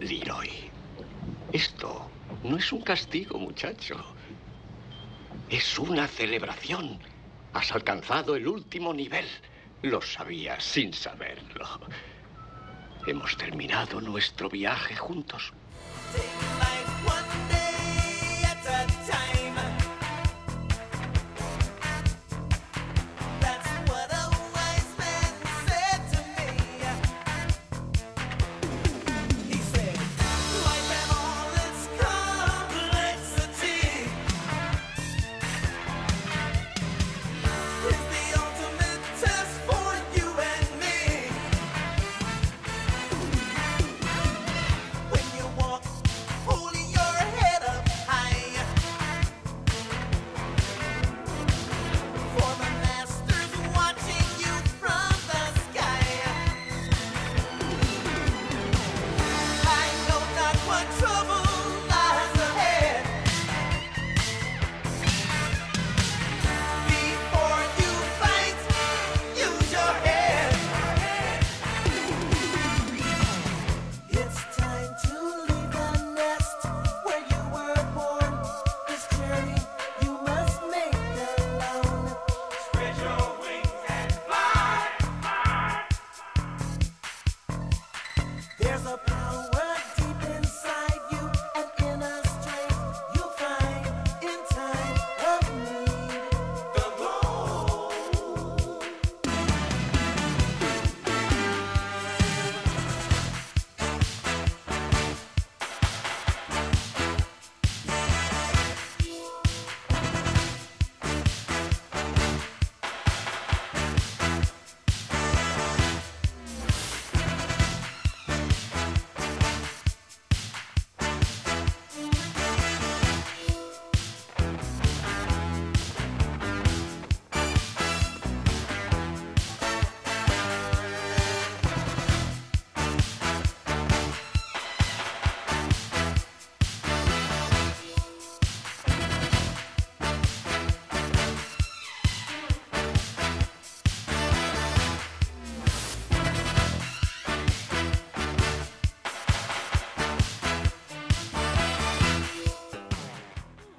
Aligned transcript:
Leroy. 0.00 0.50
Esto 1.52 2.10
no 2.42 2.56
es 2.56 2.72
un 2.72 2.80
castigo, 2.80 3.38
muchacho. 3.38 3.96
Es 5.48 5.78
una 5.78 6.08
celebración. 6.08 6.98
Has 7.52 7.72
alcanzado 7.72 8.34
el 8.34 8.48
último 8.48 8.94
nivel. 8.94 9.26
Lo 9.82 10.00
sabías 10.00 10.64
sin 10.64 10.94
saberlo. 10.94 11.80
Hemos 13.06 13.36
terminado 13.36 14.00
nuestro 14.00 14.48
viaje 14.48 14.96
juntos. 14.96 15.52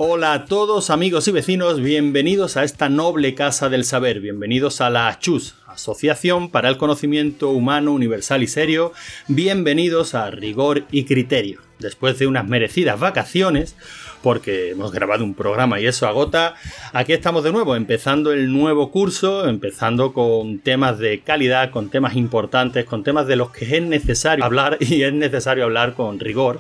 Hola 0.03 0.34
a 0.34 0.45
todos 0.45 0.89
amigos 0.89 1.28
y 1.28 1.31
vecinos, 1.31 1.79
bienvenidos 1.79 2.57
a 2.57 2.63
esta 2.63 2.89
noble 2.89 3.35
casa 3.35 3.69
del 3.69 3.84
saber, 3.84 4.19
bienvenidos 4.19 4.81
a 4.81 4.89
la 4.89 5.19
CHUS, 5.19 5.53
Asociación 5.67 6.50
para 6.50 6.69
el 6.69 6.78
Conocimiento 6.78 7.51
Humano 7.51 7.94
Universal 7.94 8.41
y 8.41 8.47
Serio, 8.47 8.94
bienvenidos 9.28 10.16
a 10.16 10.31
Rigor 10.31 10.85
y 10.90 11.03
Criterio. 11.03 11.59
Después 11.78 12.17
de 12.17 12.25
unas 12.25 12.47
merecidas 12.47 13.00
vacaciones, 13.00 13.75
porque 14.23 14.72
hemos 14.72 14.91
grabado 14.91 15.23
un 15.23 15.35
programa 15.35 15.79
y 15.79 15.85
eso 15.85 16.07
agota, 16.07 16.56
aquí 16.94 17.13
estamos 17.13 17.44
de 17.44 17.51
nuevo, 17.51 17.75
empezando 17.75 18.31
el 18.31 18.51
nuevo 18.51 18.90
curso, 18.90 19.47
empezando 19.47 20.13
con 20.13 20.57
temas 20.61 20.97
de 20.97 21.19
calidad, 21.19 21.69
con 21.69 21.91
temas 21.91 22.16
importantes, 22.16 22.85
con 22.85 23.03
temas 23.03 23.28
de 23.28 23.35
los 23.35 23.51
que 23.51 23.78
es 23.78 23.84
necesario 23.84 24.44
hablar 24.44 24.78
y 24.79 25.03
es 25.03 25.13
necesario 25.13 25.66
hablar 25.66 25.94
con 25.94 26.19
rigor 26.19 26.59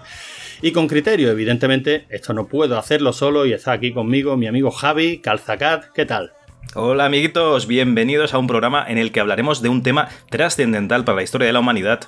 y 0.61 0.71
con 0.71 0.87
criterio. 0.87 1.31
Evidentemente, 1.31 2.05
esto 2.09 2.33
no 2.33 2.47
puedo 2.47 2.77
hacerlo 2.77 3.13
solo 3.13 3.45
y 3.45 3.53
está 3.53 3.71
aquí 3.73 3.91
conmigo 3.93 4.37
mi 4.37 4.47
amigo 4.47 4.71
Javi 4.71 5.19
Calzacat. 5.19 5.91
¿Qué 5.93 6.05
tal? 6.05 6.33
Hola 6.73 7.05
amiguitos, 7.05 7.67
bienvenidos 7.67 8.33
a 8.33 8.37
un 8.37 8.47
programa 8.47 8.85
en 8.87 8.97
el 8.97 9.11
que 9.11 9.19
hablaremos 9.19 9.61
de 9.61 9.67
un 9.67 9.83
tema 9.83 10.07
trascendental 10.29 11.03
para 11.03 11.17
la 11.17 11.23
historia 11.23 11.47
de 11.47 11.51
la 11.51 11.59
humanidad, 11.59 12.01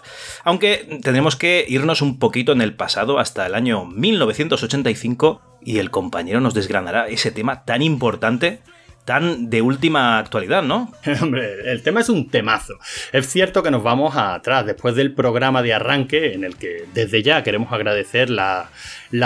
aunque 0.46 1.00
tendremos 1.02 1.36
que 1.36 1.66
irnos 1.68 2.02
un 2.02 2.18
poquito 2.18 2.54
en 2.54 2.62
el 2.62 2.74
pasado 2.74 3.20
hasta 3.20 3.46
el 3.46 3.56
año 3.56 3.86
1985 3.86 5.42
y 5.66 5.80
el 5.80 5.92
compañero 5.92 6.40
nos 6.40 6.54
desgranará 6.54 7.10
ese 7.10 7.32
tema 7.32 7.66
tan 7.66 7.82
importante 7.82 8.62
tan 9.06 9.50
de 9.50 9.62
última 9.62 10.18
actualidad, 10.18 10.64
¿no? 10.64 10.92
Hombre, 11.22 11.72
el 11.72 11.82
tema 11.84 12.02
es 12.02 12.10
un 12.10 12.30
temazo. 12.30 12.76
Es 13.12 13.28
cierto 13.28 13.64
que 13.64 13.72
nos 13.72 13.84
vamos 13.84 14.16
atrás, 14.16 14.66
después 14.66 14.96
del 14.96 15.14
programa 15.14 15.62
de 15.62 15.74
arranque, 15.74 16.34
en 16.34 16.44
el 16.44 16.56
que 16.56 16.86
desde 16.94 17.22
ya 17.22 17.44
queremos 17.44 17.72
agradecer 17.74 18.30
la, 18.30 18.70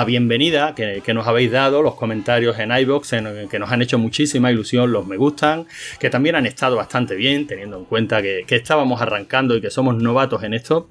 bienvenida 0.05 0.73
que, 0.75 1.13
nos 1.13 1.27
habéis 1.27 1.51
dado, 1.51 1.81
los 1.81 1.95
comentarios 1.95 2.57
en 2.59 2.71
iBox, 2.71 3.13
en, 3.13 3.49
que 3.49 3.59
nos 3.59 3.71
han 3.71 3.81
hecho 3.81 3.97
muchísima 3.97 4.51
ilusión, 4.51 4.91
los 4.91 5.05
me 5.05 5.17
gustan, 5.17 5.65
que 5.99 6.09
también 6.09 6.35
han 6.35 6.45
estado 6.45 6.75
bastante 6.75 7.15
bien, 7.15 7.47
teniendo 7.47 7.77
en 7.77 7.85
cuenta 7.85 8.21
que 8.21 8.45
estábamos 8.49 9.01
arrancando 9.01 9.55
y 9.55 9.61
que 9.61 9.69
somos 9.69 9.95
novatos 9.95 10.43
en 10.43 10.53
esto 10.53 10.87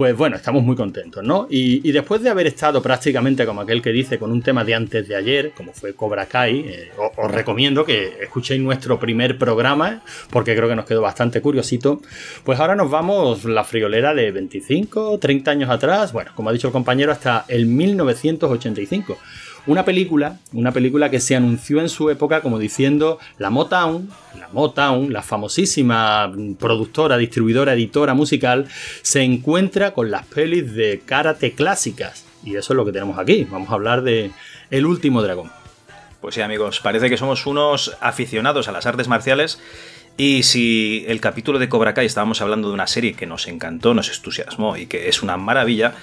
pues 0.00 0.16
bueno, 0.16 0.36
estamos 0.36 0.62
muy 0.62 0.76
contentos, 0.76 1.22
¿no? 1.22 1.46
Y, 1.50 1.92
después 1.92 2.22
de 2.22 2.30
haber 2.30 2.46
estado 2.46 2.80
prácticamente 2.80 3.44
como 3.44 3.60
aquel 3.60 3.82
que 3.82 3.92
dice 3.92 4.18
con 4.18 4.32
un 4.32 4.40
tema 4.40 4.64
de 4.64 4.74
antes 4.74 5.06
de 5.06 5.14
ayer, 5.14 5.52
como 5.54 5.74
fue 5.74 5.92
Cobra 5.92 6.24
Kai, 6.24 6.60
eh, 6.60 6.90
os, 6.96 7.30
recomiendo 7.30 7.84
que 7.84 8.16
escuchéis 8.22 8.62
nuestro 8.62 8.98
primer 8.98 9.36
programa, 9.36 10.00
porque 10.30 10.56
creo 10.56 10.70
que 10.70 10.74
nos 10.74 10.86
quedó 10.86 11.02
bastante 11.02 11.42
curiosito. 11.42 12.00
Pues 12.44 12.58
ahora 12.58 12.74
nos 12.76 12.90
vamos 12.90 13.44
la 13.44 13.62
friolera 13.62 14.14
de 14.14 14.30
25, 14.32 15.18
30 15.18 15.50
años 15.50 15.68
atrás, 15.68 16.14
bueno, 16.14 16.30
como 16.34 16.48
ha 16.48 16.52
dicho 16.54 16.68
el 16.68 16.72
compañero, 16.72 17.12
hasta 17.12 17.44
el 17.48 17.66
1985. 17.66 19.18
Una 19.66 19.84
película, 19.84 20.38
una 20.52 20.72
película 20.72 21.10
que 21.10 21.20
se 21.20 21.36
anunció 21.36 21.80
en 21.80 21.88
su 21.88 22.08
época 22.10 22.40
como 22.40 22.58
diciendo 22.58 23.18
la 23.38 23.50
Motown, 23.50 24.08
la 24.38 24.48
Motown, 24.48 25.12
la 25.12 25.22
famosísima 25.22 26.32
productora, 26.58 27.18
distribuidora, 27.18 27.74
editora 27.74 28.14
musical, 28.14 28.66
se 29.02 29.22
encuentra 29.22 29.92
con 29.92 30.10
las 30.10 30.26
pelis 30.26 30.72
de 30.74 31.02
karate 31.04 31.52
clásicas. 31.52 32.24
Y 32.42 32.56
eso 32.56 32.72
es 32.72 32.76
lo 32.76 32.86
que 32.86 32.92
tenemos 32.92 33.18
aquí. 33.18 33.44
Vamos 33.50 33.70
a 33.70 33.74
hablar 33.74 34.02
de 34.02 34.30
El 34.70 34.86
último 34.86 35.22
dragón. 35.22 35.50
Pues 36.20 36.34
sí, 36.34 36.40
amigos, 36.40 36.80
parece 36.80 37.10
que 37.10 37.16
somos 37.16 37.46
unos 37.46 37.96
aficionados 38.00 38.68
a 38.68 38.72
las 38.72 38.86
artes 38.86 39.08
marciales. 39.08 39.58
Y 40.16 40.42
si 40.42 41.04
el 41.08 41.20
capítulo 41.20 41.58
de 41.58 41.68
Cobra 41.68 41.94
Kai 41.94 42.06
estábamos 42.06 42.42
hablando 42.42 42.68
de 42.68 42.74
una 42.74 42.86
serie 42.86 43.14
que 43.14 43.26
nos 43.26 43.46
encantó, 43.46 43.94
nos 43.94 44.14
entusiasmó 44.14 44.76
y 44.76 44.86
que 44.86 45.08
es 45.08 45.22
una 45.22 45.36
maravilla, 45.38 45.94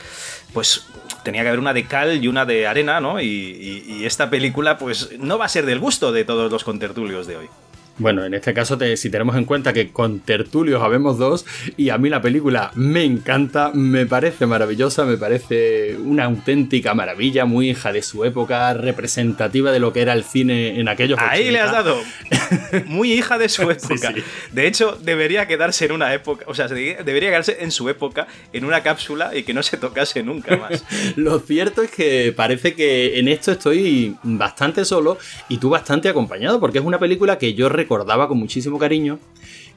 pues 0.54 0.88
tenía 1.28 1.42
que 1.42 1.50
haber 1.50 1.60
una 1.60 1.74
de 1.74 1.84
cal 1.84 2.24
y 2.24 2.30
una 2.30 2.46
de 2.46 2.68
arena, 2.68 3.02
¿no? 3.02 3.20
Y, 3.20 4.06
esta 4.06 4.30
película, 4.30 4.78
pues 4.78 5.20
no 5.20 5.38
va 5.38 5.44
a 5.44 5.50
ser 5.50 5.66
del 5.66 5.78
gusto 5.78 6.14
de 6.14 6.24
todos 6.24 6.50
los 6.50 6.64
contertulios 6.64 7.28
de 7.28 7.36
hoy. 7.36 7.50
Bueno, 8.00 8.24
en 8.24 8.36
este 8.36 8.54
caso, 8.54 8.78
si 8.96 9.10
tenemos 9.10 9.36
en 9.36 9.46
cuenta 9.46 9.74
que 9.74 9.92
con 9.92 10.20
tertulios 10.20 10.84
habemos 10.84 11.18
dos, 11.18 11.46
y 11.78 11.90
a 11.90 11.98
mí 11.98 12.10
la 12.10 12.22
película 12.22 12.72
me 12.76 13.04
encanta, 13.04 13.72
me 13.74 14.06
parece 14.06 14.46
maravillosa, 14.46 15.06
me 15.06 15.18
parece 15.18 15.98
una 15.98 16.26
auténtica 16.26 16.94
maravilla, 16.94 17.46
muy 17.46 17.72
hija 17.72 17.92
de 17.92 18.04
su 18.04 18.24
época, 18.24 18.74
representativa 18.76 19.72
de 19.72 19.80
lo 19.80 19.94
que 19.94 20.02
era 20.02 20.14
el 20.14 20.24
cine 20.24 20.80
en 20.80 20.88
aquellos 20.88 21.18
Ahí 21.20 21.50
le 21.50 21.60
has 21.60 21.72
dado. 21.72 21.98
muy 22.86 23.14
hija 23.14 23.40
de 23.40 23.50
su 23.50 23.64
época. 23.64 24.14
De 24.52 24.68
hecho, 24.68 24.98
debería 25.02 25.48
quedarse 25.48 25.86
en 25.86 25.94
una 25.94 26.14
época, 26.14 26.46
o 26.48 26.54
sea, 26.54 26.68
debería 26.68 27.30
quedarse 27.30 27.58
en 27.62 27.72
su 27.72 27.90
época, 27.90 28.28
en 28.54 28.66
una 28.66 28.84
cápsula 28.84 29.36
y 29.36 29.42
que 29.42 29.54
no 29.54 29.64
se 29.64 29.78
tocase 29.78 30.22
nunca 30.22 30.56
más. 30.56 30.84
lo 31.16 31.40
cierto 31.40 31.82
es 31.82 31.90
que 31.90 32.32
parece 32.36 32.76
que 32.76 33.18
en 33.20 33.28
esto 33.28 33.52
estoy 33.52 34.16
bastante 34.22 34.86
solo 34.86 35.18
y 35.50 35.58
tú 35.58 35.70
bastante 35.70 36.10
acompañado, 36.10 36.60
porque 36.60 36.78
es 36.78 36.86
una 36.86 37.00
película 37.00 37.38
que 37.40 37.56
yo 37.56 37.70
recordaba 37.88 38.28
con 38.28 38.38
muchísimo 38.38 38.78
cariño, 38.78 39.18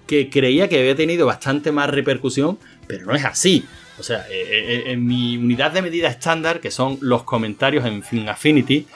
que 0.09 0.29
creía 0.29 0.69
que 0.69 0.81
había 0.81 0.97
tenido 0.97 1.27
bastante 1.27 1.71
más 1.71 1.89
repercusión, 1.89 2.59
pero 2.89 3.07
no 3.07 3.15
es 3.15 3.25
así. 3.25 3.65
O 4.01 4.03
sea, 4.03 4.27
eh, 4.29 4.43
eh, 4.43 4.65
eh, 4.67 4.83
en 4.87 5.07
mi 5.07 5.37
unidad 5.37 5.71
de 5.71 5.81
medida 5.81 6.09
estándar, 6.09 6.61
que 6.61 6.73
son 6.73 6.99
los 7.01 7.23
comentarios 7.23 7.87
en 7.87 8.03
Film 8.03 8.29
Affinity, 8.29 8.87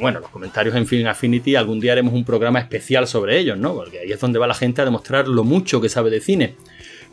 bueno, 0.00 0.18
los 0.18 0.30
comentarios 0.30 0.74
en 0.74 0.88
Film 0.88 1.06
Affinity, 1.06 1.54
algún 1.54 1.78
día 1.78 1.92
haremos 1.92 2.12
un 2.12 2.24
programa 2.24 2.58
especial 2.58 3.06
sobre 3.06 3.38
ellos, 3.38 3.56
¿no? 3.56 3.74
Porque 3.74 4.00
ahí 4.00 4.10
es 4.10 4.18
donde 4.18 4.40
va 4.40 4.48
la 4.48 4.54
gente 4.54 4.82
a 4.82 4.84
demostrar 4.84 5.28
lo 5.28 5.44
mucho 5.44 5.80
que 5.80 5.88
sabe 5.88 6.10
de 6.10 6.20
cine. 6.20 6.56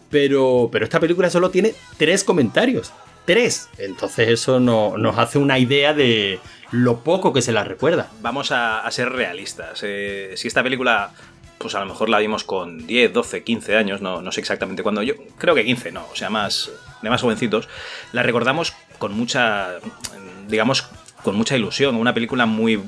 Pero, 0.10 0.70
pero 0.72 0.86
esta 0.86 1.00
película 1.00 1.30
solo 1.30 1.52
tiene 1.52 1.76
tres 1.98 2.24
comentarios. 2.24 2.92
Tres. 3.26 3.70
Entonces 3.78 4.30
eso 4.30 4.60
nos 4.60 5.18
hace 5.20 5.38
una 5.38 5.60
idea 5.60 5.94
de, 5.94 6.40
lo 6.72 7.04
poco 7.04 7.34
que 7.34 7.42
se 7.42 7.52
la 7.52 7.64
recuerda. 7.64 8.10
Vamos 8.22 8.52
a, 8.52 8.90
ser 8.92 9.12
realistas. 9.12 9.82
Eh, 9.84 10.34
si 10.36 10.48
esta 10.48 10.64
película, 10.64 11.12
pues 11.58 11.76
a 11.76 11.80
lo 11.80 11.86
mejor 11.86 12.10
la 12.10 12.20
vimos 12.20 12.44
con 12.44 12.86
10, 12.86 13.14
12, 13.14 13.44
15 13.44 13.76
años, 13.78 14.02
no, 14.02 14.32
sé 14.32 14.40
exactamente 14.40 14.84
cuándo, 14.84 15.02
yo 15.04 15.16
creo 15.38 15.56
que 15.56 15.66
15, 15.66 15.92
no, 15.92 16.06
o 16.12 16.16
sea, 16.16 16.30
más, 16.30 16.72
de 17.02 17.10
más 17.10 17.22
jovencitos, 17.22 17.70
la 18.12 18.24
recordamos 18.24 18.74
con 18.98 19.14
mucha, 19.14 19.76
digamos, 20.48 20.88
con 21.24 21.36
mucha 21.36 21.56
ilusión, 21.56 21.96
una 21.96 22.14
película 22.14 22.46
muy... 22.46 22.82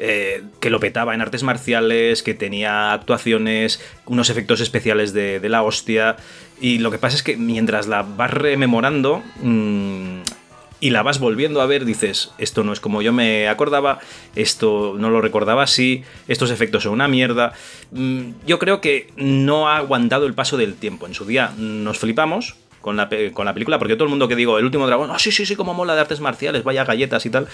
Eh, 0.00 0.42
que 0.58 0.70
lo 0.70 0.80
petaba 0.80 1.14
en 1.14 1.20
artes 1.20 1.44
marciales, 1.44 2.24
que 2.24 2.34
tenía 2.34 2.92
actuaciones, 2.92 3.80
unos 4.06 4.28
efectos 4.28 4.60
especiales 4.60 5.12
de, 5.12 5.40
la 5.48 5.62
hostia. 5.62 6.16
Y 6.60 6.78
lo 6.78 6.90
que 6.90 6.98
pasa 6.98 7.16
es 7.16 7.22
que 7.22 7.36
mientras 7.36 7.86
la 7.86 8.02
vas 8.02 8.32
rememorando, 8.32 9.22
mm, 9.40 10.22
y 10.84 10.90
la 10.90 11.02
vas 11.02 11.18
volviendo 11.18 11.62
a 11.62 11.66
ver, 11.66 11.86
dices, 11.86 12.32
esto 12.36 12.62
no 12.62 12.74
es 12.74 12.78
como 12.78 13.00
yo 13.00 13.10
me 13.10 13.48
acordaba, 13.48 14.00
esto 14.36 14.96
no 14.98 15.08
lo 15.08 15.22
recordaba 15.22 15.62
así, 15.62 16.04
estos 16.28 16.50
efectos 16.50 16.82
son 16.82 16.92
una 16.92 17.08
mierda. 17.08 17.54
Mm, 17.92 18.32
yo 18.46 18.58
creo 18.58 18.82
que 18.82 19.10
no 19.16 19.70
ha 19.70 19.78
aguantado 19.78 20.26
el 20.26 20.34
paso 20.34 20.58
del 20.58 20.74
tiempo. 20.74 21.06
En 21.06 21.14
su 21.14 21.24
día 21.24 21.54
nos 21.56 21.98
flipamos, 21.98 22.56
con 22.84 22.98
la, 22.98 23.08
con 23.32 23.46
la 23.46 23.54
película, 23.54 23.78
porque 23.78 23.94
todo 23.94 24.04
el 24.04 24.10
mundo 24.10 24.28
que 24.28 24.36
digo, 24.36 24.58
el 24.58 24.66
último 24.66 24.86
dragón, 24.86 25.10
ah, 25.10 25.18
sí, 25.18 25.32
sí, 25.32 25.46
sí, 25.46 25.56
como 25.56 25.72
mola 25.72 25.94
de 25.94 26.02
artes 26.02 26.20
marciales, 26.20 26.64
vaya 26.64 26.84
galletas 26.84 27.24
y 27.24 27.30
tal, 27.30 27.48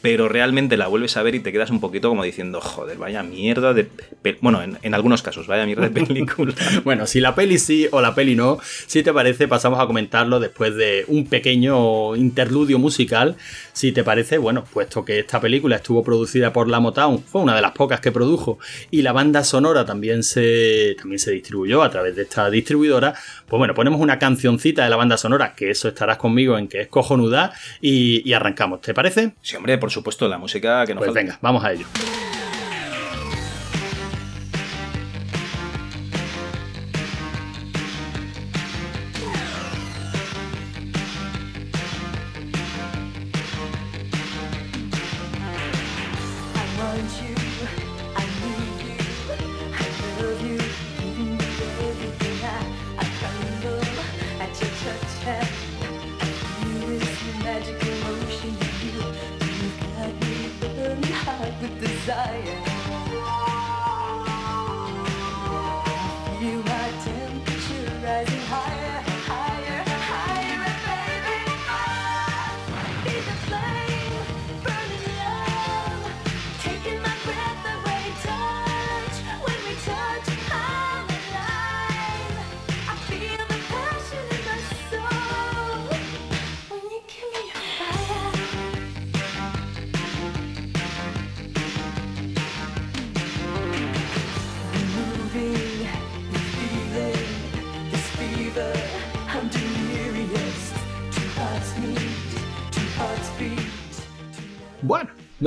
pero 0.00 0.28
realmente 0.28 0.76
la 0.76 0.86
vuelves 0.86 1.16
a 1.16 1.24
ver 1.24 1.34
y 1.34 1.40
te 1.40 1.50
quedas 1.50 1.70
un 1.70 1.80
poquito 1.80 2.08
como 2.08 2.22
diciendo, 2.22 2.60
joder, 2.60 2.96
vaya 2.96 3.24
mierda 3.24 3.74
de... 3.74 3.88
Bueno, 4.40 4.62
en, 4.62 4.94
algunos 4.94 5.22
casos, 5.22 5.48
vaya 5.48 5.66
mierda 5.66 5.88
de 5.88 5.90
película. 5.90 6.54
bueno, 6.84 7.08
si 7.08 7.18
la 7.18 7.34
peli 7.34 7.58
sí 7.58 7.88
o 7.90 8.00
la 8.00 8.14
peli 8.14 8.36
no, 8.36 8.60
si 8.86 9.02
te 9.02 9.12
parece, 9.12 9.48
pasamos 9.48 9.80
a 9.80 9.88
comentarlo 9.88 10.38
después 10.38 10.76
de 10.76 11.04
un 11.08 11.26
pequeño 11.26 12.14
interludio 12.14 12.78
musical. 12.78 13.34
Si 13.72 13.90
te 13.90 14.04
parece, 14.04 14.38
bueno, 14.38 14.62
puesto 14.72 15.04
que 15.04 15.18
esta 15.18 15.40
película 15.40 15.76
estuvo 15.76 16.04
producida 16.04 16.52
por 16.52 16.68
la 16.68 16.78
Motown, 16.78 17.24
fue 17.24 17.42
una 17.42 17.56
de 17.56 17.62
las 17.62 17.72
pocas 17.72 18.00
que 18.00 18.12
produjo, 18.12 18.60
y 18.92 19.02
la 19.02 19.10
banda 19.10 19.42
sonora 19.42 19.84
también 19.84 20.22
se, 20.22 20.94
también 20.96 21.18
se 21.18 21.32
distribuyó 21.32 21.82
a 21.82 21.90
través 21.90 22.14
de 22.14 22.22
esta 22.22 22.48
distribuidora, 22.50 23.14
pues 23.48 23.58
bueno, 23.58 23.74
ponemos 23.74 24.00
una 24.00 24.20
cancioncita 24.20 24.75
de 24.84 24.90
la 24.90 24.96
banda 24.96 25.16
sonora, 25.16 25.54
que 25.54 25.70
eso 25.70 25.88
estarás 25.88 26.16
conmigo 26.18 26.58
en 26.58 26.68
que 26.68 26.82
es 26.82 26.88
cojonuda, 26.88 27.52
y, 27.80 28.28
y 28.28 28.32
arrancamos, 28.32 28.80
¿te 28.80 28.94
parece? 28.94 29.32
Sí, 29.42 29.56
hombre, 29.56 29.78
por 29.78 29.90
supuesto, 29.90 30.28
la 30.28 30.38
música 30.38 30.84
que 30.86 30.94
nos 30.94 31.04
Pues 31.04 31.14
venga, 31.14 31.38
vamos 31.40 31.64
a 31.64 31.72
ello. 31.72 31.86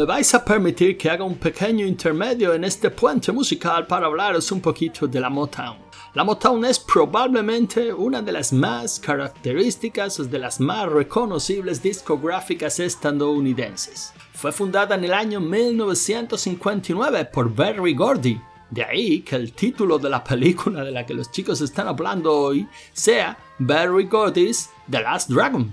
Vais 0.10 0.34
a 0.34 0.44
permitir 0.44 0.98
que 0.98 1.08
haga 1.08 1.24
un 1.24 1.36
pequeño 1.36 1.86
intermedio 1.86 2.56
en 2.56 2.64
este 2.64 2.90
puente 2.90 3.32
musical 3.32 3.86
para 3.86 4.08
hablaros 4.08 4.52
un 4.52 4.60
poquito 4.60 5.06
de 5.06 5.20
la 5.20 5.30
Motown. 5.30 5.78
La 6.16 6.24
Motown 6.24 6.66
es 6.66 6.80
probablemente 6.80 7.94
una 7.94 8.20
de 8.20 8.32
las 8.32 8.52
más 8.52 9.00
características 9.00 10.20
o 10.20 10.24
de 10.24 10.40
las 10.40 10.60
más 10.60 10.90
reconocibles 10.90 11.84
discográficas 11.84 12.80
estadounidenses. 12.80 14.12
Fue 14.34 14.52
fundada 14.52 14.96
en 14.96 15.04
el 15.04 15.14
año 15.14 15.40
1959 15.42 17.26
por 17.26 17.54
Berry 17.54 17.94
Gordy. 17.94 18.42
De 18.72 18.84
ahí 18.84 19.22
que 19.22 19.36
el 19.36 19.54
título 19.54 20.00
de 20.00 20.10
la 20.10 20.24
película 20.24 20.84
de 20.84 20.90
la 20.90 21.06
que 21.06 21.14
los 21.14 21.30
chicos 21.30 21.62
están 21.62 21.88
hablando 21.88 22.36
hoy 22.36 22.68
sea 22.94 23.38
Berry 23.60 24.06
Gordy's 24.06 24.72
The 24.90 25.02
Last 25.02 25.30
Dragon. 25.30 25.72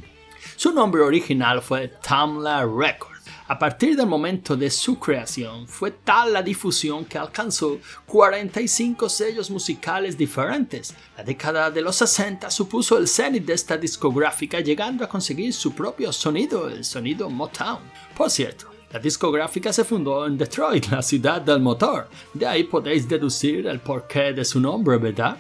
Su 0.57 0.75
nombre 0.75 1.01
original 1.01 1.63
fue 1.63 1.89
Tamla 1.89 2.67
Records 2.67 3.16
a 3.49 3.59
partir 3.59 3.97
del 3.97 4.07
momento 4.07 4.57
de 4.57 4.69
su 4.71 4.99
creación, 4.99 5.69
fue 5.69 5.93
tal 5.93 6.33
la 6.33 6.43
difusión 6.43 7.05
que 7.05 7.17
alcanzó 7.17 7.79
45 8.07 9.09
sellos 9.09 9.51
musicales 9.51 10.19
diferentes. 10.19 10.95
La 11.17 11.23
década 11.23 11.71
de 11.71 11.81
los 11.81 11.95
60 11.95 12.51
supuso 12.51 12.99
el 12.99 13.07
cenit 13.07 13.45
de 13.45 13.53
esta 13.53 13.77
discográfica, 13.77 14.59
llegando 14.59 15.05
a 15.05 15.09
conseguir 15.09 15.53
su 15.53 15.73
propio 15.73 16.13
sonido, 16.13 16.69
el 16.69 16.85
sonido 16.85 17.31
Motown. 17.31 17.79
Por 18.17 18.31
cierto, 18.31 18.67
la 18.93 18.99
discográfica 18.99 19.73
se 19.73 19.85
fundó 19.85 20.27
en 20.27 20.37
Detroit, 20.37 20.87
la 20.87 21.03
ciudad 21.03 21.41
del 21.41 21.61
motor. 21.61 22.09
De 22.35 22.47
ahí 22.47 22.65
podéis 22.65 23.09
deducir 23.09 23.69
el 23.69 23.79
porqué 23.79 24.33
de 24.33 24.45
su 24.45 24.59
nombre, 24.61 24.97
¿verdad? 24.97 25.37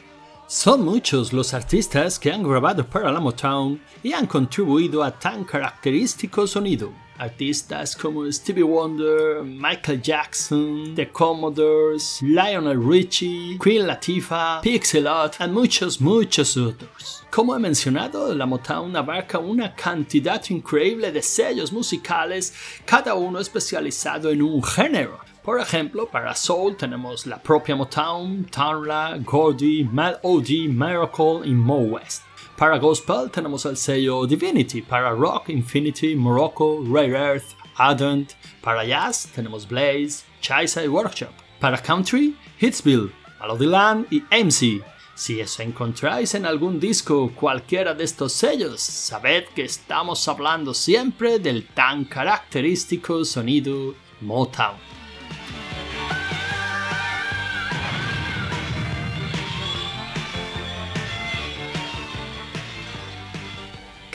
Son 0.46 0.84
muchos 0.84 1.32
los 1.32 1.52
artistas 1.54 2.20
que 2.20 2.30
han 2.30 2.44
grabado 2.44 2.86
para 2.86 3.10
la 3.10 3.18
Motown 3.18 3.80
y 4.00 4.12
han 4.12 4.28
contribuido 4.28 5.02
a 5.02 5.10
tan 5.10 5.42
característico 5.42 6.46
sonido. 6.46 7.05
Artistas 7.18 7.96
como 7.96 8.30
Stevie 8.30 8.62
Wonder, 8.62 9.42
Michael 9.42 10.00
Jackson, 10.02 10.94
The 10.94 11.08
Commodores, 11.08 12.20
Lionel 12.23 12.78
Richie, 12.78 13.58
Queen 13.62 13.87
Latifah, 13.87 14.61
Pixelot 14.62 15.37
y 15.40 15.49
muchos, 15.49 16.00
muchos 16.00 16.56
otros. 16.56 17.25
Como 17.30 17.54
he 17.54 17.58
mencionado, 17.58 18.35
la 18.35 18.46
Motown 18.46 18.94
abarca 18.96 19.38
una 19.38 19.75
cantidad 19.75 20.42
increíble 20.50 21.12
de 21.12 21.23
sellos 21.23 21.73
musicales, 21.73 22.54
cada 22.85 23.14
uno 23.14 23.38
especializado 23.38 24.30
en 24.30 24.42
un 24.42 24.62
género. 24.62 25.18
Por 25.42 25.61
ejemplo, 25.61 26.08
para 26.08 26.35
Soul 26.35 26.76
tenemos 26.76 27.25
la 27.25 27.40
propia 27.40 27.76
Motown, 27.76 28.46
Tarla, 28.50 29.16
Gordy, 29.25 29.85
Mad 29.85 30.16
O.D., 30.23 30.68
Miracle 30.68 31.42
y 31.44 31.52
Mo 31.52 31.78
West. 31.78 32.25
Para 32.56 32.78
Gospel 32.78 33.30
tenemos 33.30 33.66
el 33.66 33.76
sello 33.76 34.26
Divinity, 34.26 34.80
para 34.80 35.10
Rock, 35.10 35.50
Infinity, 35.50 36.16
Morocco, 36.16 36.82
Rare 36.90 37.12
Earth, 37.12 37.54
Ardent, 37.76 38.32
para 38.62 38.82
Jazz 38.82 39.30
tenemos 39.34 39.68
Blaze, 39.68 40.25
Chaisa 40.40 40.82
y 40.82 40.88
Workshop. 40.88 41.32
Para 41.60 41.76
Country, 41.76 42.34
Hitsville, 42.58 43.12
Land 43.40 44.06
y 44.10 44.22
MC. 44.30 44.82
Si 45.14 45.38
os 45.40 45.60
encontráis 45.60 46.34
en 46.34 46.46
algún 46.46 46.80
disco 46.80 47.30
cualquiera 47.34 47.92
de 47.92 48.04
estos 48.04 48.32
sellos, 48.32 48.80
sabed 48.80 49.44
que 49.54 49.64
estamos 49.64 50.26
hablando 50.26 50.72
siempre 50.72 51.38
del 51.38 51.66
tan 51.66 52.06
característico 52.06 53.22
sonido 53.26 53.94
Motown. 54.22 54.96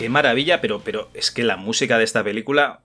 Qué 0.01 0.09
maravilla, 0.09 0.61
pero, 0.61 0.81
pero 0.83 1.09
es 1.13 1.29
que 1.29 1.43
la 1.43 1.57
música 1.57 1.99
de 1.99 2.03
esta 2.03 2.23
película 2.23 2.81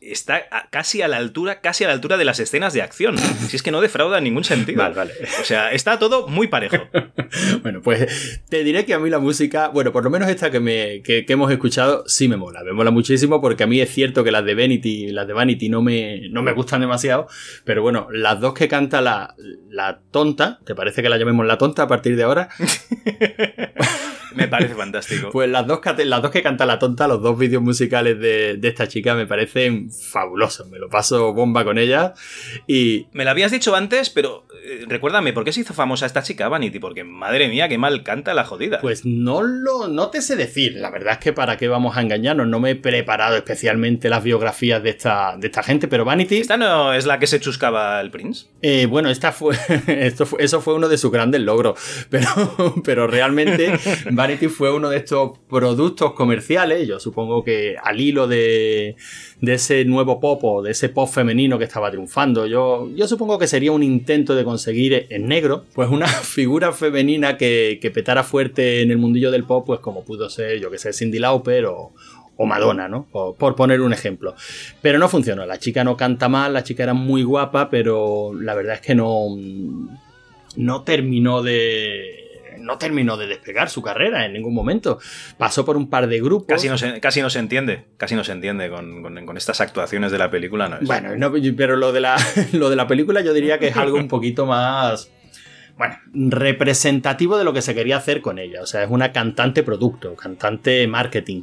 está 0.00 0.46
casi 0.70 1.02
a 1.02 1.08
la 1.08 1.16
altura, 1.16 1.60
casi 1.60 1.84
a 1.84 1.88
la 1.88 1.92
altura 1.92 2.16
de 2.16 2.24
las 2.24 2.40
escenas 2.40 2.72
de 2.72 2.82
acción. 2.82 3.18
Si 3.18 3.56
es 3.56 3.62
que 3.62 3.70
no 3.70 3.80
defrauda 3.80 4.18
en 4.18 4.24
ningún 4.24 4.44
sentido. 4.44 4.78
Vale, 4.78 4.94
vale. 4.94 5.12
O 5.40 5.44
sea, 5.44 5.72
está 5.72 5.98
todo 5.98 6.28
muy 6.28 6.48
parejo. 6.48 6.76
bueno, 7.62 7.80
pues 7.82 8.40
te 8.48 8.64
diré 8.64 8.84
que 8.84 8.94
a 8.94 8.98
mí 8.98 9.10
la 9.10 9.18
música, 9.18 9.68
bueno, 9.68 9.92
por 9.92 10.04
lo 10.04 10.10
menos 10.10 10.28
esta 10.28 10.50
que, 10.50 10.60
me, 10.60 11.02
que, 11.02 11.24
hemos 11.28 11.50
escuchado, 11.50 12.04
sí 12.06 12.28
me 12.28 12.36
mola. 12.36 12.62
Me 12.64 12.72
mola 12.72 12.90
muchísimo 12.90 13.40
porque 13.40 13.64
a 13.64 13.66
mí 13.66 13.80
es 13.80 13.92
cierto 13.92 14.24
que 14.24 14.30
las 14.30 14.44
de 14.44 14.54
Vanity, 14.54 15.08
las 15.08 15.26
de 15.26 15.32
Vanity 15.32 15.68
no 15.68 15.82
me, 15.82 16.28
no 16.30 16.42
me 16.42 16.52
gustan 16.52 16.80
demasiado. 16.80 17.26
Pero 17.64 17.82
bueno, 17.82 18.08
las 18.10 18.40
dos 18.40 18.54
que 18.54 18.68
canta 18.68 19.00
la, 19.00 19.34
la 19.68 20.00
tonta, 20.10 20.60
¿te 20.64 20.74
parece 20.74 21.02
que 21.02 21.08
la 21.08 21.18
llamemos 21.18 21.46
la 21.46 21.58
tonta 21.58 21.82
a 21.82 21.88
partir 21.88 22.16
de 22.16 22.22
ahora? 22.22 22.48
Me 24.36 24.48
parece 24.48 24.74
fantástico. 24.74 25.30
Pues 25.32 25.48
las 25.48 25.66
dos, 25.66 25.80
las 26.04 26.22
dos 26.22 26.30
que 26.30 26.42
canta 26.42 26.66
la 26.66 26.78
tonta, 26.78 27.08
los 27.08 27.22
dos 27.22 27.38
vídeos 27.38 27.62
musicales 27.62 28.18
de, 28.20 28.60
esta 28.62 28.86
chica 28.86 29.14
me 29.14 29.26
parecen 29.26 29.90
fabulosos. 29.90 30.68
Me 30.68 30.78
lo 30.78 30.88
paso 30.88 31.32
bomba 31.32 31.64
con 31.64 31.78
ella. 31.78 32.14
Y. 32.66 33.06
Me 33.12 33.24
lo 33.24 33.30
habías 33.30 33.50
dicho 33.50 33.74
antes, 33.74 34.10
pero 34.10 34.46
eh, 34.68 34.84
recuérdame, 34.88 35.32
¿por 35.32 35.44
qué 35.44 35.52
se 35.52 35.60
hizo 35.60 35.74
famosa 35.74 36.06
esta 36.06 36.22
chica, 36.22 36.48
Vanity? 36.48 36.80
Porque 36.80 37.04
madre 37.04 37.48
mía, 37.48 37.68
qué 37.68 37.78
mal 37.78 38.02
canta 38.02 38.34
la 38.34 38.44
jodida. 38.44 38.80
Pues 38.80 39.04
no 39.04 39.42
lo. 39.42 39.86
no 39.86 40.08
te 40.08 40.20
sé 40.20 40.34
decir. 40.34 40.74
La 40.74 40.90
verdad 40.90 41.14
es 41.14 41.18
que 41.18 41.32
para 41.32 41.56
qué 41.56 41.68
vamos 41.68 41.96
a 41.96 42.02
engañarnos. 42.02 42.48
No 42.48 42.58
me 42.58 42.72
he 42.72 42.76
preparado 42.76 43.36
especialmente 43.36 44.08
las 44.08 44.24
biografías 44.24 44.82
de 44.82 44.90
esta, 44.90 45.36
de 45.38 45.46
esta 45.46 45.62
gente, 45.62 45.86
pero 45.86 46.04
Vanity. 46.04 46.38
¿Esta 46.38 46.56
no 46.56 46.92
es 46.92 47.06
la 47.06 47.20
que 47.20 47.28
se 47.28 47.38
chuscaba 47.38 48.00
el 48.00 48.10
Prince? 48.10 48.46
Eh, 48.60 48.86
bueno, 48.86 49.08
esta 49.08 49.30
fue. 49.30 49.56
Esto 49.86 50.26
eso 50.38 50.60
fue 50.60 50.74
uno 50.74 50.88
de 50.88 50.98
sus 50.98 51.12
grandes 51.12 51.40
logros. 51.40 51.78
Pero, 52.10 52.28
pero 52.84 53.06
realmente. 53.06 53.78
Vanity 54.10 54.48
fue 54.48 54.72
uno 54.72 54.90
de 54.90 54.96
estos 54.96 55.38
productos 55.48 56.12
comerciales, 56.14 56.88
yo 56.88 56.98
supongo 56.98 57.44
que 57.44 57.76
al 57.82 58.00
hilo 58.00 58.26
de, 58.26 58.96
ese 59.42 59.84
nuevo 59.84 60.18
pop 60.20 60.42
o 60.44 60.62
de 60.62 60.70
ese 60.70 60.88
pop 60.88 61.08
femenino 61.08 61.58
que 61.58 61.64
estaba 61.64 61.90
triunfando, 61.90 62.46
yo, 62.46 62.88
yo 62.94 63.06
supongo 63.06 63.38
que 63.38 63.46
sería 63.46 63.72
un 63.72 63.82
intento 63.82 64.34
de 64.34 64.44
conseguir 64.44 65.06
en 65.10 65.28
negro, 65.28 65.64
pues 65.74 65.88
una 65.90 66.06
figura 66.08 66.72
femenina 66.72 67.36
que, 67.36 67.78
petara 67.94 68.24
fuerte 68.24 68.82
en 68.82 68.90
el 68.90 68.98
mundillo 68.98 69.30
del 69.30 69.44
pop, 69.44 69.66
pues 69.66 69.80
como 69.80 70.04
pudo 70.04 70.28
ser, 70.28 70.60
yo 70.60 70.70
que 70.70 70.78
sé, 70.78 70.92
Cindy 70.92 71.18
Lauper 71.18 71.66
o, 71.66 71.92
Madonna, 72.38 72.86
¿no? 72.86 73.06
por, 73.10 73.56
poner 73.56 73.80
un 73.80 73.94
ejemplo. 73.94 74.34
Pero 74.82 74.98
no 74.98 75.08
funcionó. 75.08 75.46
La 75.46 75.58
chica 75.58 75.84
no 75.84 75.96
canta 75.96 76.28
mal, 76.28 76.52
la 76.52 76.62
chica 76.62 76.82
era 76.82 76.92
muy 76.92 77.22
guapa, 77.22 77.70
pero 77.70 78.34
la 78.38 78.54
verdad 78.54 78.74
es 78.74 78.80
que 78.82 78.94
no. 78.94 79.28
No 80.56 80.82
terminó 80.82 81.42
de 81.42 82.25
no 82.66 82.78
terminó 82.78 83.16
de 83.16 83.26
despegar 83.26 83.70
su 83.70 83.80
carrera 83.80 84.26
en 84.26 84.32
ningún 84.32 84.54
momento. 84.54 84.98
Pasó 85.38 85.64
por 85.64 85.76
un 85.76 85.88
par 85.88 86.08
de 86.08 86.20
grupos. 86.20 86.48
Casi 86.48 86.68
no 86.68 86.76
se, 86.76 87.00
casi 87.00 87.22
no 87.22 87.30
se 87.30 87.38
entiende, 87.38 87.84
casi 87.96 88.14
no 88.14 88.24
se 88.24 88.32
entiende 88.32 88.68
con, 88.68 89.36
estas 89.36 89.60
actuaciones 89.60 90.12
de 90.12 90.18
la 90.18 90.30
película. 90.30 90.68
No 90.68 90.78
Bueno, 90.82 91.10
pero 91.56 91.76
lo 91.76 91.92
de, 91.92 92.00
la, 92.00 92.16
lo 92.52 92.68
de 92.68 92.76
la 92.76 92.86
película 92.86 93.20
yo 93.20 93.32
diría 93.32 93.58
que 93.58 93.68
es 93.68 93.76
algo 93.76 93.96
un 93.96 94.08
poquito 94.08 94.46
más 94.46 95.10
bueno, 95.76 95.98
representativo 96.14 97.36
de 97.36 97.44
lo 97.44 97.52
que 97.52 97.60
se 97.60 97.74
quería 97.74 97.98
hacer 97.98 98.22
con 98.22 98.38
ella. 98.38 98.62
O 98.62 98.66
sea, 98.66 98.82
es 98.82 98.90
una 98.90 99.12
cantante 99.12 99.62
producto, 99.62 100.16
cantante 100.16 100.86
marketing. 100.86 101.42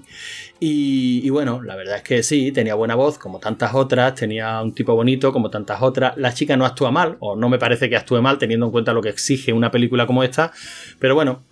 Y, 0.65 1.29
bueno, 1.29 1.61
la 1.61 1.75
verdad 1.75 1.97
es 1.97 2.03
que 2.03 2.23
sí, 2.23 2.53
tenía 2.53 2.73
buena 2.75 2.95
voz, 2.95 3.17
como 3.17 3.37
tantas 3.37 3.75
otras, 3.75 4.15
tenía 4.15 4.61
un 4.61 4.73
tipo 4.73 4.95
bonito, 4.95 5.33
como 5.33 5.49
tantas 5.49 5.81
otras. 5.81 6.15
La 6.15 6.33
chica 6.33 6.55
no 6.55 6.65
actúa 6.65 6.89
mal, 6.89 7.17
o 7.19 7.35
no 7.35 7.49
me 7.49 7.59
parece 7.59 7.89
que 7.89 7.97
actúe 7.97 8.21
mal, 8.21 8.37
teniendo 8.37 8.67
en 8.67 8.71
cuenta 8.71 8.93
lo 8.93 9.01
que 9.01 9.09
exige 9.09 9.51
una 9.51 9.71
película 9.71 10.07
como 10.07 10.23
esta. 10.23 10.53
Pero 10.99 11.15
bueno, 11.15 11.43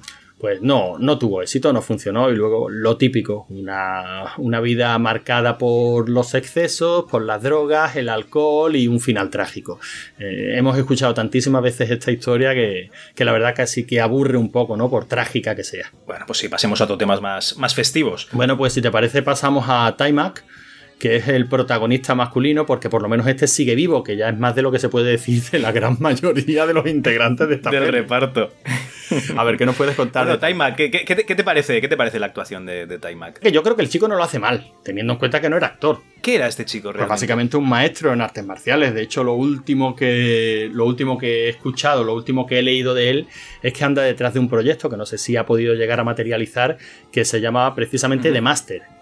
pues 0.42 0.60
no, 0.64 0.98
no 0.98 1.20
tuvo 1.20 1.44
éxito, 1.44 1.72
no 1.72 1.84
funcionó 1.84 2.32
y 2.32 2.36
luego 2.36 2.68
lo 2.68 2.98
típico, 2.98 3.46
una, 3.50 4.60
vida 4.60 4.98
marcada 4.98 5.60
por 5.60 6.10
los 6.10 6.34
excesos, 6.34 7.06
por 7.10 7.22
las 7.22 7.44
drogas, 7.44 7.96
el 7.96 8.10
alcohol 8.10 8.76
y 8.76 8.88
un 8.88 9.00
final 9.00 9.30
trágico. 9.30 9.80
Eh, 10.18 10.56
hemos 10.58 10.76
escuchado 10.80 11.14
tantísimas 11.14 11.62
veces 11.62 11.92
esta 11.92 12.12
historia 12.12 12.56
que, 12.56 12.90
la 13.24 13.32
verdad 13.32 13.54
casi 13.56 13.86
que 13.86 14.02
aburre 14.02 14.38
un 14.38 14.52
poco, 14.52 14.76
¿no? 14.76 14.90
Por 14.90 15.06
trágica 15.06 15.56
que 15.56 15.64
sea. 15.64 15.92
Bueno, 16.08 16.26
pues 16.26 16.40
sí, 16.40 16.50
pasemos 16.50 16.82
a 16.82 16.86
otros 16.86 16.98
temas 16.98 17.22
más, 17.22 17.56
más 17.58 17.76
festivos. 17.76 18.28
Bueno, 18.32 18.58
pues 18.58 18.74
si 18.74 18.82
te 18.82 18.90
parece 18.90 19.22
pasamos 19.22 19.66
a 19.68 19.96
Timac 19.96 20.44
que 21.02 21.16
es 21.16 21.28
el 21.30 21.48
protagonista 21.48 22.14
masculino, 22.14 22.68
porque 22.68 22.88
por 22.88 23.02
lo 23.02 23.10
menos 23.10 23.26
este 23.26 23.48
sigue 23.48 23.74
vivo, 23.74 24.04
que 24.04 24.16
ya 24.16 24.30
es 24.30 24.38
más 24.38 24.54
de 24.54 24.62
lo 24.62 24.72
que 24.72 24.78
se 24.78 24.88
puede 24.88 25.10
decir 25.10 25.42
de 25.52 25.58
la 25.58 25.72
gran 25.72 25.98
mayoría 26.00 26.68
de 26.68 26.76
los 26.76 26.86
integrantes 26.86 27.50
de 27.50 27.56
esta 27.56 27.72
Del 27.72 27.92
reparto. 27.92 28.52
A 29.36 29.44
ver, 29.44 29.58
¿qué 29.58 29.66
nos 29.66 29.76
puedes 29.76 29.96
contar? 29.96 30.40
Bueno, 30.40 30.76
¿qué, 30.76 30.90
te 31.36 31.44
parece, 31.44 31.82
¿qué 31.82 31.88
te 31.88 31.98
parece 31.98 32.20
la 32.20 32.28
actuación 32.28 32.68
de, 32.68 32.86
de 32.86 33.00
Que 33.42 33.52
yo 33.52 33.64
creo 33.64 33.76
que 33.76 33.82
el 33.82 33.90
chico 33.90 34.08
no 34.08 34.16
lo 34.16 34.24
hace 34.24 34.38
mal, 34.38 34.74
teniendo 34.84 35.14
en 35.14 35.20
cuenta 35.20 35.42
que 35.42 35.50
no 35.50 35.58
era 35.58 35.68
actor. 35.68 36.02
¿Qué 36.22 36.36
era 36.36 36.46
este 36.46 36.66
chico 36.66 36.90
pues 36.90 36.98
realmente? 36.98 37.14
básicamente 37.14 37.58
un 37.58 37.68
maestro 37.68 38.14
en 38.14 38.22
artes 38.22 38.46
marciales. 38.46 38.94
De 38.94 39.02
hecho, 39.02 39.24
lo 39.24 39.34
último, 39.34 39.96
que, 39.96 40.70
lo 40.72 40.86
último 40.86 41.18
que 41.18 41.48
he 41.48 41.50
escuchado, 41.50 42.04
lo 42.04 42.14
último 42.14 42.46
que 42.46 42.60
he 42.60 42.62
leído 42.62 42.94
de 42.94 43.10
él, 43.10 43.28
es 43.64 43.74
que 43.74 43.84
anda 43.84 44.04
detrás 44.04 44.36
de 44.36 44.40
un 44.40 44.48
proyecto 44.48 44.88
que 44.88 44.98
no 44.98 45.08
sé 45.08 45.18
si 45.18 45.36
ha 45.36 45.48
podido 45.48 45.74
llegar 45.74 46.00
a 46.00 46.04
materializar, 46.04 46.78
que 47.12 47.26
se 47.26 47.42
llamaba 47.42 47.74
precisamente 47.74 48.32
The 48.32 48.42
Master 48.42 49.01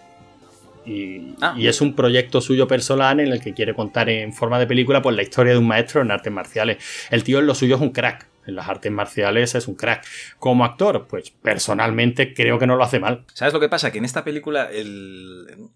Ah. 1.41 1.53
Y, 1.57 1.67
es 1.67 1.81
un 1.81 1.95
proyecto 1.95 2.41
suyo 2.41 2.67
personal 2.67 3.19
en 3.19 3.31
el 3.31 3.41
que 3.41 3.53
quiere 3.53 3.73
contar 3.73 4.09
en 4.09 4.33
forma 4.33 4.59
de 4.59 4.67
película 4.67 5.01
pues, 5.01 5.15
la 5.15 5.21
historia 5.21 5.53
de 5.53 5.59
un 5.59 5.67
maestro 5.67 6.01
en 6.01 6.11
artes 6.11 6.31
marciales. 6.31 6.77
El 7.11 7.23
tío 7.23 7.39
en 7.39 7.47
lo 7.47 7.55
suyo 7.55 7.75
es 7.75 7.81
un 7.81 7.91
crack. 7.91 8.27
En 8.45 8.55
las 8.55 8.67
artes 8.67 8.91
marciales 8.91 9.53
es 9.53 9.67
un 9.67 9.75
crack. 9.75 10.05
Como 10.39 10.65
actor, 10.65 11.07
pues 11.07 11.29
personalmente 11.29 12.33
creo 12.33 12.57
que 12.57 12.65
no 12.65 12.75
lo 12.75 12.83
hace 12.83 12.99
mal. 12.99 13.25
¿Sabes 13.33 13.53
lo 13.53 13.59
que 13.59 13.69
pasa? 13.69 13.91
Que 13.91 13.99
en 13.99 14.05
esta 14.05 14.23
película 14.23 14.69
el, 14.71 15.69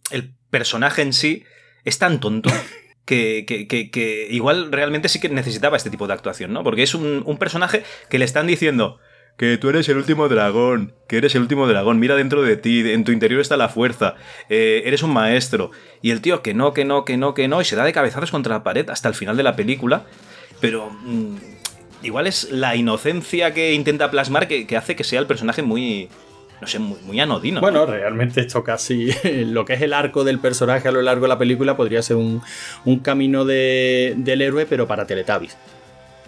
personaje 0.50 1.04
en 1.04 1.14
sí 1.14 1.44
es 1.84 2.00
tan 2.00 2.20
tonto 2.20 2.50
que, 3.06 3.46
que, 3.48 4.28
igual 4.32 4.72
realmente 4.72 5.10
sí 5.10 5.20
que 5.20 5.30
necesitaba 5.30 5.78
este 5.78 5.92
tipo 5.92 6.08
de 6.08 6.14
actuación, 6.14 6.52
¿no? 6.52 6.64
Porque 6.64 6.82
es 6.82 6.96
un, 6.96 7.22
un 7.26 7.38
personaje 7.38 7.84
que 8.10 8.18
le 8.18 8.26
están 8.26 8.48
diciendo 8.48 9.00
que 9.38 9.58
tú 9.58 9.70
eres 9.70 9.90
el 9.90 9.98
último 9.98 10.30
dragón, 10.30 10.94
que 11.08 11.18
eres 11.18 11.36
el 11.36 11.42
último 11.42 11.68
dragón, 11.68 12.00
mira 12.00 12.16
dentro 12.16 12.44
de 12.44 12.56
ti, 12.56 12.92
en 12.92 13.04
tu 13.04 13.12
interior 13.12 13.42
está 13.42 13.58
la 13.58 13.70
fuerza, 13.70 14.16
eh, 14.50 14.84
eres 14.86 15.04
un 15.04 15.12
maestro. 15.12 15.72
Y 16.02 16.12
el 16.12 16.22
tío 16.22 16.42
que 16.42 16.54
no, 16.54 16.74
que 16.74 16.86
no, 16.86 17.04
que 17.06 17.18
no, 17.18 17.34
que 17.34 17.48
no, 17.48 17.62
y 17.62 17.66
se 17.66 17.76
da 17.76 17.84
de 17.84 17.94
cabezazos 17.94 18.32
contra 18.32 18.56
la 18.56 18.64
pared 18.64 18.90
hasta 18.90 19.10
el 19.10 19.16
final 19.16 19.36
de 19.36 19.44
la 19.44 19.56
película, 19.56 20.06
pero 20.62 20.90
mm, 20.90 21.36
igual 22.04 22.28
es 22.28 22.52
la 22.52 22.76
inocencia 22.76 23.54
que 23.54 23.74
intenta 23.74 24.12
plasmar 24.12 24.48
que, 24.48 24.78
hace 24.78 24.96
que 24.96 25.04
sea 25.04 25.20
el 25.20 25.28
personaje 25.28 25.62
muy... 25.62 26.10
No 26.62 26.68
sé, 26.68 26.80
muy, 26.80 27.20
anodino. 27.20 27.60
Bueno, 27.60 27.86
realmente 27.86 28.40
esto 28.40 28.64
casi 28.64 29.12
lo 29.46 29.66
que 29.66 29.74
es 29.74 29.82
el 29.82 29.92
arco 29.92 30.24
del 30.24 30.40
personaje 30.40 30.88
a 30.88 30.94
lo 30.94 31.02
largo 31.02 31.24
de 31.24 31.28
la 31.28 31.38
película 31.38 31.76
podría 31.76 32.02
ser 32.02 32.16
un, 32.16 32.42
camino 33.02 33.44
del 33.44 34.42
héroe, 34.42 34.66
pero 34.66 34.88
para 34.88 35.06
Teletubbies 35.06 35.58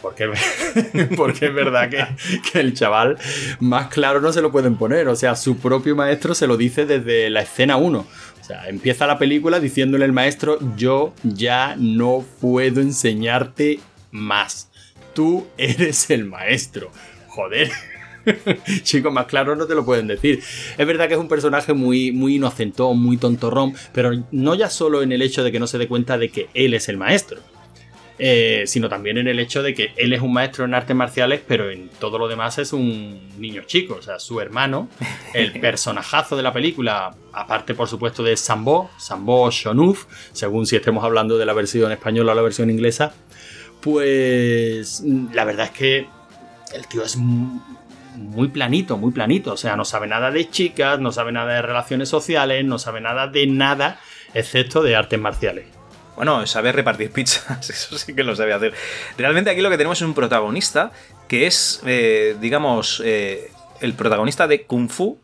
porque, 0.06 0.30
porque 1.18 1.48
es 1.48 1.54
verdad 1.54 1.90
que, 1.90 2.60
el 2.60 2.76
chaval 2.76 3.18
más 3.60 3.88
claro 3.88 4.22
no 4.22 4.32
se 4.32 4.40
lo 4.40 4.52
pueden 4.52 4.76
poner. 4.76 5.08
O 5.08 5.16
sea, 5.16 5.36
su 5.36 5.58
propio 5.58 5.96
maestro 5.96 6.36
se 6.36 6.46
lo 6.46 6.58
dice 6.58 6.86
desde 6.86 7.32
la 7.32 7.42
escena 7.42 7.78
1. 7.78 7.98
O 8.00 8.44
sea, 8.44 8.70
empieza 8.70 9.08
la 9.08 9.18
película 9.18 9.60
diciéndole 9.60 10.06
el 10.06 10.14
maestro, 10.14 10.60
yo 10.78 11.16
ya 11.24 11.76
no 11.80 12.24
puedo 12.40 12.82
enseñarte 12.82 13.80
más. 14.12 14.70
Tú 15.16 15.48
eres 15.58 16.12
el 16.12 16.26
maestro. 16.26 16.92
Joder. 17.30 17.72
Chicos, 18.84 19.12
más 19.12 19.26
claro 19.26 19.56
no 19.56 19.66
te 19.66 19.74
lo 19.74 19.86
pueden 19.86 20.06
decir. 20.06 20.44
Es 20.78 20.86
verdad 20.86 21.08
que 21.08 21.16
es 21.16 21.20
un 21.20 21.28
personaje 21.28 21.74
muy, 21.74 22.12
muy 22.12 22.36
inocentón, 22.36 23.02
muy 23.02 23.18
tontorrón, 23.18 23.74
pero 23.92 24.12
no 24.32 24.54
ya 24.54 24.70
solo 24.70 25.02
en 25.02 25.12
el 25.12 25.24
hecho 25.24 25.44
de 25.44 25.52
que 25.52 25.60
no 25.60 25.66
se 25.66 25.80
dé 25.80 25.88
cuenta 25.88 26.20
de 26.20 26.30
que 26.30 26.50
él 26.54 26.76
es 26.76 26.90
el 26.90 26.98
maestro, 26.98 27.40
eh, 28.18 28.64
sino 28.66 28.88
también 28.88 29.18
en 29.18 29.28
el 29.28 29.40
hecho 29.40 29.62
de 29.62 29.74
que 29.74 29.92
él 29.98 30.14
es 30.14 30.22
un 30.22 30.32
maestro 30.32 30.64
en 30.64 30.74
artes 30.74 30.96
marciales, 30.96 31.42
pero 31.46 31.70
en 31.70 31.90
todo 32.00 32.18
lo 32.18 32.28
demás 32.28 32.58
es 32.58 32.72
un 32.72 33.20
niño 33.38 33.64
chico. 33.66 33.96
O 33.96 34.02
sea, 34.02 34.20
su 34.20 34.40
hermano, 34.40 34.88
el 35.34 35.52
personajazo 35.60 36.38
de 36.38 36.44
la 36.44 36.54
película, 36.54 37.14
aparte 37.34 37.74
por 37.74 37.88
supuesto 37.88 38.24
de 38.24 38.38
Sambo, 38.38 38.90
Sambo 38.98 39.50
Shonuf, 39.52 40.06
según 40.32 40.66
si 40.66 40.78
estemos 40.78 41.04
hablando 41.04 41.38
de 41.38 41.46
la 41.46 41.54
versión 41.54 41.92
española 41.92 42.32
o 42.32 42.36
la 42.36 42.42
versión 42.42 42.70
inglesa, 42.70 43.14
pues 43.82 45.04
la 45.34 45.44
verdad 45.44 45.66
es 45.66 45.72
que 45.72 46.08
el 46.74 46.88
tío 46.88 47.04
es 47.04 47.18
muy 47.18 48.48
planito, 48.48 48.98
muy 48.98 49.12
planito. 49.12 49.54
O 49.54 49.58
sea, 49.58 49.76
no 49.76 49.84
sabe 49.84 50.08
nada 50.08 50.32
de 50.32 50.50
chicas, 50.50 51.00
no 51.00 51.12
sabe 51.12 51.32
nada 51.32 51.54
de 51.54 51.62
relaciones 51.62 52.10
sociales, 52.10 52.64
no 52.64 52.80
sabe 52.80 53.02
nada 53.02 53.28
de 53.28 53.46
nada, 53.48 54.00
excepto 54.34 54.82
de 54.82 54.96
artes 54.96 55.20
marciales. 55.20 55.75
Bueno, 56.16 56.46
sabe 56.48 56.72
repartir 56.72 57.12
pizzas, 57.12 57.70
eso 57.70 57.98
sí 57.98 58.14
que 58.14 58.24
lo 58.24 58.36
sabe 58.36 58.54
hacer. 58.54 58.74
Realmente 59.18 59.50
aquí 59.50 59.62
lo 59.62 59.70
que 59.70 59.78
tenemos 59.78 60.00
es 60.00 60.08
un 60.08 60.14
protagonista 60.14 60.92
que 61.28 61.48
es, 61.48 61.82
eh, 61.86 62.36
digamos, 62.40 63.02
eh, 63.04 63.52
el 63.82 63.94
protagonista 63.94 64.48
de 64.48 64.64
Kung 64.64 64.90
Fu, 64.90 65.20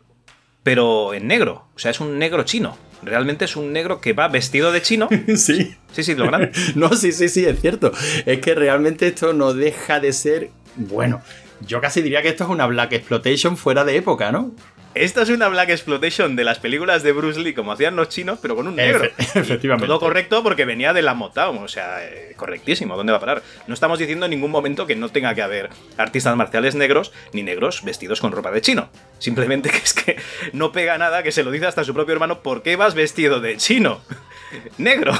pero 0.62 1.14
en 1.14 1.26
negro. 1.26 1.66
O 1.74 1.78
sea, 1.78 1.90
es 1.90 2.00
un 2.00 2.18
negro 2.18 2.42
chino. 2.44 2.76
Realmente 3.02 3.46
es 3.46 3.56
un 3.56 3.72
negro 3.72 4.00
que 4.00 4.12
va 4.12 4.28
vestido 4.28 4.70
de 4.70 4.82
chino. 4.82 5.08
sí. 5.36 5.74
Sí, 5.92 6.02
sí, 6.02 6.14
lo 6.14 6.26
grande. 6.26 6.52
no, 6.74 6.90
sí, 6.94 7.12
sí, 7.12 7.28
sí, 7.28 7.44
es 7.44 7.60
cierto. 7.60 7.92
Es 8.26 8.40
que 8.40 8.54
realmente 8.54 9.08
esto 9.08 9.32
no 9.32 9.54
deja 9.54 10.00
de 10.00 10.12
ser. 10.12 10.50
Bueno, 10.76 11.20
yo 11.66 11.80
casi 11.80 12.02
diría 12.02 12.22
que 12.22 12.28
esto 12.28 12.44
es 12.44 12.50
una 12.50 12.66
Black 12.66 12.92
Exploitation 12.92 13.56
fuera 13.56 13.84
de 13.84 13.96
época, 13.96 14.32
¿no? 14.32 14.52
Esta 14.94 15.22
es 15.22 15.30
una 15.30 15.48
Black 15.48 15.70
Exploitation 15.70 16.36
de 16.36 16.44
las 16.44 16.58
películas 16.58 17.02
de 17.02 17.12
Bruce 17.12 17.40
Lee, 17.40 17.54
como 17.54 17.72
hacían 17.72 17.96
los 17.96 18.10
chinos, 18.10 18.38
pero 18.42 18.54
con 18.54 18.68
un 18.68 18.76
negro. 18.76 19.04
efectivamente. 19.34 19.86
Todo 19.86 19.98
correcto 19.98 20.42
porque 20.42 20.66
venía 20.66 20.92
de 20.92 21.00
la 21.00 21.14
Motown, 21.14 21.58
o 21.58 21.68
sea, 21.68 22.04
eh, 22.04 22.34
correctísimo. 22.36 22.94
¿Dónde 22.94 23.12
va 23.12 23.16
a 23.16 23.20
parar? 23.20 23.42
No 23.66 23.72
estamos 23.72 23.98
diciendo 23.98 24.26
en 24.26 24.30
ningún 24.30 24.50
momento 24.50 24.86
que 24.86 24.94
no 24.94 25.08
tenga 25.08 25.34
que 25.34 25.40
haber 25.40 25.70
artistas 25.96 26.36
marciales 26.36 26.74
negros 26.74 27.10
ni 27.32 27.42
negros 27.42 27.82
vestidos 27.84 28.20
con 28.20 28.32
ropa 28.32 28.50
de 28.50 28.60
chino. 28.60 28.90
Simplemente 29.18 29.70
que 29.70 29.78
es 29.78 29.94
que 29.94 30.16
no 30.52 30.72
pega 30.72 30.98
nada, 30.98 31.22
que 31.22 31.32
se 31.32 31.42
lo 31.42 31.50
dice 31.50 31.66
hasta 31.66 31.84
su 31.84 31.94
propio 31.94 32.12
hermano, 32.12 32.42
¿por 32.42 32.62
qué 32.62 32.76
vas 32.76 32.94
vestido 32.94 33.40
de 33.40 33.56
chino? 33.56 34.02
negro. 34.78 35.12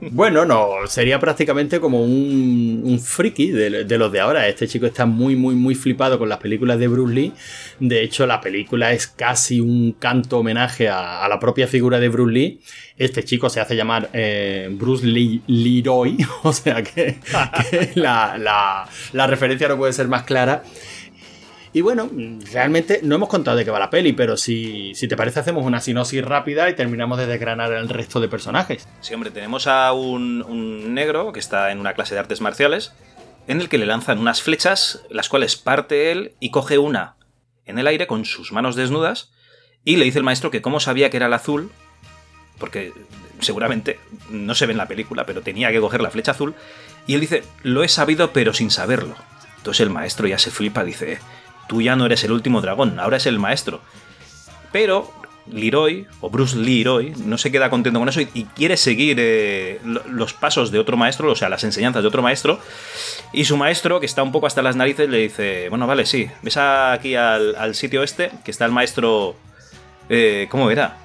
Bueno, 0.00 0.44
no, 0.44 0.86
sería 0.86 1.18
prácticamente 1.18 1.80
como 1.80 2.02
un, 2.02 2.82
un 2.84 3.00
friki 3.00 3.50
de, 3.50 3.98
los 3.98 4.12
de 4.12 4.20
ahora. 4.20 4.48
Este 4.48 4.66
chico 4.66 4.86
está 4.86 5.06
muy, 5.06 5.36
muy, 5.36 5.54
muy 5.54 5.74
flipado 5.74 6.18
con 6.18 6.28
las 6.28 6.38
películas 6.38 6.78
de 6.78 6.88
Bruce 6.88 7.14
Lee. 7.14 7.32
De 7.78 8.02
hecho, 8.02 8.26
la 8.26 8.40
película 8.40 8.92
es 8.92 9.06
casi 9.20 9.60
un 9.60 9.92
canto 9.98 10.38
homenaje 10.38 10.88
a, 10.88 11.28
la 11.28 11.38
propia 11.38 11.66
figura 11.66 12.00
de 12.00 12.08
Bruce 12.08 12.32
Lee. 12.32 12.60
Este 12.96 13.22
chico 13.22 13.50
se 13.50 13.60
hace 13.60 13.76
llamar 13.76 14.08
eh, 14.14 14.70
Bruce 14.72 15.04
Lee 15.06 15.42
Leroy, 15.46 16.16
o 16.42 16.54
sea 16.54 16.82
que, 16.82 17.18
la, 17.96 18.88
referencia 19.26 19.68
no 19.68 19.76
puede 19.76 19.92
ser 19.92 20.08
más 20.08 20.22
clara. 20.22 20.62
Y 21.74 21.82
bueno, 21.82 22.08
realmente 22.50 23.00
no 23.02 23.14
hemos 23.14 23.28
contado 23.28 23.58
de 23.58 23.66
qué 23.66 23.70
va 23.70 23.78
la 23.78 23.90
peli, 23.90 24.14
pero 24.14 24.38
si, 24.38 24.94
si 24.94 25.06
te 25.06 25.18
parece 25.18 25.40
hacemos 25.40 25.66
una 25.66 25.82
sinopsis 25.82 26.24
rápida 26.24 26.70
y 26.70 26.74
terminamos 26.74 27.18
de 27.18 27.26
desgranar 27.26 27.74
el 27.74 27.90
resto 27.90 28.20
de 28.20 28.28
personajes. 28.28 28.88
Sí, 29.02 29.12
hombre, 29.12 29.30
tenemos 29.30 29.66
a 29.66 29.92
un 29.92 30.94
negro 30.94 31.34
que 31.34 31.40
está 31.40 31.72
en 31.72 31.78
una 31.78 31.92
clase 31.92 32.14
de 32.14 32.20
artes 32.20 32.40
marciales, 32.40 32.94
en 33.48 33.60
el 33.60 33.68
que 33.68 33.76
le 33.76 33.84
lanzan 33.84 34.18
unas 34.18 34.40
flechas, 34.40 35.04
las 35.10 35.28
cuales 35.28 35.56
parte 35.56 36.10
él 36.10 36.32
y 36.40 36.50
coge 36.50 36.78
una 36.78 37.19
en 37.70 37.78
el 37.78 37.86
aire 37.86 38.06
con 38.06 38.24
sus 38.24 38.52
manos 38.52 38.76
desnudas, 38.76 39.30
y 39.84 39.96
le 39.96 40.04
dice 40.04 40.18
el 40.18 40.24
maestro 40.24 40.50
que 40.50 40.60
cómo 40.60 40.80
sabía 40.80 41.10
que 41.10 41.16
era 41.16 41.26
el 41.26 41.32
azul, 41.32 41.70
porque 42.58 42.92
seguramente 43.40 43.98
no 44.28 44.54
se 44.54 44.66
ve 44.66 44.72
en 44.72 44.78
la 44.78 44.88
película, 44.88 45.24
pero 45.24 45.40
tenía 45.40 45.72
que 45.72 45.80
coger 45.80 46.02
la 46.02 46.10
flecha 46.10 46.32
azul, 46.32 46.54
y 47.06 47.14
él 47.14 47.20
dice, 47.20 47.42
lo 47.62 47.82
he 47.82 47.88
sabido 47.88 48.32
pero 48.32 48.52
sin 48.52 48.70
saberlo. 48.70 49.16
Entonces 49.56 49.80
el 49.80 49.90
maestro 49.90 50.26
ya 50.26 50.38
se 50.38 50.50
flipa, 50.50 50.84
dice, 50.84 51.18
tú 51.68 51.80
ya 51.80 51.96
no 51.96 52.06
eres 52.06 52.24
el 52.24 52.32
último 52.32 52.60
dragón, 52.60 52.98
ahora 53.00 53.16
es 53.16 53.26
el 53.26 53.38
maestro. 53.38 53.80
Pero 54.72 55.12
Leroy, 55.52 56.06
o 56.20 56.30
Bruce 56.30 56.56
Leroy, 56.56 57.12
no 57.24 57.38
se 57.38 57.50
queda 57.50 57.70
contento 57.70 57.98
con 57.98 58.08
eso 58.08 58.20
y, 58.20 58.44
quiere 58.54 58.76
seguir 58.76 59.16
eh, 59.20 59.80
los 60.10 60.34
pasos 60.34 60.70
de 60.70 60.78
otro 60.78 60.96
maestro, 60.96 61.30
o 61.30 61.36
sea, 61.36 61.48
las 61.48 61.64
enseñanzas 61.64 62.02
de 62.02 62.08
otro 62.08 62.22
maestro. 62.22 62.58
Y 63.32 63.44
su 63.44 63.56
maestro, 63.56 64.00
que 64.00 64.06
está 64.06 64.22
un 64.22 64.32
poco 64.32 64.46
hasta 64.46 64.62
las 64.62 64.76
narices, 64.76 65.08
le 65.08 65.18
dice, 65.18 65.68
bueno, 65.68 65.86
vale, 65.86 66.06
sí, 66.06 66.28
ves 66.42 66.56
aquí 66.56 67.14
al, 67.14 67.74
sitio 67.74 68.02
este, 68.02 68.30
que 68.44 68.50
está 68.50 68.64
el 68.64 68.72
maestro... 68.72 69.36
Eh, 70.08 70.48
¿Cómo 70.50 70.70
era? 70.70 70.98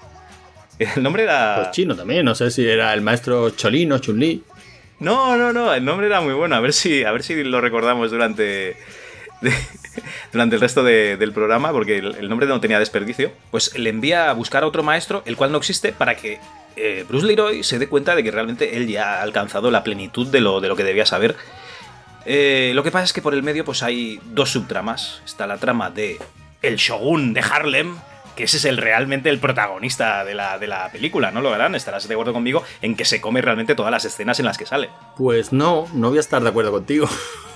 El 0.79 1.03
nombre 1.03 1.23
era... 1.23 1.55
Pues 1.57 1.71
chino 1.71 1.95
también, 1.95 2.25
no 2.25 2.35
sé 2.35 2.49
si 2.51 2.67
era 2.67 2.93
el 2.93 3.01
maestro 3.01 3.51
Cholino, 3.51 3.99
Chun-Li. 3.99 4.43
No, 4.99 5.37
no, 5.37 5.51
no, 5.53 5.73
el 5.73 5.83
nombre 5.83 6.07
era 6.07 6.21
muy 6.21 6.33
bueno, 6.33 6.55
a 6.55 6.59
ver 6.59 6.73
si, 6.73 7.03
a 7.03 7.11
ver 7.11 7.21
si 7.21 7.43
lo 7.43 7.61
recordamos 7.61 8.11
durante 8.11 8.77
durante 10.31 10.55
el 10.55 10.61
resto 10.61 10.83
del 10.83 11.31
programa, 11.33 11.71
porque 11.71 11.97
el, 11.97 12.29
nombre 12.29 12.47
no 12.47 12.59
tenía 12.59 12.79
desperdicio, 12.79 13.31
pues 13.51 13.77
le 13.77 13.89
envía 13.89 14.29
a 14.29 14.33
buscar 14.33 14.63
a 14.63 14.67
otro 14.67 14.83
maestro, 14.83 15.23
el 15.25 15.35
cual 15.35 15.51
no 15.51 15.57
existe, 15.57 15.91
para 15.91 16.15
que 16.15 16.39
eh, 16.75 17.05
Bruce 17.07 17.25
Leroy 17.25 17.63
se 17.63 17.79
dé 17.79 17.87
cuenta 17.87 18.15
de 18.15 18.23
que 18.23 18.31
realmente 18.31 18.77
él 18.77 18.87
ya 18.87 19.19
ha 19.19 19.21
alcanzado 19.21 19.71
la 19.71 19.83
plenitud 19.83 20.27
de 20.27 20.41
lo, 20.41 20.61
de 20.61 20.67
lo 20.67 20.75
que 20.75 20.83
debía 20.83 21.05
saber. 21.05 21.35
Eh, 22.25 22.71
lo 22.73 22.83
que 22.83 22.91
pasa 22.91 23.05
es 23.05 23.13
que 23.13 23.21
por 23.21 23.33
el 23.33 23.43
medio 23.43 23.63
pues 23.65 23.83
hay 23.83 24.19
dos 24.25 24.51
subtramas. 24.51 25.21
Está 25.25 25.47
la 25.47 25.57
trama 25.57 25.89
de 25.89 26.19
El 26.61 26.77
Shogun 26.77 27.33
de 27.33 27.41
Harlem, 27.41 27.97
que 28.35 28.45
ese 28.45 28.57
es 28.57 28.65
el 28.65 28.77
realmente 28.77 29.29
el 29.29 29.39
protagonista 29.39 30.25
de 30.25 30.33
la, 30.33 30.57
de 30.57 30.67
la 30.67 30.91
película, 30.91 31.31
¿no 31.31 31.41
lo 31.41 31.51
verán? 31.51 31.75
Estarás 31.75 32.07
de 32.07 32.13
acuerdo 32.13 32.33
conmigo 32.33 32.63
en 32.81 32.95
que 32.95 33.05
se 33.05 33.21
come 33.21 33.41
realmente 33.41 33.75
todas 33.75 33.91
las 33.91 34.05
escenas 34.05 34.39
en 34.39 34.45
las 34.45 34.57
que 34.57 34.65
sale. 34.65 34.89
Pues 35.15 35.53
no, 35.53 35.87
no 35.93 36.09
voy 36.09 36.17
a 36.17 36.21
estar 36.21 36.41
de 36.41 36.49
acuerdo 36.49 36.71
contigo. 36.71 37.07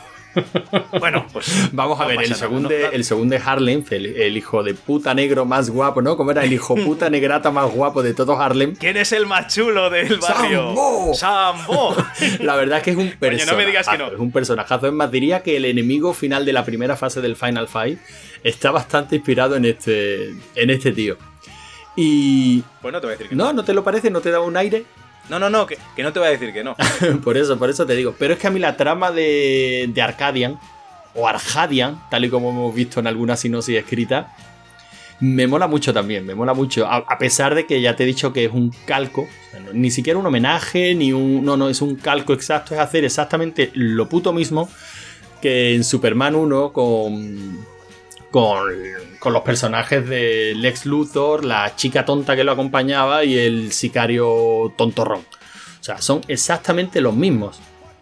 Bueno, 0.99 1.25
pues 1.31 1.69
vamos 1.71 1.99
a 1.99 2.05
ver, 2.05 2.21
el 2.21 2.35
segundo, 2.35 2.69
el 2.69 3.03
segundo 3.03 3.35
de 3.35 3.41
Harlem, 3.43 3.83
el, 3.89 4.37
hijo 4.37 4.63
de 4.63 4.73
puta 4.73 5.13
negro 5.13 5.45
más 5.45 5.69
guapo, 5.69 6.01
¿no? 6.01 6.17
¿Cómo 6.17 6.31
era 6.31 6.43
el 6.43 6.53
hijo 6.53 6.75
puta 6.75 7.09
negrata 7.09 7.51
más 7.51 7.71
guapo 7.71 8.03
de 8.03 8.13
todo 8.13 8.39
Harlem? 8.39 8.75
¿Quién 8.75 8.97
es 8.97 9.11
el 9.11 9.25
más 9.25 9.53
chulo 9.53 9.89
del 9.89 10.17
barrio? 10.17 10.67
¡Sambo! 10.67 11.13
¡Sambo! 11.13 11.95
La 12.41 12.55
verdad 12.55 12.79
es 12.79 12.83
que 12.83 12.91
es 12.91 12.97
un 12.97 13.11
personaje. 13.11 13.51
no 13.51 13.57
me 13.57 13.65
digas 13.65 13.87
que 13.87 13.97
no. 13.97 14.07
Es 14.07 14.19
un 14.19 14.31
personajazo. 14.31 14.87
Es 14.87 14.93
más, 14.93 15.11
diría 15.11 15.41
que 15.41 15.57
el 15.57 15.65
enemigo 15.65 16.13
final 16.13 16.45
de 16.45 16.53
la 16.53 16.63
primera 16.63 16.95
fase 16.95 17.21
del 17.21 17.35
Final 17.35 17.67
Fight 17.67 17.99
está 18.43 18.71
bastante 18.71 19.15
inspirado 19.15 19.55
en 19.55 19.65
este, 19.65 20.29
en 20.55 20.69
este 20.69 20.91
tío. 20.91 21.17
Y. 21.95 22.63
Pues 22.81 22.93
no 22.93 23.01
te 23.01 23.07
voy 23.07 23.13
a 23.13 23.17
decir 23.17 23.29
que 23.29 23.35
no. 23.35 23.45
No, 23.45 23.53
¿no 23.53 23.63
te 23.63 23.73
lo 23.73 23.83
parece? 23.83 24.09
¿No 24.09 24.21
te 24.21 24.31
da 24.31 24.39
un 24.41 24.55
aire? 24.55 24.85
No, 25.29 25.39
no, 25.39 25.49
no, 25.49 25.65
que, 25.67 25.77
no 25.97 26.11
te 26.11 26.19
voy 26.19 26.27
a 26.27 26.31
decir 26.31 26.51
que 26.53 26.63
no. 26.63 26.75
por 27.23 27.37
eso, 27.37 27.57
por 27.57 27.69
eso 27.69 27.85
te 27.85 27.95
digo. 27.95 28.15
Pero 28.17 28.33
es 28.33 28.39
que 28.39 28.47
a 28.47 28.51
mí 28.51 28.59
la 28.59 28.75
trama 28.77 29.11
de, 29.11 29.89
de 29.93 30.01
Arcadian, 30.01 30.59
o 31.13 31.27
Arcadian, 31.27 32.01
tal 32.09 32.25
y 32.25 32.29
como 32.29 32.49
hemos 32.49 32.73
visto 32.73 32.99
en 32.99 33.07
alguna 33.07 33.35
sinopsis 33.35 33.77
escrita, 33.77 34.33
me 35.19 35.47
mola 35.47 35.67
mucho 35.67 35.93
también, 35.93 36.25
me 36.25 36.33
mola 36.33 36.53
mucho. 36.53 36.87
A, 36.87 37.17
pesar 37.17 37.53
de 37.53 37.65
que 37.65 37.81
ya 37.81 37.95
te 37.95 38.03
he 38.03 38.05
dicho 38.05 38.31
que 38.31 38.45
es 38.45 38.51
un 38.51 38.71
calco, 38.85 39.27
ni 39.73 39.91
siquiera 39.91 40.17
un 40.17 40.25
homenaje, 40.25 40.95
ni 40.95 41.11
un. 41.11 41.43
No, 41.43 41.57
no, 41.57 41.69
es 41.69 41.81
un 41.81 41.95
calco 41.95 42.33
exacto, 42.33 42.73
es 42.73 42.79
hacer 42.79 43.03
exactamente 43.03 43.71
lo 43.73 44.07
puto 44.07 44.31
mismo 44.31 44.69
que 45.41 45.75
en 45.75 45.83
Superman 45.83 46.35
1 46.35 46.71
con. 46.71 47.65
con 48.31 48.69
con 49.19 49.33
los 49.33 49.43
personajes 49.43 50.07
de 50.07 50.53
Lex 50.55 50.85
Luthor, 50.85 51.45
la 51.45 51.75
chica 51.75 52.05
tonta 52.05 52.35
que 52.35 52.43
lo 52.43 52.53
acompañaba 52.53 53.23
y 53.23 53.37
el 53.37 53.71
sicario 53.71 54.73
tontorrón. 54.77 55.19
O 55.19 55.83
sea, 55.83 56.01
son 56.01 56.21
exactamente 56.27 57.01
los 57.01 57.13
mismos. 57.13 57.59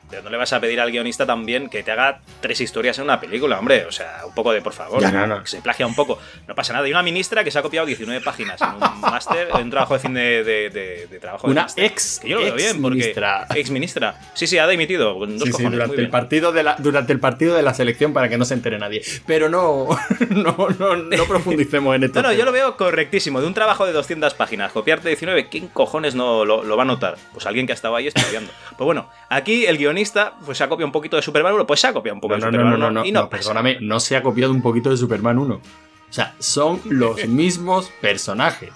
Pero 0.10 0.24
no 0.24 0.30
le 0.30 0.38
vas 0.38 0.54
a 0.54 0.60
pedir 0.62 0.80
al 0.80 0.92
guionista 0.92 1.26
también 1.26 1.70
que 1.70 1.84
te 1.84 1.92
haga 1.92 2.20
tres 2.40 2.62
historias 2.62 2.98
en 2.98 3.04
una 3.04 3.20
película, 3.20 3.60
hombre. 3.60 3.86
O 3.86 3.92
sea, 3.92 4.22
un 4.26 4.34
poco 4.34 4.54
de 4.54 4.62
por 4.62 4.74
favor. 4.74 5.02
Que 5.02 5.48
se 5.48 5.62
plagia 5.62 5.86
un 5.86 5.96
poco. 5.96 6.18
No 6.48 6.56
pasa 6.56 6.74
nada. 6.74 6.86
Hay 6.86 6.92
una 6.92 7.04
ministra 7.04 7.44
que 7.44 7.52
se 7.52 7.60
ha 7.60 7.62
copiado 7.62 7.86
19 7.86 8.22
páginas 8.24 8.62
en 8.62 8.70
un 8.70 8.80
máster, 9.02 9.50
en 9.54 9.64
un 9.64 9.70
trabajo 9.70 9.96
de 9.96 10.00
fin 10.00 10.14
de, 10.14 10.44
de, 10.44 11.20
trabajo. 11.20 11.48
Una 11.48 11.68
ex. 11.76 12.20
Que 12.20 12.30
yo 12.30 12.38
lo 12.38 12.46
veo 12.46 12.56
bien, 12.56 12.82
porque. 12.82 13.00
Ministra. 13.00 13.48
Ex 13.54 13.70
ministra. 13.70 14.20
Sí, 14.34 14.48
sí, 14.48 14.58
ha 14.58 14.68
dimitido. 14.68 15.14
Dos 15.14 15.50
sí, 15.56 15.64
durante, 15.64 16.00
el 16.00 16.10
partido 16.10 16.52
de 16.52 16.64
la, 16.64 16.76
durante 16.78 17.12
el 17.12 17.20
partido 17.20 17.56
de 17.56 17.64
la 17.64 17.74
selección 17.74 18.14
para 18.14 18.30
que 18.30 18.38
no 18.38 18.46
se 18.46 18.54
entere 18.54 18.80
nadie. 18.80 19.02
Pero 19.26 19.50
no, 19.50 19.88
no, 20.30 20.68
no, 20.80 20.96
no 20.96 21.26
profundicemos 21.28 21.96
en 21.96 22.06
esto. 22.06 22.22
No, 22.22 22.30
no, 22.30 22.34
yo 22.34 22.46
lo 22.46 22.52
veo 22.52 22.78
correctísimo. 22.78 23.42
De 23.42 23.48
un 23.48 23.54
trabajo 23.54 23.86
de 23.86 23.92
200 23.92 24.34
páginas, 24.36 24.72
copiarte 24.72 25.10
19, 25.10 25.50
¿quién 25.50 25.68
cojones 25.68 26.16
no 26.16 26.46
lo, 26.46 26.64
lo 26.64 26.78
va 26.78 26.84
a 26.84 26.86
notar? 26.86 27.18
Pues 27.34 27.46
alguien 27.46 27.66
que 27.66 27.74
ha 27.74 27.76
estado 27.76 27.96
ahí 27.96 28.08
estudiando. 28.08 28.52
Pues 28.78 28.86
bueno, 28.86 29.10
aquí 29.30 29.66
el 29.66 29.78
guionista 29.78 29.97
pues 30.46 30.58
se 30.58 30.64
ha 30.64 30.70
copiado 30.70 30.88
un 30.88 30.92
poquito 30.92 31.16
de 31.16 31.22
Superman 31.22 31.54
1, 31.54 31.68
pues 31.68 31.80
se 31.80 31.88
ha 31.88 31.94
copiado 31.94 32.16
un 32.16 32.22
poco 32.22 32.36
de 32.36 32.42
Superman 32.42 32.74
1. 32.74 32.78
No, 32.78 32.92
no, 32.92 33.04
no, 33.04 33.30
perdóname, 33.30 33.78
no 33.82 34.00
se 34.00 34.16
ha 34.16 34.24
copiado 34.24 34.52
un 34.52 34.62
poquito 34.62 34.90
de 34.90 34.98
Superman 34.98 35.38
1. 35.38 35.56
O 35.56 36.14
sea, 36.14 36.36
son 36.40 36.82
los 36.86 37.26
mismos 37.28 37.92
personajes. 38.02 38.72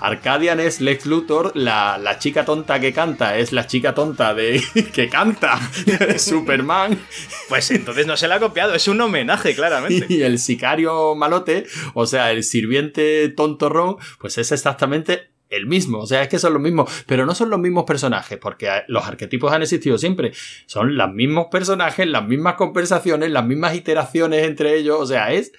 Arcadian 0.00 0.60
es 0.60 0.80
Lex 0.80 1.06
Luthor, 1.06 1.52
la, 1.54 1.96
la, 1.98 2.18
chica 2.18 2.44
tonta 2.44 2.78
que 2.80 2.92
canta 2.92 3.38
es 3.38 3.52
la 3.52 3.66
chica 3.66 3.94
tonta 3.94 4.34
de 4.34 4.62
que 4.94 5.08
canta 5.08 5.58
Superman. 6.18 6.98
Pues 7.48 7.70
entonces 7.70 8.06
no 8.06 8.16
se 8.16 8.28
la 8.28 8.36
ha 8.36 8.40
copiado, 8.40 8.74
es 8.74 8.88
un 8.88 9.00
homenaje, 9.00 9.54
claramente. 9.54 10.06
Y 10.08 10.22
el 10.22 10.38
sicario 10.38 11.14
malote, 11.14 11.66
o 11.94 12.06
sea, 12.06 12.30
el 12.30 12.44
sirviente 12.44 13.28
tontorrón, 13.30 13.96
pues 14.18 14.36
es 14.38 14.52
exactamente 14.52 15.30
el 15.48 15.66
mismo, 15.66 15.98
o 15.98 16.06
sea, 16.06 16.22
es 16.22 16.28
que 16.28 16.38
son 16.38 16.52
los 16.54 16.62
mismos, 16.62 16.90
pero 17.06 17.26
no 17.26 17.34
son 17.34 17.50
los 17.50 17.60
mismos 17.60 17.84
personajes, 17.84 18.38
porque 18.38 18.68
los 18.88 19.04
arquetipos 19.06 19.52
han 19.52 19.62
existido 19.62 19.98
siempre, 19.98 20.32
son 20.66 20.96
los 20.96 21.12
mismos 21.12 21.46
personajes, 21.50 22.06
las 22.06 22.26
mismas 22.26 22.54
conversaciones, 22.54 23.30
las 23.30 23.44
mismas 23.44 23.74
iteraciones 23.74 24.44
entre 24.44 24.76
ellos, 24.76 24.98
o 25.00 25.06
sea, 25.06 25.32
es 25.32 25.52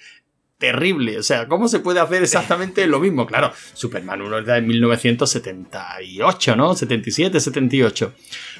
terrible, 0.58 1.18
o 1.18 1.22
sea, 1.22 1.46
¿cómo 1.46 1.68
se 1.68 1.78
puede 1.78 2.00
hacer 2.00 2.22
exactamente 2.22 2.86
lo 2.86 2.98
mismo? 3.00 3.26
Claro, 3.26 3.52
Superman 3.74 4.20
1 4.22 4.38
es 4.40 4.46
de 4.46 4.60
1978, 4.60 6.56
¿no? 6.56 6.74
77, 6.74 7.40
78. 7.40 8.12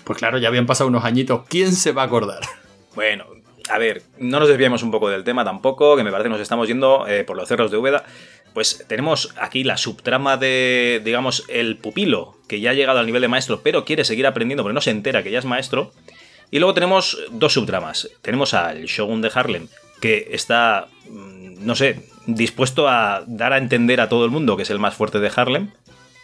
Pues 0.04 0.18
claro, 0.18 0.38
ya 0.38 0.48
habían 0.48 0.66
pasado 0.66 0.88
unos 0.88 1.04
añitos, 1.04 1.42
¿quién 1.48 1.72
se 1.72 1.92
va 1.92 2.02
a 2.02 2.06
acordar? 2.06 2.40
Bueno, 2.94 3.26
a 3.68 3.78
ver, 3.78 4.02
no 4.18 4.40
nos 4.40 4.48
desviemos 4.48 4.82
un 4.82 4.90
poco 4.90 5.08
del 5.10 5.24
tema 5.24 5.44
tampoco, 5.44 5.96
que 5.96 6.04
me 6.04 6.10
parece 6.10 6.28
que 6.28 6.32
nos 6.32 6.40
estamos 6.40 6.66
yendo 6.68 7.06
eh, 7.06 7.24
por 7.24 7.36
los 7.36 7.48
cerros 7.48 7.70
de 7.70 7.76
Úbeda 7.76 8.04
pues 8.54 8.84
tenemos 8.88 9.34
aquí 9.40 9.64
la 9.64 9.76
subtrama 9.76 10.36
de, 10.36 11.00
digamos, 11.04 11.44
el 11.48 11.76
pupilo 11.76 12.36
que 12.48 12.60
ya 12.60 12.70
ha 12.70 12.74
llegado 12.74 12.98
al 12.98 13.06
nivel 13.06 13.22
de 13.22 13.28
maestro, 13.28 13.60
pero 13.62 13.84
quiere 13.84 14.04
seguir 14.04 14.26
aprendiendo 14.26 14.62
porque 14.62 14.74
no 14.74 14.80
se 14.80 14.90
entera 14.90 15.22
que 15.22 15.30
ya 15.30 15.38
es 15.38 15.44
maestro. 15.44 15.92
Y 16.50 16.58
luego 16.58 16.74
tenemos 16.74 17.18
dos 17.30 17.52
subtramas. 17.52 18.08
Tenemos 18.22 18.54
al 18.54 18.84
Shogun 18.84 19.20
de 19.20 19.30
Harlem, 19.34 19.68
que 20.00 20.28
está, 20.32 20.88
mm, 21.08 21.66
no 21.66 21.74
sé, 21.74 22.00
dispuesto 22.26 22.88
a 22.88 23.22
dar 23.26 23.52
a 23.52 23.58
entender 23.58 24.00
a 24.00 24.08
todo 24.08 24.24
el 24.24 24.30
mundo 24.30 24.56
que 24.56 24.62
es 24.62 24.70
el 24.70 24.78
más 24.78 24.94
fuerte 24.94 25.20
de 25.20 25.30
Harlem, 25.34 25.70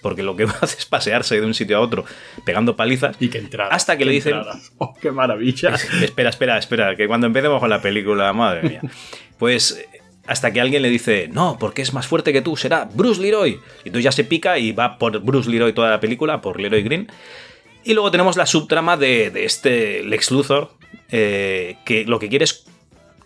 porque 0.00 0.22
lo 0.22 0.36
que 0.36 0.44
hace 0.60 0.78
es 0.78 0.86
pasearse 0.86 1.40
de 1.40 1.46
un 1.46 1.54
sitio 1.54 1.76
a 1.76 1.80
otro 1.80 2.04
pegando 2.44 2.76
palizas. 2.76 3.16
Y 3.20 3.28
que 3.28 3.38
entrada. 3.38 3.74
Hasta 3.74 3.96
que 3.96 4.04
le 4.04 4.12
dicen. 4.12 4.34
¡Oh, 4.78 4.94
qué 5.00 5.10
maravilla! 5.10 5.74
espera, 6.02 6.30
espera, 6.30 6.58
espera, 6.58 6.96
que 6.96 7.06
cuando 7.06 7.26
empecemos 7.26 7.60
con 7.60 7.70
la 7.70 7.80
película, 7.80 8.32
madre 8.32 8.68
mía. 8.68 8.80
Pues 9.36 9.84
hasta 10.26 10.52
que 10.52 10.60
alguien 10.60 10.82
le 10.82 10.90
dice, 10.90 11.28
no, 11.30 11.58
porque 11.58 11.82
es 11.82 11.92
más 11.92 12.06
fuerte 12.06 12.32
que 12.32 12.42
tú, 12.42 12.56
será 12.56 12.88
Bruce 12.92 13.20
Leroy. 13.20 13.60
Y 13.84 13.90
tú 13.90 14.00
ya 14.00 14.12
se 14.12 14.24
pica 14.24 14.58
y 14.58 14.72
va 14.72 14.98
por 14.98 15.20
Bruce 15.20 15.50
Leroy 15.50 15.72
toda 15.72 15.90
la 15.90 16.00
película, 16.00 16.40
por 16.40 16.60
Leroy 16.60 16.82
Green. 16.82 17.08
Y 17.84 17.92
luego 17.92 18.10
tenemos 18.10 18.36
la 18.36 18.46
subtrama 18.46 18.96
de, 18.96 19.32
este 19.44 20.02
Lex 20.02 20.30
Luthor, 20.30 20.70
eh, 21.10 21.76
que 21.84 22.04
lo 22.06 22.18
que 22.18 22.28
quiere 22.28 22.44
es 22.44 22.64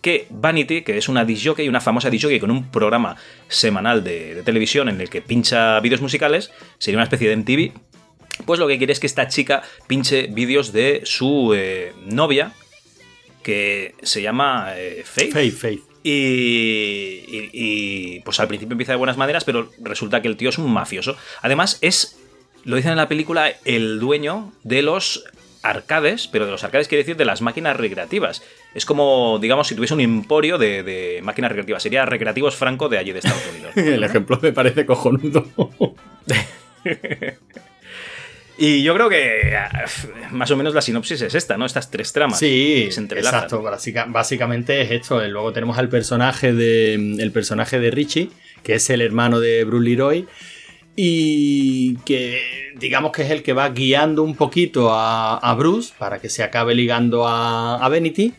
que 0.01 0.27
Vanity, 0.29 0.81
que 0.81 0.97
es 0.97 1.09
una 1.09 1.25
disjockey, 1.25 1.67
una 1.67 1.81
famosa 1.81 2.09
disjockey 2.09 2.39
con 2.39 2.51
un 2.51 2.69
programa 2.69 3.15
semanal 3.47 4.03
de, 4.03 4.41
televisión 4.43 4.89
en 4.89 4.99
el 5.01 5.09
que 5.09 5.21
pincha 5.21 5.79
vídeos 5.79 6.01
musicales, 6.01 6.51
sería 6.77 6.97
una 6.97 7.03
especie 7.03 7.29
de 7.29 7.37
MTV, 7.37 7.71
pues 8.45 8.59
lo 8.59 8.67
que 8.67 8.77
quiere 8.77 8.93
es 8.93 8.99
que 8.99 9.07
esta 9.07 9.27
chica 9.27 9.63
pinche 9.87 10.27
vídeos 10.27 10.71
de 10.71 11.01
su 11.03 11.53
eh, 11.53 11.93
novia, 12.05 12.53
que 13.43 13.95
se 14.01 14.21
llama 14.21 14.73
eh, 14.75 15.03
Faith. 15.05 15.33
Faith, 15.33 15.53
Faith. 15.53 15.88
Y, 16.03 17.23
y, 17.51 18.19
pues 18.21 18.39
al 18.39 18.47
principio 18.47 18.73
empieza 18.73 18.93
de 18.93 18.97
buenas 18.97 19.17
maneras, 19.17 19.43
pero 19.43 19.69
resulta 19.81 20.21
que 20.21 20.27
el 20.27 20.37
tío 20.37 20.49
es 20.49 20.57
un 20.57 20.71
mafioso. 20.71 21.17
Además, 21.41 21.77
es, 21.81 22.17
lo 22.63 22.75
dicen 22.75 22.91
en 22.91 22.97
la 22.97 23.09
película, 23.09 23.51
el 23.65 23.99
dueño 23.99 24.53
de 24.63 24.81
los 24.81 25.25
arcades, 25.61 26.27
pero 26.27 26.45
de 26.45 26.51
los 26.51 26.63
arcades 26.63 26.87
quiere 26.87 27.03
decir 27.03 27.17
de 27.17 27.25
las 27.25 27.41
máquinas 27.41 27.75
recreativas. 27.75 28.41
Es 28.73 28.85
como, 28.85 29.39
digamos, 29.39 29.67
si 29.67 29.75
tuviese 29.75 29.93
un 29.93 30.01
emporio 30.01 30.57
de, 30.57 31.19
máquinas 31.23 31.49
recreativas. 31.49 31.83
Sería 31.83 32.05
Recreativos 32.05 32.55
Franco 32.55 32.87
de 32.89 32.97
allí 32.97 33.11
de 33.11 33.19
Estados 33.19 33.47
Unidos. 33.51 33.71
El 33.75 34.03
ejemplo 34.03 34.39
me 34.41 34.51
parece 34.53 34.85
cojonudo. 34.85 35.45
y 38.59 38.83
yo 38.83 38.93
creo 38.93 39.09
que 39.09 39.55
ah, 39.55 39.85
más 40.31 40.51
o 40.51 40.57
menos 40.57 40.73
la 40.73 40.81
sinopsis 40.81 41.21
es 41.21 41.33
esta, 41.33 41.57
¿no? 41.57 41.65
Estas 41.65 41.89
tres 41.89 42.11
tramas. 42.11 42.39
Sí, 42.39 42.89
exacto. 42.89 43.63
Básicamente 44.07 44.81
es 44.81 44.91
esto. 44.91 45.25
Luego 45.27 45.53
tenemos 45.53 45.77
al 45.77 45.89
personaje 45.89 46.53
de, 46.53 46.93
el 46.93 47.31
personaje 47.31 47.79
de 47.79 47.89
Richie, 47.89 48.29
que 48.61 48.75
es 48.75 48.89
el 48.89 49.01
hermano 49.01 49.39
de 49.39 49.63
Bruce 49.63 49.89
Leroy 49.89 50.27
y 51.01 51.95
que 51.99 52.73
digamos 52.75 53.13
que 53.13 53.21
es 53.21 53.31
el 53.31 53.41
que 53.41 53.53
va 53.53 53.69
guiando 53.69 54.21
un 54.21 54.35
poquito 54.35 54.89
a, 54.91 55.55
Bruce 55.57 55.93
para 55.97 56.19
que 56.19 56.27
se 56.27 56.43
acabe 56.43 56.75
ligando 56.75 57.25
a, 57.25 57.77
a 57.77 57.87
Benity. 57.87 58.33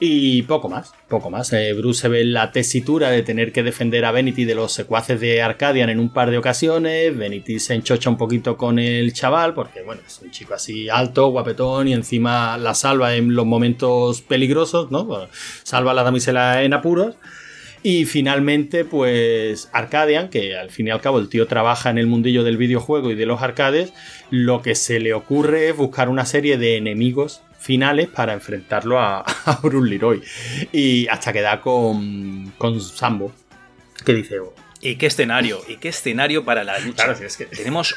Y 0.00 0.42
poco 0.42 0.68
más, 0.68 0.92
poco 1.08 1.28
más. 1.28 1.52
Eh, 1.52 1.72
Bruce 1.72 2.02
se 2.02 2.08
ve 2.08 2.24
la 2.24 2.52
tesitura 2.52 3.10
de 3.10 3.22
tener 3.22 3.50
que 3.50 3.64
defender 3.64 4.04
a 4.04 4.12
Benity 4.12 4.44
de 4.44 4.54
los 4.54 4.72
secuaces 4.72 5.20
de 5.20 5.42
Arcadian 5.42 5.90
en 5.90 5.98
un 5.98 6.12
par 6.12 6.30
de 6.30 6.38
ocasiones. 6.38 7.16
Benity 7.16 7.58
se 7.58 7.74
enchocha 7.74 8.08
un 8.08 8.16
poquito 8.16 8.56
con 8.56 8.78
el 8.78 9.12
chaval, 9.12 9.54
porque 9.54 9.82
bueno, 9.82 10.02
es 10.06 10.20
un 10.22 10.30
chico 10.30 10.54
así 10.54 10.88
alto, 10.88 11.28
guapetón, 11.30 11.88
y 11.88 11.94
encima 11.94 12.56
la 12.58 12.74
salva 12.74 13.16
en 13.16 13.34
los 13.34 13.44
momentos 13.44 14.22
peligrosos, 14.22 14.92
¿no? 14.92 15.28
Salva 15.64 15.90
a 15.90 15.94
la 15.94 16.04
damisela 16.04 16.62
en 16.62 16.74
apuros. 16.74 17.16
Y 17.82 18.04
finalmente, 18.04 18.84
pues 18.84 19.68
Arcadian, 19.72 20.28
que 20.28 20.56
al 20.56 20.70
fin 20.70 20.86
y 20.86 20.90
al 20.90 21.00
cabo 21.00 21.18
el 21.18 21.28
tío 21.28 21.46
trabaja 21.46 21.90
en 21.90 21.98
el 21.98 22.06
mundillo 22.06 22.44
del 22.44 22.56
videojuego 22.56 23.10
y 23.10 23.14
de 23.16 23.26
los 23.26 23.42
arcades, 23.42 23.92
lo 24.30 24.62
que 24.62 24.76
se 24.76 25.00
le 25.00 25.12
ocurre 25.12 25.70
es 25.70 25.76
buscar 25.76 26.08
una 26.08 26.24
serie 26.24 26.56
de 26.56 26.76
enemigos 26.76 27.42
finales 27.58 28.08
para 28.08 28.32
enfrentarlo 28.32 29.00
a, 29.00 29.20
a 29.44 29.60
Bruce 29.62 29.88
Leroy. 29.88 30.22
Y 30.72 31.06
hasta 31.08 31.32
que 31.32 31.40
da 31.40 31.60
con, 31.60 32.52
con 32.58 32.80
Sambo, 32.80 33.32
que 34.04 34.14
dice... 34.14 34.40
Oh". 34.40 34.54
¿Y 34.80 34.96
qué 34.96 35.06
escenario? 35.06 35.60
¿Y 35.66 35.76
qué 35.76 35.88
escenario 35.88 36.44
para 36.44 36.62
la 36.62 36.78
lucha? 36.78 37.04
Claro, 37.04 37.18
es 37.24 37.36
que... 37.36 37.44
Tenemos 37.46 37.96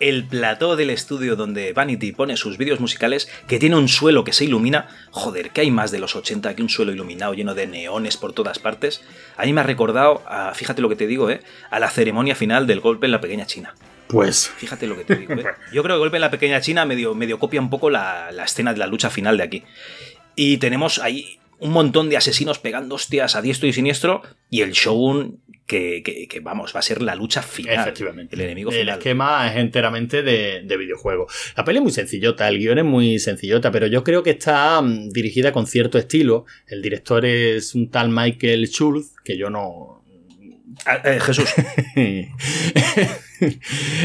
el 0.00 0.24
plató 0.24 0.76
del 0.76 0.90
estudio 0.90 1.36
donde 1.36 1.72
Vanity 1.72 2.12
pone 2.12 2.36
sus 2.36 2.56
vídeos 2.56 2.80
musicales, 2.80 3.28
que 3.46 3.58
tiene 3.58 3.76
un 3.76 3.88
suelo 3.88 4.24
que 4.24 4.32
se 4.32 4.44
ilumina. 4.44 4.88
Joder, 5.10 5.50
que 5.50 5.60
hay 5.60 5.70
más 5.70 5.90
de 5.90 5.98
los 5.98 6.16
80 6.16 6.54
que 6.56 6.62
un 6.62 6.68
suelo 6.68 6.92
iluminado 6.92 7.34
lleno 7.34 7.54
de 7.54 7.66
neones 7.66 8.16
por 8.16 8.32
todas 8.32 8.58
partes. 8.58 9.02
A 9.36 9.44
mí 9.44 9.52
me 9.52 9.60
ha 9.60 9.64
recordado, 9.64 10.22
a, 10.26 10.54
fíjate 10.54 10.80
lo 10.80 10.88
que 10.88 10.96
te 10.96 11.06
digo, 11.06 11.30
¿eh? 11.30 11.40
a 11.70 11.78
la 11.80 11.90
ceremonia 11.90 12.34
final 12.34 12.66
del 12.66 12.80
golpe 12.80 13.06
en 13.06 13.12
la 13.12 13.20
pequeña 13.20 13.46
China. 13.46 13.74
Pues. 14.08 14.48
Fíjate 14.56 14.86
lo 14.86 14.96
que 14.96 15.04
te 15.04 15.16
digo. 15.16 15.34
¿eh? 15.34 15.44
Yo 15.72 15.82
creo 15.82 15.96
que 15.96 16.00
golpe 16.00 16.16
en 16.16 16.22
la 16.22 16.30
pequeña 16.30 16.60
China 16.60 16.84
medio, 16.84 17.14
medio 17.14 17.38
copia 17.38 17.60
un 17.60 17.70
poco 17.70 17.90
la, 17.90 18.30
la 18.32 18.44
escena 18.44 18.72
de 18.72 18.78
la 18.78 18.86
lucha 18.86 19.10
final 19.10 19.36
de 19.36 19.42
aquí. 19.42 19.62
Y 20.34 20.58
tenemos 20.58 20.98
ahí 20.98 21.38
un 21.58 21.72
montón 21.72 22.08
de 22.08 22.16
asesinos 22.16 22.58
pegando 22.58 22.94
hostias 22.96 23.34
a 23.34 23.42
diestro 23.42 23.68
y 23.68 23.72
siniestro 23.72 24.22
y 24.50 24.60
el 24.60 24.72
Shogun 24.72 25.40
que, 25.66 26.40
vamos, 26.42 26.74
va 26.74 26.80
a 26.80 26.82
ser 26.82 27.02
la 27.02 27.14
lucha 27.14 27.42
final. 27.42 27.80
Efectivamente. 27.80 28.36
El 28.36 28.42
enemigo 28.42 28.70
final. 28.70 28.88
El 28.88 28.94
esquema 28.94 29.50
es 29.50 29.56
enteramente 29.56 30.22
de, 30.22 30.76
videojuego. 30.76 31.26
La 31.56 31.64
peli 31.64 31.78
es 31.78 31.82
muy 31.82 31.92
sencillota, 31.92 32.48
el 32.48 32.58
guion 32.58 32.78
es 32.78 32.84
muy 32.84 33.18
sencillota, 33.18 33.72
pero 33.72 33.86
yo 33.86 34.04
creo 34.04 34.22
que 34.22 34.30
está 34.30 34.80
mm, 34.80 35.10
dirigida 35.10 35.52
con 35.52 35.66
cierto 35.66 35.98
estilo. 35.98 36.46
El 36.68 36.82
director 36.82 37.24
es 37.24 37.74
un 37.74 37.90
tal 37.90 38.10
Michael 38.10 38.68
Schultz, 38.68 39.14
que 39.24 39.36
yo 39.36 39.50
no, 39.50 39.95
Ah, 40.84 41.00
eh, 41.04 41.18
Jesús. 41.20 41.48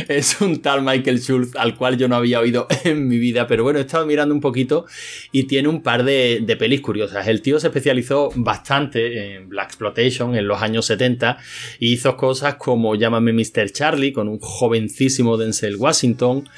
es 0.08 0.42
un 0.42 0.62
tal 0.62 0.84
Michael 0.84 1.20
Schultz 1.20 1.56
al 1.56 1.76
cual 1.76 1.98
yo 1.98 2.08
no 2.08 2.16
había 2.16 2.40
oído 2.40 2.68
en 2.84 3.08
mi 3.08 3.18
vida, 3.18 3.48
pero 3.48 3.64
bueno, 3.64 3.80
he 3.80 3.84
estado 3.84 4.06
mirando 4.06 4.34
un 4.34 4.42
poquito 4.42 4.86
y 5.32 5.44
tiene 5.44 5.68
un 5.68 5.82
par 5.82 6.04
de, 6.04 6.42
de 6.44 6.56
pelis 6.56 6.82
curiosas. 6.82 7.28
El 7.28 7.42
tío 7.42 7.60
se 7.60 7.68
especializó 7.68 8.32
bastante 8.36 9.36
en 9.36 9.50
Black 9.50 9.68
Exploitation 9.68 10.36
en 10.36 10.48
los 10.48 10.62
años 10.62 10.86
70 10.86 11.38
y 11.80 11.94
hizo 11.94 12.18
cosas 12.18 12.56
como 12.56 12.96
Llámame 12.96 13.34
Mr. 13.34 13.72
Charlie 13.72 14.14
con 14.14 14.28
un 14.28 14.40
jovencísimo 14.40 15.38
Denzel 15.38 15.76
Washington. 15.76 16.50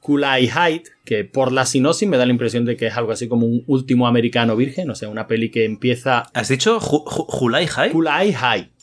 Kulai 0.00 0.46
Hyde, 0.46 0.84
que 1.04 1.24
por 1.24 1.50
la 1.50 1.66
sinopsis 1.66 2.08
me 2.08 2.16
da 2.16 2.26
la 2.26 2.30
impresión 2.30 2.64
de 2.64 2.76
que 2.76 2.86
es 2.86 2.96
algo 2.96 3.10
así 3.10 3.26
como 3.26 3.44
un 3.44 3.64
último 3.66 4.06
americano 4.06 4.54
virgen, 4.54 4.88
o 4.88 4.94
sea, 4.94 5.08
una 5.08 5.26
peli 5.26 5.50
que 5.50 5.64
empieza... 5.64 6.22
¿Has 6.32 6.46
dicho 6.46 6.78
Kulai 6.78 7.66
Hyde? 7.66 7.90
Kulai 7.90 8.32
Hyde 8.32 8.75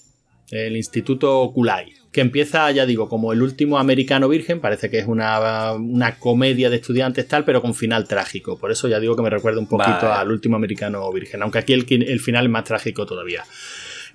el 0.54 0.78
Instituto 0.78 1.52
Kulai, 1.54 1.94
que 2.12 2.22
empieza, 2.22 2.70
ya 2.72 2.86
digo, 2.86 3.10
como 3.10 3.34
el 3.34 3.42
último 3.42 3.80
americano 3.80 4.30
virgen, 4.30 4.60
parece 4.60 4.90
que 4.90 5.00
es 5.00 5.08
una, 5.08 5.76
comedia 6.20 6.70
de 6.70 6.76
estudiantes 6.76 7.28
tal, 7.28 7.44
pero 7.44 7.62
con 7.62 7.74
final 7.74 8.08
trágico. 8.08 8.58
Por 8.58 8.72
eso 8.72 8.88
ya 8.88 9.00
digo 9.00 9.16
que 9.16 9.24
me 9.24 9.30
recuerda 9.30 9.60
un 9.60 9.68
poquito 9.68 10.12
al 10.12 10.32
último 10.32 10.56
americano 10.56 11.12
virgen, 11.12 11.42
aunque 11.42 11.60
aquí 11.60 11.74
el, 11.74 11.86
el 11.90 12.20
final 12.20 12.46
es 12.46 12.52
más 12.52 12.64
trágico 12.66 13.06
todavía. 13.06 13.44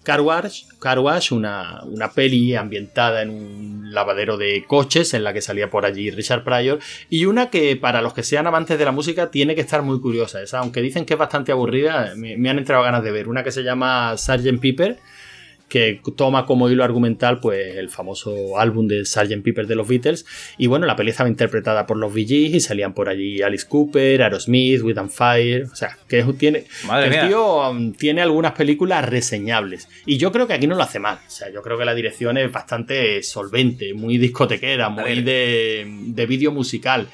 Car 0.05 0.21
Wash, 0.23 1.33
una, 1.33 1.83
una, 1.85 2.13
peli 2.13 2.55
ambientada 2.55 3.21
en 3.21 3.31
un 3.31 3.93
lavadero 3.93 4.39
de 4.39 4.65
coches 4.67 5.13
en 5.13 5.23
la 5.23 5.35
que 5.35 5.43
salía 5.43 5.69
por 5.69 5.85
allí 5.85 6.11
Richard 6.11 6.45
Pryor 6.45 6.79
y 7.11 7.27
una 7.27 7.51
que 7.51 7.77
para 7.77 8.01
los 8.01 8.15
que 8.15 8.23
sean 8.23 8.47
amantes 8.47 8.79
de 8.79 8.85
la 8.87 8.93
música 8.93 9.31
tiene 9.31 9.55
que 9.55 9.61
estar 9.61 9.83
muy 9.83 10.01
curiosa. 10.01 10.41
Esa, 10.41 10.61
aunque 10.61 10.81
dicen 10.81 11.05
que 11.05 11.15
es 11.15 11.19
bastante 11.19 11.53
aburrida, 11.53 12.15
me, 12.17 12.39
me 12.39 12.49
han 12.49 12.59
entrado 12.59 12.85
ganas 12.85 13.03
de 13.03 13.11
ver. 13.11 13.29
Una 13.29 13.45
que 13.45 13.53
se 13.53 13.63
llama 13.63 14.17
Sgt. 14.17 14.61
Pepper 14.61 14.99
que 15.69 16.01
toma 16.17 16.47
como 16.47 16.69
hilo 16.71 16.85
argumental 16.85 17.41
pues 17.41 17.77
el 17.77 17.91
famoso 17.91 18.59
álbum 18.59 18.89
de 18.89 19.05
Sgt. 19.05 19.43
Pepper 19.43 19.67
de 19.67 19.75
los 19.75 19.87
Beatles. 19.87 20.27
Y 20.57 20.67
bueno, 20.67 20.87
la 20.87 20.97
peli 20.97 21.11
estaba 21.11 21.29
interpretada 21.29 21.87
por 21.87 21.97
los 21.97 22.13
VGs 22.13 22.55
y 22.55 22.61
salían 22.61 22.95
por 22.95 23.09
allí 23.09 23.43
Alice 23.43 23.67
Cooper, 23.69 24.23
Aerosmith, 24.23 24.83
With 24.83 24.99
and 24.99 25.11
Fire, 25.11 25.65
o 25.65 25.77
sea, 25.77 25.97
que 26.09 26.23
tiene 26.39 26.65
el 27.03 27.29
tío 27.29 27.71
um, 27.71 27.93
tiene 27.93 28.23
algunas 28.23 28.53
películas 28.53 29.09
reseñables. 29.09 29.89
Y 30.07 30.17
yo 30.17 30.33
creo 30.33 30.47
que 30.47 30.55
aquí 30.55 30.67
no 30.67 30.77
lo 30.77 30.83
hace 30.83 30.99
mal, 30.99 31.19
o 31.27 31.31
sea, 31.31 31.51
yo 31.51 31.63
creo 31.63 31.79
que 31.79 31.85
la 31.85 31.95
dirección 31.95 32.39
es 32.39 32.51
bastante 32.51 33.23
solvente, 33.23 33.95
muy 33.95 34.19
discotequera, 34.19 34.89
muy 34.89 35.23
de, 35.23 35.87
de 36.07 36.27
vídeo 36.27 36.53
musical. 36.53 37.09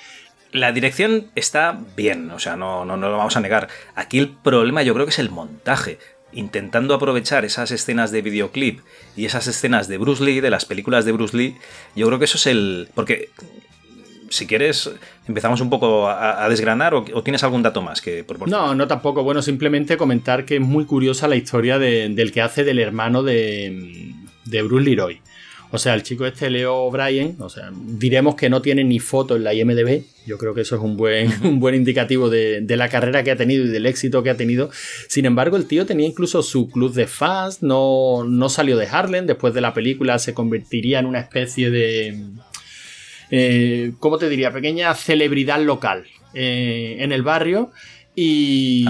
La 0.53 0.71
dirección 0.71 1.33
está 1.35 1.81
bien, 1.97 2.31
o 2.31 2.39
sea, 2.39 2.57
no, 2.57 2.85
no, 2.85 2.97
no, 2.97 3.09
lo 3.09 3.17
vamos 3.17 3.37
a 3.37 3.41
negar. 3.41 3.69
Aquí 3.97 4.21
el 4.21 4.29
problema 4.29 4.85
yo 4.85 4.95
creo 4.95 5.05
que 5.05 5.11
es 5.11 5.19
el 5.19 5.31
montaje 5.31 5.99
intentando 6.35 6.95
aprovechar 6.95 7.45
esas 7.45 7.71
escenas 7.71 8.11
de 8.11 8.23
videoclip 8.23 8.81
y 9.17 9.25
esas 9.25 9.47
escenas 9.47 9.89
de 9.89 9.99
Bruce 9.99 10.23
Lee, 10.25 10.41
de 10.41 10.51
las 10.51 10.65
películas 10.65 11.05
de 11.05 11.13
Bruce 11.13 11.37
Lee, 11.37 11.57
yo 11.95 12.07
creo 12.07 12.19
que 12.19 12.25
eso 12.27 12.37
es 12.37 12.47
el... 12.47 12.89
Porque 12.95 13.31
si 14.31 14.47
quieres, 14.47 14.91
empezamos 15.29 15.61
un 15.61 15.71
poco 15.71 16.09
a, 16.09 16.49
desgranar 16.49 16.95
o, 16.95 17.05
tienes 17.23 17.45
algún 17.45 17.63
dato 17.63 17.83
más 17.83 18.01
que 18.01 18.25
No, 18.47 18.75
no 18.75 18.89
tampoco. 18.89 19.23
Bueno, 19.23 19.43
simplemente 19.43 19.97
comentar 19.97 20.45
que 20.45 20.57
es 20.57 20.61
muy 20.61 20.87
curiosa 20.87 21.29
la 21.29 21.37
historia 21.37 21.79
del 21.79 22.33
que 22.33 22.43
hace 22.43 22.65
del 22.65 22.81
hermano 22.81 23.23
de, 23.23 24.13
de 24.45 24.63
Bruce 24.63 24.85
Leroy. 24.85 25.21
O 25.75 25.79
sea, 25.79 25.95
el 25.95 26.05
chico 26.05 26.25
este, 26.25 26.51
Leo 26.51 26.73
O'Brien, 26.73 27.35
o 27.41 27.49
sea, 27.49 27.73
diremos 27.73 28.37
que 28.37 28.49
no 28.49 28.63
tiene 28.63 28.85
ni 28.85 29.01
foto 29.01 29.35
en 29.35 29.43
la 29.43 29.55
IMDB. 29.55 30.03
Yo 30.25 30.39
creo 30.39 30.55
que 30.55 30.61
eso 30.61 30.77
es 30.77 30.81
un 30.81 30.97
buen, 30.97 31.33
un 31.45 31.59
buen 31.59 31.75
indicativo 31.75 32.31
de, 32.31 32.65
la 32.69 32.89
carrera 32.89 33.25
que 33.25 33.33
ha 33.33 33.37
tenido 33.37 33.65
y 33.65 33.69
del 33.71 33.87
éxito 33.87 34.23
que 34.23 34.31
ha 34.31 34.37
tenido. 34.37 34.71
Sin 35.09 35.25
embargo, 35.27 35.57
el 35.57 35.67
tío 35.67 35.85
tenía 35.85 36.07
incluso 36.07 36.45
su 36.45 36.71
club 36.71 36.95
de 36.95 37.09
fans, 37.09 37.61
no, 37.61 38.23
no 38.23 38.49
salió 38.51 38.77
de 38.77 38.87
Harlem. 38.87 39.27
Después 39.27 39.53
de 39.53 39.63
la 39.63 39.75
película 39.75 40.21
se 40.21 40.33
convertiría 40.33 41.01
en 41.01 41.07
una 41.07 41.19
especie 41.19 41.71
de 41.71 42.23
eh, 43.33 43.95
¿cómo 43.99 44.19
te 44.19 44.29
diría? 44.29 44.53
Pequeña 44.53 44.95
celebridad 44.95 45.61
local 45.61 46.05
en 46.37 47.11
el 47.11 47.23
barrio 47.23 47.73
y, 48.17 48.87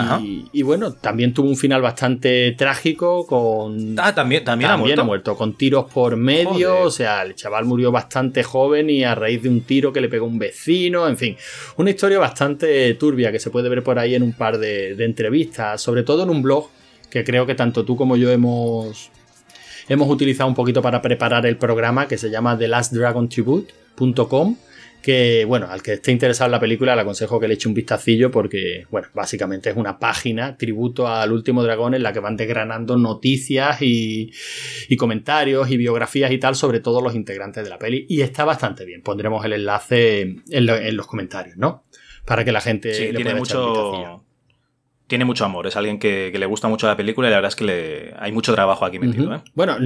y, 0.52 0.62
bueno, 0.62 0.92
también 0.92 1.32
tuvo 1.32 1.48
un 1.48 1.56
final 1.56 1.80
bastante 1.80 2.52
trágico 2.52 3.26
con... 3.26 3.98
Ah, 3.98 4.14
también, 4.14 4.44
también, 4.44 4.70
ha, 4.70 4.76
muerto? 4.76 5.34
con 5.34 5.54
tiros 5.54 5.90
por 5.90 6.16
medio, 6.16 6.80
o 6.82 6.90
sea, 6.90 7.22
el 7.22 7.34
chaval 7.34 7.64
murió 7.64 7.90
bastante 7.90 8.42
joven 8.42 8.90
y 8.90 9.02
a 9.02 9.14
raíz 9.14 9.42
de 9.42 9.48
un 9.48 9.62
tiro 9.62 9.94
que 9.94 10.02
le 10.02 10.10
pegó 10.10 10.26
un 10.26 10.38
vecino, 10.38 11.08
en 11.08 11.16
fin, 11.16 11.38
una 11.78 11.88
historia 11.88 12.18
bastante 12.18 12.92
turbia 12.94 13.32
que 13.32 13.38
se 13.38 13.48
puede 13.48 13.70
ver 13.70 13.82
por 13.82 13.98
ahí 13.98 14.14
en 14.14 14.22
un 14.22 14.34
par 14.34 14.58
de, 14.58 14.94
entrevistas, 15.02 15.80
sobre 15.80 16.02
todo 16.02 16.24
en 16.24 16.30
un 16.30 16.42
blog 16.42 16.68
que 17.08 17.24
creo 17.24 17.46
que 17.46 17.54
tanto 17.54 17.82
tú 17.86 17.96
como 17.96 18.18
yo 18.18 18.30
hemos, 18.30 19.10
hemos 19.88 20.10
utilizado 20.10 20.50
un 20.50 20.54
poquito 20.54 20.82
para 20.82 21.00
preparar 21.00 21.46
el 21.46 21.56
programa 21.56 22.06
que 22.08 22.18
se 22.18 22.28
llama 22.28 22.58
TheLastDragonTribute.com 22.58 24.56
que, 25.04 25.44
bueno, 25.44 25.66
al 25.68 25.82
que 25.82 25.92
esté 25.92 26.12
interesado 26.12 26.46
en 26.46 26.52
la 26.52 26.60
película 26.60 26.94
le 26.94 27.02
aconsejo 27.02 27.38
que 27.38 27.46
le 27.46 27.54
eche 27.54 27.68
un 27.68 27.74
vistacillo 27.74 28.30
porque, 28.30 28.86
bueno, 28.90 29.08
básicamente 29.12 29.68
es 29.68 29.76
una 29.76 29.98
página 29.98 30.56
tributo 30.56 31.06
al 31.06 31.30
último 31.30 31.62
dragón 31.62 31.92
en 31.92 32.02
la 32.02 32.14
que 32.14 32.20
van 32.20 32.38
desgranando 32.38 32.96
noticias 32.96 33.82
y, 33.82 34.32
comentarios 34.96 35.70
y 35.70 35.76
biografías 35.76 36.32
y 36.32 36.38
tal 36.38 36.56
sobre 36.56 36.80
todos 36.80 37.02
los 37.02 37.14
integrantes 37.14 37.64
de 37.64 37.68
la 37.68 37.78
peli 37.78 38.06
y 38.08 38.22
está 38.22 38.46
bastante 38.46 38.86
bien. 38.86 39.02
Pondremos 39.02 39.44
el 39.44 39.52
enlace 39.52 40.36
en, 40.48 40.96
los 40.96 41.06
comentarios, 41.06 41.58
¿no? 41.58 41.84
Para 42.24 42.42
que 42.42 42.52
la 42.52 42.62
gente 42.62 42.94
sí, 42.94 43.12
le 43.12 43.16
tiene 43.16 43.34
mucho 43.34 44.23
tiene 45.14 45.24
mucho 45.24 45.44
amor, 45.44 45.68
es 45.68 45.76
alguien 45.76 46.00
que, 46.00 46.32
le 46.36 46.46
gusta 46.46 46.66
mucho 46.66 46.88
la 46.88 46.96
película 46.96 47.28
y 47.28 47.30
la 47.30 47.36
verdad 47.36 47.50
es 47.50 47.54
que 47.54 47.64
le, 47.64 48.14
hay 48.18 48.32
mucho 48.32 48.52
trabajo 48.52 48.84
aquí 48.84 48.98
metido. 48.98 49.32
¿eh? 49.32 49.42
Bueno, 49.54 49.76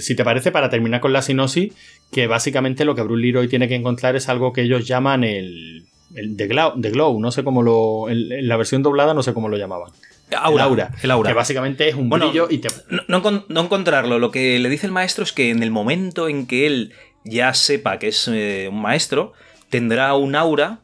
si 0.00 0.14
te 0.14 0.22
parece, 0.22 0.52
para 0.52 0.70
terminar 0.70 1.00
con 1.00 1.12
la 1.12 1.20
sinopsis, 1.20 1.74
que 2.12 2.28
básicamente 2.28 2.84
lo 2.84 2.94
que 2.94 3.02
Bruce 3.02 3.20
Leroy 3.20 3.48
tiene 3.48 3.66
que 3.66 3.74
encontrar 3.74 4.14
es 4.14 4.28
algo 4.28 4.52
que 4.52 4.62
ellos 4.62 4.86
llaman 4.86 5.24
el, 5.24 5.84
el 6.14 6.36
The, 6.36 6.46
glow, 6.46 7.18
no 7.18 7.32
sé 7.32 7.42
cómo 7.42 7.64
lo... 7.64 8.08
en 8.08 8.46
la 8.46 8.56
versión 8.56 8.84
doblada 8.84 9.14
no 9.14 9.24
sé 9.24 9.34
cómo 9.34 9.48
lo 9.48 9.56
llamaban. 9.56 9.90
Aura, 10.36 10.92
el 11.02 11.10
aura, 11.10 11.30
Que 11.30 11.34
básicamente 11.34 11.88
es 11.88 11.96
un 11.96 12.08
brillo 12.08 12.46
y 12.48 12.58
te... 12.58 12.68
No, 13.08 13.20
no, 13.48 13.60
encontrarlo, 13.60 14.20
lo 14.20 14.30
que 14.30 14.60
le 14.60 14.68
dice 14.68 14.86
el 14.86 14.92
maestro 14.92 15.24
es 15.24 15.32
que 15.32 15.50
en 15.50 15.64
el 15.64 15.72
momento 15.72 16.28
en 16.28 16.46
que 16.46 16.68
él 16.68 16.92
ya 17.24 17.52
sepa 17.52 17.98
que 17.98 18.08
es 18.08 18.28
eh, 18.28 18.68
un 18.70 18.80
maestro, 18.80 19.32
tendrá 19.70 20.14
un 20.14 20.36
aura 20.36 20.82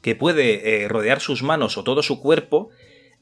que 0.00 0.14
puede 0.14 0.84
eh, 0.84 0.88
rodear 0.88 1.20
sus 1.20 1.42
manos 1.42 1.76
o 1.76 1.84
todo 1.84 2.02
su 2.02 2.20
cuerpo 2.20 2.70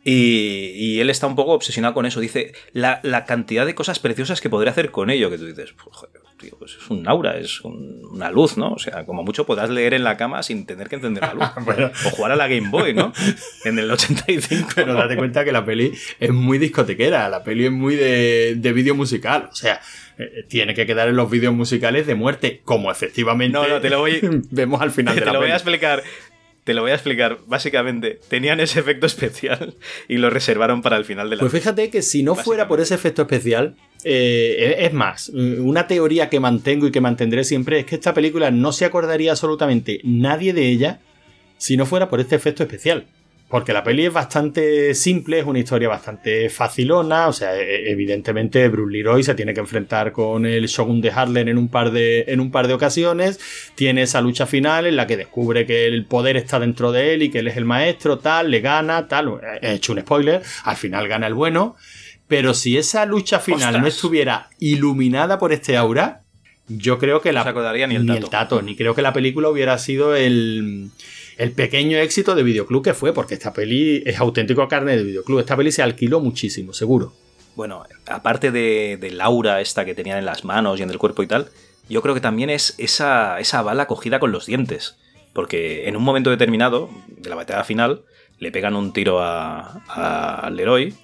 y, 0.05 1.01
él 1.01 1.11
está 1.11 1.27
un 1.27 1.37
poco 1.37 1.53
obsesionado 1.53 1.95
con 1.95 2.07
eso. 2.07 2.21
Dice 2.21 2.53
la, 2.73 3.01
cantidad 3.27 3.67
de 3.67 3.75
cosas 3.75 3.99
preciosas 3.99 4.41
que 4.41 4.51
podría 4.51 4.73
hacer 4.73 4.91
con 4.91 5.11
ello. 5.11 5.31
Que 5.31 5.39
tú 5.39 5.47
dices, 5.47 5.73
pues, 5.73 5.97
joder, 5.97 6.23
tío, 6.39 6.57
pues 6.59 6.77
es 6.81 6.91
un 6.91 7.07
aura, 7.09 7.39
es 7.39 7.61
una 7.63 8.31
luz, 8.31 8.57
¿no? 8.57 8.73
O 8.73 8.79
sea, 8.79 9.05
como 9.05 9.23
mucho 9.23 9.47
podrás 9.47 9.71
leer 9.71 9.95
en 9.95 10.05
la 10.05 10.17
cama 10.17 10.43
sin 10.43 10.67
tener 10.67 10.89
que 10.89 10.97
encender 10.97 11.23
la 11.23 11.35
luz. 11.35 11.93
O 12.07 12.11
jugar 12.11 12.33
a 12.33 12.37
la 12.37 12.49
Game 12.49 12.69
Boy, 12.71 12.95
¿no? 12.95 13.13
En 13.65 13.79
el 13.79 13.91
85. 13.91 14.71
Pero 14.75 14.95
date 14.95 15.17
cuenta 15.17 15.45
que 15.45 15.53
la 15.53 15.65
peli 15.65 15.93
es 16.19 16.31
muy 16.31 16.59
discotequera. 16.59 17.29
La 17.29 17.45
peli 17.45 17.67
es 17.67 17.73
muy 17.73 17.97
de, 17.97 18.55
de 18.57 18.73
vídeo 18.73 18.95
musical. 18.95 19.49
O 19.51 19.55
sea, 19.55 19.81
eh, 20.19 20.45
tiene 20.49 20.75
que 20.75 20.87
quedar 20.87 21.09
en 21.09 21.17
los 21.17 21.31
vídeos 21.31 21.55
musicales 21.55 22.07
de 22.07 22.15
muerte, 22.15 22.61
como 22.65 22.91
efectivamente 22.91 23.53
no, 23.53 23.67
no, 23.67 23.81
te 23.81 23.89
lo 23.89 24.01
voy, 24.01 24.21
vemos 24.51 24.83
al 24.83 24.91
final 24.91 25.15
de 25.15 25.21
la 25.21 25.27
Te 25.27 25.33
lo 25.33 25.41
voy 25.41 25.51
a 25.51 25.55
explicar. 25.55 26.03
Te 26.65 26.75
lo 26.75 26.83
voy 26.83 26.93
a 26.93 26.95
explicar. 26.95 27.39
Básicamente, 27.47 28.21
tenían 28.29 28.61
ese 28.61 28.81
efecto 28.81 29.07
especial 29.07 29.75
y 30.09 30.19
lo 30.19 30.31
reservaron 30.31 30.81
para 30.83 30.97
el 30.97 31.05
final 31.05 31.29
de 31.29 31.37
la 31.37 31.41
Pues 31.41 31.53
fíjate 31.53 31.91
que 31.91 32.03
si 32.03 32.23
no 32.23 32.35
fuera 32.35 32.69
por 32.69 32.81
ese 32.81 32.95
efecto 32.95 33.23
especial, 33.23 33.77
eh, 34.05 34.77
es 34.79 34.93
más, 34.93 35.29
una 35.29 35.87
teoría 35.87 36.29
que 36.29 36.41
mantengo 36.41 36.87
y 36.87 36.93
que 36.93 37.01
mantendré 37.01 37.45
siempre 37.45 37.81
es 37.81 37.87
que 37.87 37.97
esta 37.97 38.15
película 38.15 38.51
no 38.51 38.73
se 38.73 38.85
acordaría 38.85 39.33
absolutamente 39.33 40.01
nadie 40.05 40.53
de 40.53 40.69
ella 40.69 41.01
si 41.59 41.77
no 41.77 41.87
fuera 41.87 42.09
por 42.09 42.21
este 42.21 42.37
efecto 42.37 42.63
especial. 42.63 43.07
Porque 43.53 43.75
la 43.75 43.85
peli 43.85 44.07
es 44.07 44.13
bastante 44.15 44.95
simple, 44.95 45.41
es 45.41 45.45
una 45.45 45.59
historia 45.59 45.87
bastante 45.87 46.49
facilona, 46.49 47.29
o 47.29 47.35
sea, 47.35 47.55
e, 47.55 47.91
evidentemente 47.91 48.67
Bruce 48.71 48.91
Leroy 48.91 49.23
se 49.23 49.35
tiene 49.35 49.53
que 49.53 49.61
enfrentar 49.61 50.11
con 50.11 50.47
el 50.47 50.69
Shogun 50.69 51.03
de 51.03 51.11
Harlem 51.11 51.49
en 51.49 51.59
un 51.59 51.69
par 51.69 51.91
de, 51.91 52.25
en 52.29 52.41
un 52.41 52.51
par 52.51 52.67
de 52.67 52.73
ocasiones, 52.73 53.39
tiene 53.75 54.05
esa 54.05 54.23
lucha 54.23 54.47
final 54.47 54.87
en 54.87 54.97
la 54.97 55.07
que 55.07 55.19
descubre 55.19 55.67
que 55.67 55.85
el 55.85 56.07
poder 56.07 56.39
está 56.39 56.61
dentro 56.61 56.93
de 56.93 57.13
él 57.13 57.25
y 57.25 57.29
que 57.29 57.41
él 57.41 57.49
es 57.49 57.59
el 57.59 57.67
maestro, 57.67 58.19
tal, 58.19 58.51
le 58.51 58.63
gana, 58.63 59.07
tal, 59.07 59.39
he 59.61 59.75
hecho 59.75 59.93
un 59.93 60.01
spoiler, 60.01 60.41
al 60.65 60.77
final 60.77 61.07
gana 61.07 61.27
el 61.27 61.35
bueno, 61.35 61.77
pero 62.29 62.55
si 62.55 62.79
esa 62.79 63.05
lucha 63.05 63.39
final 63.39 63.83
no 63.83 63.87
estuviera 63.87 64.49
iluminada 64.61 65.39
por 65.39 65.53
este 65.53 65.77
aura, 65.77 66.23
yo 66.69 66.99
creo 66.99 67.21
que 67.21 67.35
la... 67.35 67.45
ni 67.87 67.97
el, 67.97 68.07
ni 68.07 68.17
el 68.17 68.31
tato, 68.31 68.63
ni 68.63 68.77
creo 68.77 68.95
que 68.95 69.03
la 69.03 69.13
película 69.13 69.51
hubiera 69.51 69.77
sido 69.77 70.17
el 70.17 70.91
el 71.39 71.53
pequeño 71.53 71.99
éxito 71.99 72.35
de 72.35 72.43
videoclub 72.43 72.83
que 72.83 72.95
fue, 72.95 73.13
porque 73.13 73.35
esta 73.35 73.53
peli 73.53 74.03
es 74.07 74.19
auténtico 74.19 74.67
carne 74.69 74.97
de 74.97 75.05
videoclub. 75.05 75.41
Esta 75.41 75.57
peli 75.57 75.73
se 75.73 75.83
alquiló 75.83 76.21
muchísimo, 76.21 76.73
seguro. 76.73 77.13
Bueno, 77.55 77.85
aparte 78.07 78.51
de, 78.51 78.99
de 79.01 79.23
aura 79.23 79.61
esta 79.61 79.85
que 79.85 79.95
tenían 79.95 80.19
en 80.19 80.25
las 80.25 80.45
manos 80.45 80.81
y 80.81 80.83
en 80.83 80.91
el 80.91 80.99
cuerpo 80.99 81.23
y 81.23 81.27
tal, 81.27 81.49
yo 81.89 82.03
creo 82.03 82.15
que 82.15 82.21
también 82.21 82.51
es 82.51 82.75
esa, 82.79 83.39
esa 83.41 83.63
bala 83.63 83.87
cogida 83.87 84.19
con 84.19 84.33
los 84.33 84.47
dientes. 84.47 84.97
Porque 85.33 85.89
en 85.89 85.97
un 85.97 86.03
momento 86.03 86.31
determinado, 86.31 86.91
de 87.09 87.31
la 87.31 87.37
batalla 87.37 87.65
final, 87.65 88.05
le 88.39 88.53
pegan 88.53 88.77
un 88.77 88.93
tiro 88.93 89.21
al 89.23 90.57
Leroy 90.57 90.95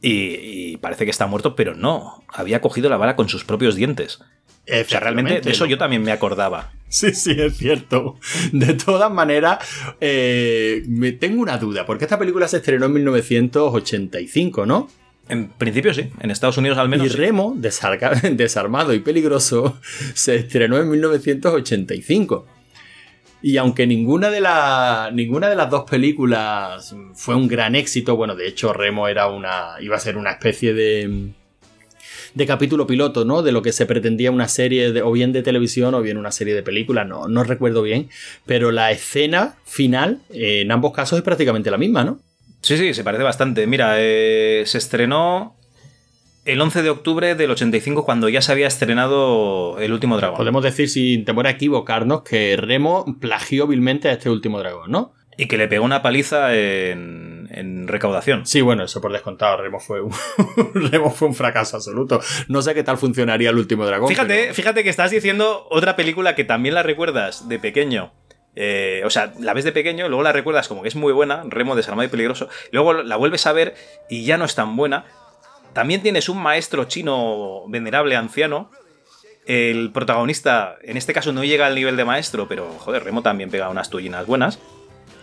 y, 0.00 0.12
y, 0.12 0.76
parece 0.78 1.04
que 1.04 1.10
está 1.10 1.26
muerto, 1.26 1.54
pero 1.54 1.74
no, 1.74 2.24
había 2.28 2.60
cogido 2.60 2.88
la 2.88 2.96
bala 2.96 3.16
con 3.16 3.28
sus 3.28 3.44
propios 3.44 3.76
dientes. 3.76 4.20
O 4.62 4.88
sea, 4.88 5.00
realmente 5.00 5.40
de 5.40 5.50
eso 5.50 5.66
yo 5.66 5.78
también 5.78 6.02
me 6.02 6.12
acordaba. 6.12 6.72
Sí, 6.90 7.14
sí, 7.14 7.36
es 7.38 7.56
cierto. 7.56 8.16
De 8.52 8.74
todas 8.74 9.10
maneras, 9.12 9.58
eh, 10.00 10.82
me 10.88 11.12
tengo 11.12 11.40
una 11.40 11.56
duda, 11.56 11.86
porque 11.86 12.04
esta 12.04 12.18
película 12.18 12.48
se 12.48 12.56
estrenó 12.58 12.86
en 12.86 12.92
1985, 12.94 14.66
¿no? 14.66 14.88
En 15.28 15.50
principio 15.50 15.94
sí, 15.94 16.10
en 16.18 16.32
Estados 16.32 16.58
Unidos 16.58 16.78
al 16.78 16.88
menos. 16.88 17.06
Y 17.06 17.10
Remo, 17.10 17.54
desarmado 17.56 18.92
y 18.92 18.98
peligroso, 18.98 19.78
se 20.14 20.34
estrenó 20.34 20.78
en 20.78 20.90
1985. 20.90 22.46
Y 23.42 23.56
aunque 23.56 23.86
ninguna 23.86 24.28
de, 24.28 24.40
ninguna 25.14 25.48
de 25.48 25.56
las 25.56 25.70
dos 25.70 25.88
películas 25.88 26.94
fue 27.14 27.36
un 27.36 27.46
gran 27.46 27.76
éxito, 27.76 28.16
bueno, 28.16 28.34
de 28.34 28.48
hecho 28.48 28.72
Remo 28.72 29.06
era 29.06 29.28
una, 29.28 29.76
iba 29.80 29.96
a 29.96 30.00
ser 30.00 30.16
una 30.18 30.32
especie 30.32 30.74
de, 30.74 31.30
de 32.34 32.46
capítulo 32.46 32.86
piloto, 32.86 33.24
¿no? 33.24 33.42
De 33.42 33.52
lo 33.52 33.62
que 33.62 33.72
se 33.72 33.86
pretendía 33.86 34.30
una 34.30 34.48
serie 34.48 34.92
de, 34.92 35.02
o 35.02 35.12
bien 35.12 35.32
de 35.32 35.42
televisión 35.42 35.94
o 35.94 36.02
bien 36.02 36.16
una 36.16 36.32
serie 36.32 36.54
de 36.54 36.62
películas, 36.62 37.06
no, 37.06 37.28
no 37.28 37.44
recuerdo 37.44 37.82
bien, 37.82 38.08
pero 38.46 38.70
la 38.70 38.90
escena 38.90 39.56
final 39.64 40.20
eh, 40.30 40.60
en 40.62 40.72
ambos 40.72 40.92
casos 40.92 41.18
es 41.18 41.24
prácticamente 41.24 41.70
la 41.70 41.78
misma, 41.78 42.04
¿no? 42.04 42.20
Sí, 42.62 42.76
sí, 42.76 42.92
se 42.94 43.04
parece 43.04 43.24
bastante. 43.24 43.66
Mira, 43.66 43.94
eh, 43.96 44.64
se 44.66 44.78
estrenó 44.78 45.56
el 46.44 46.60
11 46.60 46.82
de 46.82 46.90
octubre 46.90 47.34
del 47.34 47.50
85 47.50 48.04
cuando 48.04 48.28
ya 48.28 48.42
se 48.42 48.52
había 48.52 48.66
estrenado 48.66 49.78
El 49.78 49.92
último 49.92 50.16
dragón. 50.16 50.38
Podemos 50.38 50.62
decir, 50.62 50.88
sin 50.88 51.24
temor 51.24 51.46
a 51.46 51.50
equivocarnos, 51.50 52.22
que 52.22 52.56
Remo 52.56 53.04
plagió 53.20 53.66
vilmente 53.66 54.08
a 54.08 54.12
este 54.12 54.30
último 54.30 54.58
dragón, 54.58 54.90
¿no? 54.90 55.12
Y 55.36 55.46
que 55.46 55.56
le 55.56 55.68
pegó 55.68 55.84
una 55.84 56.02
paliza 56.02 56.54
en, 56.54 57.29
recaudación. 57.86 58.46
Sí, 58.46 58.60
bueno, 58.60 58.84
eso 58.84 59.00
por 59.00 59.12
descontado. 59.12 59.56
Remo 59.58 59.80
fue, 59.80 60.00
un, 60.00 60.12
Remo 60.74 61.10
fue 61.10 61.28
un 61.28 61.34
fracaso 61.34 61.76
absoluto. 61.76 62.20
No 62.48 62.62
sé 62.62 62.74
qué 62.74 62.82
tal 62.82 62.98
funcionaría 62.98 63.50
el 63.50 63.56
último 63.56 63.84
dragón. 63.86 64.08
Fíjate, 64.08 64.54
fíjate 64.54 64.84
que 64.84 64.90
estás 64.90 65.10
diciendo 65.10 65.66
otra 65.70 65.96
película 65.96 66.34
que 66.34 66.44
también 66.44 66.74
la 66.74 66.82
recuerdas 66.82 67.48
de 67.48 67.58
pequeño. 67.58 68.12
Eh, 68.56 69.02
o 69.04 69.10
sea, 69.10 69.32
la 69.38 69.54
ves 69.54 69.64
de 69.64 69.72
pequeño, 69.72 70.08
luego 70.08 70.22
la 70.22 70.32
recuerdas 70.32 70.68
como 70.68 70.82
que 70.82 70.88
es 70.88 70.96
muy 70.96 71.12
buena, 71.12 71.42
Remo 71.46 71.76
desarmado 71.76 72.06
y 72.06 72.10
peligroso. 72.10 72.48
Luego 72.72 72.94
la 72.94 73.16
vuelves 73.16 73.46
a 73.46 73.52
ver 73.52 73.74
y 74.08 74.24
ya 74.24 74.36
no 74.38 74.44
es 74.44 74.54
tan 74.54 74.76
buena. 74.76 75.04
También 75.72 76.02
tienes 76.02 76.28
un 76.28 76.42
maestro 76.42 76.84
chino 76.84 77.64
venerable 77.68 78.16
anciano. 78.16 78.70
El 79.46 79.90
protagonista, 79.92 80.76
en 80.82 80.96
este 80.96 81.12
caso, 81.12 81.32
no 81.32 81.44
llega 81.44 81.66
al 81.66 81.74
nivel 81.74 81.96
de 81.96 82.04
maestro, 82.04 82.46
pero 82.48 82.70
joder, 82.78 83.04
Remo 83.04 83.22
también 83.22 83.50
pega 83.50 83.68
unas 83.68 83.90
tullinas 83.90 84.26
buenas. 84.26 84.60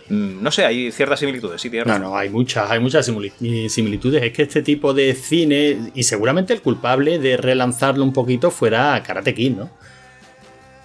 Mm, 0.08 0.42
no 0.42 0.50
sé, 0.50 0.64
hay 0.64 0.90
ciertas 0.90 1.20
similitudes, 1.20 1.60
sí, 1.60 1.70
No, 1.84 1.98
no, 1.98 2.16
hay 2.16 2.30
muchas, 2.30 2.70
hay 2.70 2.80
muchas 2.80 3.06
similitudes. 3.06 4.22
Es 4.22 4.32
que 4.32 4.42
este 4.42 4.62
tipo 4.62 4.94
de 4.94 5.14
cine, 5.14 5.90
y 5.94 6.02
seguramente 6.04 6.52
el 6.52 6.62
culpable 6.62 7.18
de 7.18 7.36
relanzarlo 7.36 8.04
un 8.04 8.12
poquito 8.12 8.50
fuera 8.50 9.02
Karate 9.02 9.34
Kid, 9.34 9.56
¿no? 9.56 9.70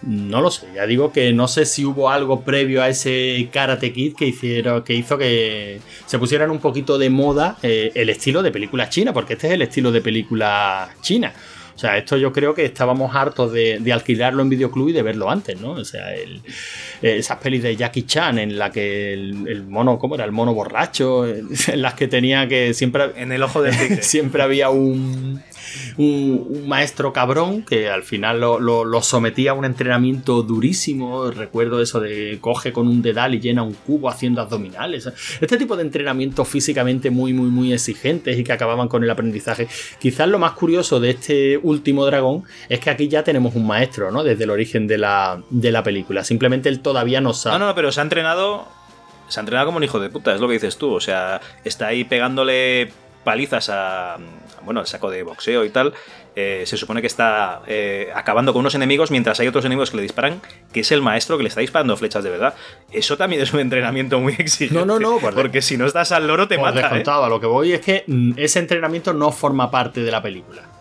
No 0.01 0.41
lo 0.41 0.51
sé, 0.51 0.67
ya 0.75 0.85
digo 0.85 1.13
que 1.13 1.31
no 1.31 1.47
sé 1.47 1.65
si 1.65 1.85
hubo 1.85 2.09
algo 2.09 2.41
previo 2.41 2.83
a 2.83 2.89
ese 2.89 3.47
Karate 3.53 3.93
Kid 3.93 4.15
que, 4.15 4.25
hicieron, 4.25 4.83
que 4.83 4.93
hizo 4.93 5.17
que 5.17 5.79
se 6.05 6.19
pusieran 6.19 6.51
un 6.51 6.59
poquito 6.59 6.97
de 6.97 7.09
moda 7.09 7.57
eh, 7.63 7.93
el 7.95 8.09
estilo 8.09 8.43
de 8.43 8.51
película 8.51 8.89
china, 8.89 9.13
porque 9.13 9.33
este 9.33 9.47
es 9.47 9.53
el 9.53 9.61
estilo 9.61 9.93
de 9.93 10.01
película 10.01 10.89
china. 11.01 11.33
O 11.75 11.79
sea, 11.79 11.97
esto 11.97 12.17
yo 12.17 12.31
creo 12.31 12.53
que 12.53 12.65
estábamos 12.65 13.15
hartos 13.15 13.51
de, 13.51 13.91
alquilarlo 13.91 14.43
en 14.43 14.49
videoclub 14.49 14.89
y 14.89 14.93
de 14.93 15.01
verlo 15.01 15.29
antes, 15.29 15.59
¿no? 15.59 15.71
O 15.71 15.85
sea, 15.85 16.07
esas 17.01 17.37
pelis 17.39 17.63
de 17.63 17.75
Jackie 17.75 18.03
Chan 18.03 18.37
en 18.39 18.57
la 18.57 18.71
que 18.71 19.13
el, 19.13 19.65
mono, 19.67 19.97
¿cómo 19.97 20.15
era? 20.15 20.25
El 20.25 20.31
mono 20.31 20.53
borracho, 20.53 21.25
en 21.27 21.81
las 21.81 21.95
que 21.95 22.07
tenía 22.07 22.47
que 22.47 22.73
siempre... 22.73 23.11
En 23.15 23.31
el 23.31 23.41
ojo 23.43 23.61
del 23.61 23.77
tigre. 23.77 24.01
siempre 24.03 24.43
había 24.43 24.69
un 24.69 25.41
un, 25.97 26.67
maestro 26.67 27.13
cabrón 27.13 27.63
que 27.63 27.89
al 27.89 28.03
final 28.03 28.39
lo, 28.39 29.01
sometía 29.01 29.51
a 29.51 29.53
un 29.53 29.65
entrenamiento 29.65 30.41
durísimo. 30.43 31.29
Recuerdo 31.31 31.81
eso 31.81 31.99
de 31.99 32.37
coge 32.41 32.71
con 32.71 32.87
un 32.87 33.01
dedal 33.01 33.35
y 33.35 33.39
llena 33.39 33.63
un 33.63 33.73
cubo 33.73 34.09
haciendo 34.09 34.41
abdominales. 34.41 35.09
Este 35.41 35.57
tipo 35.57 35.75
de 35.75 35.83
entrenamientos 35.83 36.47
físicamente 36.47 37.09
muy, 37.09 37.33
muy, 37.33 37.49
muy 37.49 37.73
exigentes 37.73 38.37
y 38.37 38.43
que 38.43 38.53
acababan 38.53 38.87
con 38.87 39.03
el 39.03 39.09
aprendizaje. 39.09 39.67
Quizás 39.99 40.27
lo 40.27 40.39
más 40.39 40.53
curioso 40.53 40.99
de 40.99 41.11
este 41.11 41.57
último 41.57 42.05
dragón 42.05 42.43
es 42.69 42.79
que 42.79 42.89
aquí 42.89 43.07
ya 43.07 43.23
tenemos 43.23 43.55
un 43.55 43.67
maestro, 43.67 44.11
¿no? 44.11 44.23
Desde 44.23 44.43
el 44.45 44.49
origen 44.49 44.87
de 44.87 44.97
la, 44.97 45.41
de 45.49 45.71
la 45.71 45.83
película. 45.83 46.23
Simplemente 46.23 46.69
él 46.69 46.79
todavía 46.79 47.21
no 47.21 47.33
sabe. 47.33 47.59
No, 47.59 47.67
no, 47.67 47.75
pero 47.75 47.91
se 47.91 47.99
ha 47.99 48.03
entrenado. 48.03 48.67
Se 49.27 49.39
ha 49.39 49.41
entrenado 49.41 49.67
como 49.67 49.77
un 49.77 49.83
hijo 49.83 49.99
de 49.99 50.09
puta, 50.09 50.33
es 50.33 50.41
lo 50.41 50.47
que 50.47 50.53
dices 50.53 50.77
tú. 50.77 50.93
O 50.93 50.99
sea, 50.99 51.41
está 51.63 51.87
ahí 51.87 52.03
pegándole 52.03 52.91
palizas 53.23 53.69
a, 53.69 54.17
bueno, 54.63 54.79
al 54.79 54.87
saco 54.87 55.09
de 55.09 55.23
boxeo 55.23 55.65
y 55.65 55.69
tal, 55.69 55.93
eh, 56.35 56.63
se 56.65 56.77
supone 56.77 57.01
que 57.01 57.07
está 57.07 57.61
eh, 57.67 58.09
acabando 58.15 58.53
con 58.53 58.61
unos 58.61 58.75
enemigos 58.75 59.11
mientras 59.11 59.39
hay 59.39 59.47
otros 59.47 59.65
enemigos 59.65 59.91
que 59.91 59.97
le 59.97 60.03
disparan, 60.03 60.41
que 60.71 60.81
es 60.81 60.91
el 60.91 61.01
maestro 61.01 61.37
que 61.37 61.43
le 61.43 61.49
está 61.49 61.61
disparando 61.61 61.95
flechas 61.97 62.23
de 62.23 62.29
verdad. 62.29 62.55
Eso 62.91 63.17
también 63.17 63.41
es 63.41 63.53
un 63.53 63.59
entrenamiento 63.59 64.19
muy 64.19 64.33
exigente. 64.39 64.85
No, 64.85 64.85
no, 64.85 64.99
no, 64.99 65.19
porque 65.19 65.61
si 65.61 65.77
no 65.77 65.85
estás 65.85 66.11
al 66.11 66.27
loro 66.27 66.47
te 66.47 66.57
mata. 66.57 66.97
¿eh? 66.97 67.03
Lo 67.29 67.39
que 67.39 67.47
voy 67.47 67.73
es 67.73 67.81
que 67.81 68.03
mm, 68.07 68.33
ese 68.37 68.59
entrenamiento 68.59 69.13
no 69.13 69.31
forma 69.31 69.69
parte 69.69 70.01
de 70.01 70.11
la 70.11 70.21
película. 70.21 70.72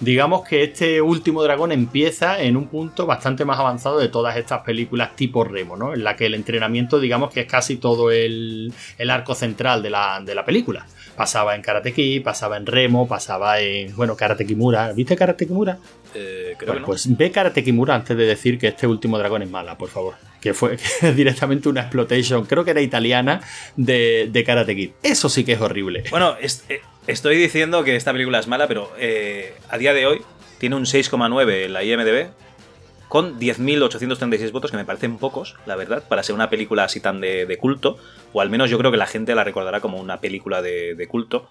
Digamos 0.00 0.48
que 0.48 0.62
este 0.62 1.02
último 1.02 1.42
dragón 1.42 1.72
empieza 1.72 2.40
en 2.40 2.56
un 2.56 2.68
punto 2.68 3.04
bastante 3.04 3.44
más 3.44 3.58
avanzado 3.58 3.98
de 3.98 4.08
todas 4.08 4.36
estas 4.38 4.62
películas 4.62 5.14
tipo 5.14 5.44
Remo, 5.44 5.76
¿no? 5.76 5.92
En 5.92 6.02
la 6.02 6.16
que 6.16 6.24
el 6.24 6.34
entrenamiento, 6.34 6.98
digamos 6.98 7.30
que 7.30 7.40
es 7.40 7.46
casi 7.46 7.76
todo 7.76 8.10
el, 8.10 8.72
el 8.96 9.10
arco 9.10 9.34
central 9.34 9.82
de 9.82 9.90
la, 9.90 10.22
de 10.24 10.34
la 10.34 10.44
película. 10.44 10.86
Pasaba 11.16 11.54
en 11.54 11.60
Karate 11.60 11.92
Kid, 11.92 12.22
pasaba 12.22 12.56
en 12.56 12.64
Remo, 12.64 13.06
pasaba 13.06 13.60
en, 13.60 13.94
bueno, 13.94 14.16
Karate 14.16 14.46
Kimura. 14.46 14.90
¿Viste 14.94 15.16
Karate 15.16 15.46
Kimura? 15.46 15.78
Eh, 16.14 16.54
creo 16.56 16.74
que 16.74 16.80
no. 16.80 16.86
Pues 16.86 17.14
ve 17.14 17.30
Karate 17.30 17.62
Kimura 17.62 17.94
antes 17.94 18.16
de 18.16 18.24
decir 18.24 18.58
que 18.58 18.68
este 18.68 18.86
último 18.86 19.18
dragón 19.18 19.42
es 19.42 19.50
mala, 19.50 19.76
por 19.76 19.90
favor. 19.90 20.14
Que 20.40 20.54
fue 20.54 20.78
directamente 21.14 21.68
una 21.68 21.82
exploitation, 21.82 22.46
creo 22.46 22.64
que 22.64 22.70
era 22.70 22.80
italiana, 22.80 23.42
de, 23.76 24.30
de, 24.32 24.44
Karate 24.44 24.74
Kid. 24.74 24.90
Eso 25.02 25.28
sí 25.28 25.44
que 25.44 25.52
es 25.52 25.60
horrible. 25.60 26.04
Bueno, 26.10 26.36
eh, 26.40 26.80
estoy 27.10 27.36
diciendo 27.36 27.84
que 27.84 27.96
esta 27.96 28.12
película 28.12 28.38
es 28.38 28.46
mala, 28.46 28.68
pero 28.68 28.90
eh, 28.98 29.54
a 29.68 29.78
día 29.78 29.92
de 29.92 30.06
hoy 30.06 30.22
tiene 30.58 30.76
un 30.76 30.84
6,9 30.84 31.64
en 31.64 31.72
la 31.72 31.84
IMDB 31.84 32.30
con 33.08 33.40
10.836 33.40 34.52
votos, 34.52 34.70
que 34.70 34.76
me 34.76 34.84
parecen 34.84 35.18
pocos, 35.18 35.56
la 35.66 35.74
verdad, 35.74 36.04
para 36.06 36.22
ser 36.22 36.34
una 36.34 36.48
película 36.48 36.84
así 36.84 37.00
tan 37.00 37.20
de, 37.20 37.58
culto, 37.60 37.98
o 38.32 38.40
al 38.40 38.50
menos 38.50 38.70
yo 38.70 38.78
creo 38.78 38.92
que 38.92 38.96
la 38.96 39.06
gente 39.06 39.34
la 39.34 39.42
recordará 39.42 39.80
como 39.80 39.98
una 39.98 40.20
película 40.20 40.62
de, 40.62 41.06
culto. 41.10 41.48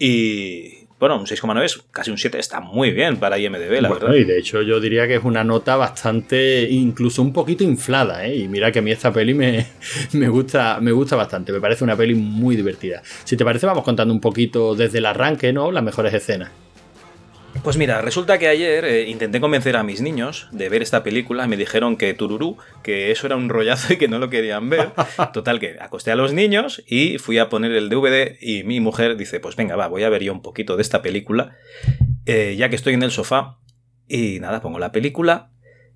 Y 0.00 0.79
bueno, 1.00 1.18
un 1.18 1.24
6,9 1.24 1.64
es 1.64 1.82
casi 1.90 2.10
un 2.10 2.18
7, 2.18 2.38
está 2.38 2.60
muy 2.60 2.90
bien 2.90 3.16
para 3.16 3.38
IMDB, 3.38 3.80
la 3.80 3.88
verdad. 3.88 4.12
Y 4.12 4.24
de 4.24 4.38
hecho 4.38 4.60
yo 4.60 4.78
diría 4.80 5.08
que 5.08 5.14
es 5.14 5.24
una 5.24 5.42
nota 5.42 5.76
bastante, 5.76 6.68
incluso 6.70 7.22
un 7.22 7.32
poquito 7.32 7.64
inflada, 7.64 8.26
¿eh? 8.26 8.36
Y 8.36 8.48
mira 8.48 8.70
que 8.70 8.80
a 8.80 8.82
mí 8.82 8.90
esta 8.90 9.10
peli 9.10 9.32
me, 9.32 9.66
me, 10.12 10.28
gusta, 10.28 10.78
me 10.80 10.92
gusta 10.92 11.16
bastante, 11.16 11.52
me 11.52 11.60
parece 11.60 11.84
una 11.84 11.96
peli 11.96 12.14
muy 12.14 12.54
divertida. 12.54 13.02
Si 13.24 13.34
te 13.34 13.44
parece, 13.46 13.64
vamos 13.64 13.82
contando 13.82 14.12
un 14.12 14.20
poquito 14.20 14.76
desde 14.76 14.98
el 14.98 15.06
arranque, 15.06 15.54
¿no? 15.54 15.72
Las 15.72 15.82
mejores 15.82 16.12
escenas. 16.12 16.50
Pues 17.62 17.76
mira, 17.76 18.00
resulta 18.00 18.38
que 18.38 18.48
ayer 18.48 18.86
eh, 18.86 19.08
intenté 19.10 19.38
convencer 19.38 19.76
a 19.76 19.82
mis 19.82 20.00
niños 20.00 20.48
de 20.50 20.70
ver 20.70 20.80
esta 20.80 21.02
película 21.02 21.44
y 21.44 21.48
me 21.48 21.58
dijeron 21.58 21.98
que 21.98 22.14
tururú, 22.14 22.56
que 22.82 23.10
eso 23.10 23.26
era 23.26 23.36
un 23.36 23.50
rollazo 23.50 23.92
y 23.92 23.98
que 23.98 24.08
no 24.08 24.18
lo 24.18 24.30
querían 24.30 24.70
ver. 24.70 24.92
Total, 25.34 25.60
que 25.60 25.76
acosté 25.78 26.10
a 26.10 26.16
los 26.16 26.32
niños 26.32 26.82
y 26.86 27.18
fui 27.18 27.36
a 27.38 27.50
poner 27.50 27.72
el 27.72 27.90
DVD 27.90 28.38
y 28.40 28.64
mi 28.64 28.80
mujer 28.80 29.16
dice, 29.18 29.40
pues 29.40 29.56
venga, 29.56 29.76
va, 29.76 29.88
voy 29.88 30.04
a 30.04 30.08
ver 30.08 30.22
yo 30.22 30.32
un 30.32 30.40
poquito 30.40 30.76
de 30.76 30.82
esta 30.82 31.02
película, 31.02 31.56
eh, 32.24 32.56
ya 32.56 32.70
que 32.70 32.76
estoy 32.76 32.94
en 32.94 33.02
el 33.02 33.10
sofá. 33.10 33.58
Y 34.08 34.40
nada, 34.40 34.62
pongo 34.62 34.78
la 34.78 34.90
película 34.90 35.49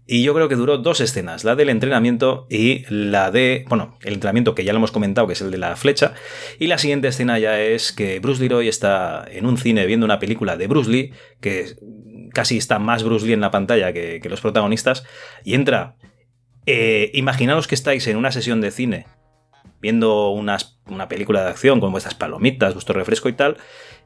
y 0.06 0.22
yo 0.22 0.34
creo 0.34 0.48
que 0.48 0.54
duró 0.54 0.78
dos 0.78 1.00
escenas, 1.00 1.44
la 1.44 1.56
del 1.56 1.70
entrenamiento 1.70 2.46
y 2.50 2.84
la 2.90 3.30
de, 3.30 3.64
bueno, 3.68 3.96
el 4.02 4.14
entrenamiento 4.14 4.54
que 4.54 4.64
ya 4.64 4.72
lo 4.72 4.78
hemos 4.78 4.92
comentado, 4.92 5.26
que 5.26 5.32
es 5.32 5.40
el 5.40 5.50
de 5.50 5.56
la 5.56 5.76
flecha, 5.76 6.12
y 6.58 6.66
la 6.66 6.76
siguiente 6.76 7.08
escena 7.08 7.38
ya 7.38 7.58
es 7.60 7.92
que 7.92 8.18
Bruce 8.20 8.42
Leroy 8.42 8.68
está 8.68 9.24
en 9.30 9.46
un 9.46 9.56
cine 9.56 9.86
viendo 9.86 10.04
una 10.04 10.18
película 10.18 10.56
de 10.56 10.66
Bruce 10.66 10.90
Lee, 10.90 11.12
que 11.40 11.76
casi 12.34 12.58
está 12.58 12.78
más 12.78 13.02
Bruce 13.02 13.26
Lee 13.26 13.32
en 13.32 13.40
la 13.40 13.50
pantalla 13.50 13.92
que, 13.92 14.20
los 14.28 14.42
protagonistas, 14.42 15.04
y 15.42 15.54
entra, 15.54 15.96
eh, 16.66 17.10
imaginaos 17.14 17.66
que 17.66 17.74
estáis 17.74 18.06
en 18.06 18.18
una 18.18 18.30
sesión 18.30 18.60
de 18.60 18.70
cine 18.70 19.06
viendo 19.80 20.30
una 20.30 20.58
película 21.10 21.42
de 21.42 21.50
acción 21.50 21.78
con 21.78 21.92
vuestras 21.92 22.14
palomitas, 22.14 22.72
vuestro 22.72 22.94
refresco 22.94 23.28
y 23.28 23.34
tal, 23.34 23.58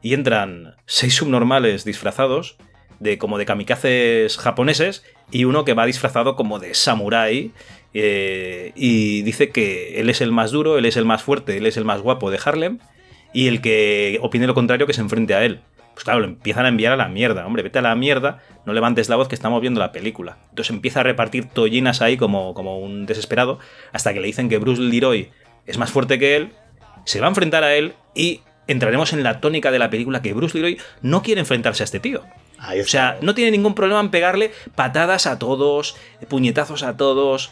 y 0.03 0.15
entran 0.15 0.75
seis 0.87 1.15
subnormales 1.15 1.85
disfrazados 1.85 2.59
de 2.99 3.17
como 3.17 3.39
de 3.39 3.47
kamikazes 3.47 4.39
japoneses 4.39 5.05
y 5.31 5.45
uno 5.45 5.65
que 5.65 5.75
va 5.75 5.87
disfrazado 5.87 6.37
como 6.37 6.59
de 6.59 6.75
samurái 6.75 7.53
eh, 7.95 8.73
y 8.75 9.23
dice 9.23 9.51
que 9.51 10.01
él 10.01 10.11
es 10.11 10.21
el 10.21 10.33
más 10.33 10.51
duro, 10.51 10.79
él 10.79 10.87
es 10.87 10.97
el 10.97 11.05
más 11.05 11.23
fuerte, 11.23 11.57
él 11.57 11.67
es 11.67 11.77
el 11.77 11.85
más 11.85 12.01
guapo 12.01 12.31
de 12.31 12.39
Harlem 12.45 12.79
y 13.33 13.49
el 13.49 13.61
que 13.61 14.19
opine 14.23 14.47
lo 14.47 14.55
contrario 14.55 14.87
que 14.87 14.93
se 14.93 15.01
enfrente 15.01 15.35
a 15.35 15.45
él. 15.45 15.61
Pues 15.95 16.05
claro, 16.05 16.21
lo 16.21 16.27
empiezan 16.27 16.65
a 16.65 16.69
enviar 16.69 16.93
a 16.93 16.97
la 16.97 17.09
mierda. 17.09 17.45
Hombre, 17.45 17.65
vete 17.65 17.81
a 17.81 17.83
la 17.83 17.95
mierda, 17.97 18.39
no 18.65 18.73
levantes 18.73 19.09
la 19.09 19.17
voz 19.17 19.27
que 19.27 19.35
estamos 19.35 19.61
viendo 19.61 19.81
la 19.81 19.91
película. 19.91 20.39
Entonces 20.51 20.71
empieza 20.71 21.01
a 21.01 21.03
repartir 21.03 21.49
tollinas 21.49 22.03
ahí 22.03 22.17
como, 22.17 22.55
como 22.55 22.79
un 22.79 23.05
desesperado, 23.05 23.59
hasta 23.93 24.15
que 24.15 24.21
le 24.21 24.29
dicen 24.29 24.49
que 24.49 24.59
Bruce 24.59 24.81
Leroy 24.81 25.31
es 25.67 25.77
más 25.77 25.91
fuerte 25.91 26.19
que 26.19 26.37
él, 26.37 26.53
se 27.05 27.21
va 27.21 27.27
a 27.27 27.31
enfrentar 27.31 27.65
a 27.65 27.75
él 27.75 27.95
y 28.15 28.43
entraremos 28.69 29.13
en 29.13 29.23
la 29.23 29.41
tónica 29.41 29.71
de 29.71 29.79
la 29.79 29.91
película 29.91 30.23
que 30.23 30.33
Bruce 30.35 30.57
Leroy 30.57 30.79
no 31.03 31.23
quiere 31.23 31.41
enfrentarse 31.41 31.83
a 31.83 31.87
este 31.87 32.01
tío 32.01 32.23
o 32.59 32.87
sea, 32.87 33.19
no 33.21 33.35
tiene 33.35 33.51
ningún 33.53 33.75
problema 33.75 34.01
en 34.01 34.11
pegarle 34.11 34.53
patadas 34.75 35.27
a 35.27 35.39
todos, 35.39 35.97
puñetazos 36.29 36.83
a 36.83 36.97
todos, 36.97 37.51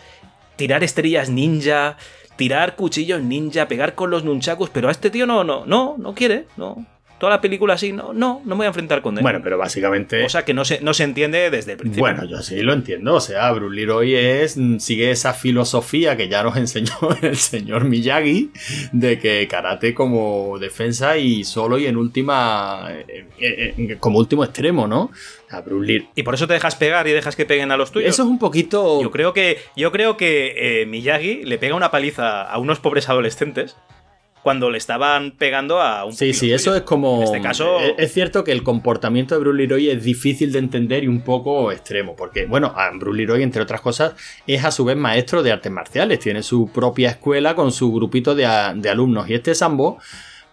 tirar 0.56 0.82
estrellas 0.82 1.28
ninja, 1.28 1.96
tirar 2.36 2.76
cuchillos 2.76 3.22
ninja, 3.22 3.68
pegar 3.68 3.94
con 3.94 4.10
los 4.10 4.24
nunchakus, 4.24 4.70
pero 4.70 4.88
a 4.88 4.92
este 4.92 5.10
tío 5.10 5.26
no, 5.26 5.44
no, 5.44 5.64
no, 5.66 5.96
no 5.98 6.14
quiere, 6.14 6.46
no 6.56 6.86
toda 7.18 7.30
la 7.30 7.40
película 7.40 7.74
así, 7.74 7.92
no, 7.92 8.12
no, 8.12 8.42
no 8.44 8.50
me 8.50 8.56
voy 8.56 8.64
a 8.64 8.68
enfrentar 8.68 9.02
con 9.02 9.16
él. 9.16 9.22
Bueno, 9.22 9.40
pero 9.42 9.56
básicamente. 9.56 10.24
O 10.24 10.28
sea 10.28 10.44
que 10.44 10.52
no 10.52 10.64
se, 10.64 10.80
no 10.80 10.92
se 10.94 11.04
entiende 11.04 11.50
desde 11.50 11.72
el 11.72 11.78
principio. 11.78 12.02
Bueno, 12.02 12.24
yo 12.24 12.42
sí 12.42 12.60
lo 12.60 12.72
entiendo. 12.72 13.14
O 13.14 13.20
sea, 13.20 13.50
Bruce 13.52 13.74
Leroy 13.74 14.14
es, 14.14 14.58
sigue 14.78 15.10
esa 15.10 15.32
filosofía 15.32 16.16
que 16.16 16.28
ya 16.28 16.42
nos 16.42 16.56
enseñó 16.56 16.94
el 17.22 17.36
señor 17.36 17.84
Miyagi 17.84 18.50
de 18.92 19.18
que 19.18 19.46
karate 19.48 19.94
como 19.94 20.58
defensa 20.58 21.16
y 21.16 21.44
solo 21.44 21.78
y 21.78 21.86
en 21.86 21.96
última. 21.96 22.88
Eh, 22.90 23.26
eh, 23.38 23.74
eh, 23.78 23.96
como 23.98 24.18
último 24.18 24.44
extremo, 24.44 24.86
¿no? 24.86 25.10
A 25.50 25.60
Bruce 25.60 25.86
Leroy. 25.86 26.08
Y 26.14 26.22
por 26.22 26.34
eso 26.34 26.46
te 26.46 26.54
dejas 26.54 26.76
pegar 26.76 27.06
y 27.08 27.12
dejas 27.12 27.36
que 27.36 27.46
peguen 27.46 27.72
a 27.72 27.76
los 27.76 27.92
tuyos. 27.92 28.10
Eso 28.10 28.22
es 28.24 28.28
un 28.28 28.38
poquito. 28.38 29.00
Yo 29.02 29.10
creo 29.10 29.32
que, 29.32 29.58
yo 29.76 29.90
creo 29.92 30.16
que 30.16 30.84
Miyagi 30.86 31.44
le 31.44 31.58
pega 31.58 31.74
una 31.74 31.90
paliza 31.90 32.42
a 32.42 32.58
unos 32.58 32.80
pobres 32.80 33.08
adolescentes 33.08 33.76
cuando 34.46 34.70
le 34.70 34.78
estaban 34.78 35.32
pegando 35.32 35.80
a 35.80 36.04
un 36.04 36.12
Sí, 36.12 36.32
sí, 36.32 36.52
eso 36.52 36.76
es 36.76 36.82
como. 36.82 37.16
En 37.16 37.22
este 37.24 37.40
caso. 37.40 37.80
Es 37.98 38.12
cierto 38.12 38.44
que 38.44 38.52
el 38.52 38.62
comportamiento 38.62 39.34
de 39.34 39.40
Bruce 39.40 39.58
Leroy 39.58 39.90
es 39.90 40.04
difícil 40.04 40.52
de 40.52 40.60
entender 40.60 41.02
y 41.02 41.08
un 41.08 41.22
poco 41.22 41.72
extremo. 41.72 42.14
Porque, 42.14 42.46
bueno, 42.46 42.72
Bruce 42.94 43.18
Leroy, 43.18 43.42
entre 43.42 43.62
otras 43.62 43.80
cosas, 43.80 44.14
es 44.46 44.64
a 44.64 44.70
su 44.70 44.84
vez 44.84 44.96
maestro 44.96 45.42
de 45.42 45.50
artes 45.50 45.72
marciales. 45.72 46.20
Tiene 46.20 46.44
su 46.44 46.70
propia 46.70 47.10
escuela 47.10 47.56
con 47.56 47.72
su 47.72 47.92
grupito 47.92 48.36
de, 48.36 48.46
alumnos. 48.46 49.28
Y 49.28 49.34
este 49.34 49.52
Sambo 49.52 49.98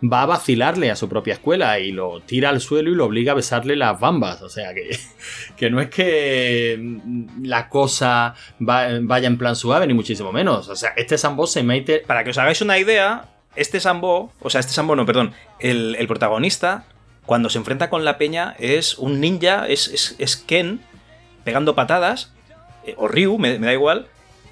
va 0.04 0.24
a 0.24 0.26
vacilarle 0.26 0.90
a 0.90 0.96
su 0.96 1.08
propia 1.08 1.36
escuela 1.36 1.78
y 1.78 1.92
lo 1.92 2.20
tira 2.22 2.50
al 2.50 2.62
suelo 2.62 2.90
y 2.90 2.96
lo 2.96 3.06
obliga 3.06 3.34
a 3.34 3.36
besarle 3.36 3.76
las 3.76 4.00
bambas. 4.00 4.42
O 4.42 4.50
sea 4.50 4.74
que, 4.74 4.98
que 5.56 5.70
no 5.70 5.80
es 5.80 5.92
que 5.92 6.98
la 7.44 7.70
cosa 7.70 8.34
vaya 8.58 9.28
en 9.28 9.38
plan 9.38 9.56
suave, 9.56 9.86
ni 9.86 9.94
muchísimo 9.94 10.32
menos. 10.32 10.68
O 10.68 10.76
sea, 10.76 10.94
este 10.98 11.16
Sambo 11.16 11.46
se 11.46 11.62
mete. 11.62 12.00
Para 12.00 12.24
que 12.24 12.32
os 12.32 12.40
hagáis 12.40 12.60
una 12.64 12.80
idea, 12.80 13.30
este 13.56 13.80
Sambo, 13.80 14.32
o 14.40 14.50
sea, 14.50 14.60
este 14.60 14.74
Sambo 14.74 14.96
no, 14.96 15.06
perdón, 15.06 15.34
el, 15.60 16.06
protagonista, 16.08 16.86
cuando 17.26 17.50
se 17.50 17.58
enfrenta 17.58 17.90
con 17.90 18.06
la 18.06 18.18
peña, 18.18 18.56
es 18.60 18.98
un 18.98 19.20
ninja, 19.20 19.68
es, 19.68 20.16
es, 20.18 20.38
Ken, 20.38 20.82
pegando 21.44 21.76
patadas, 21.76 22.32
eh, 22.86 22.96
o 22.98 23.08
Ryu, 23.08 23.38
me, 23.38 23.60
da 23.60 23.74
igual, 23.74 24.08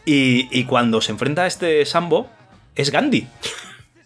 y, 0.05 0.63
cuando 0.65 1.01
se 1.01 1.11
enfrenta 1.11 1.43
a 1.43 1.47
este 1.47 1.85
Sambo, 1.85 2.29
es 2.75 2.91
Gandhi. 2.91 3.27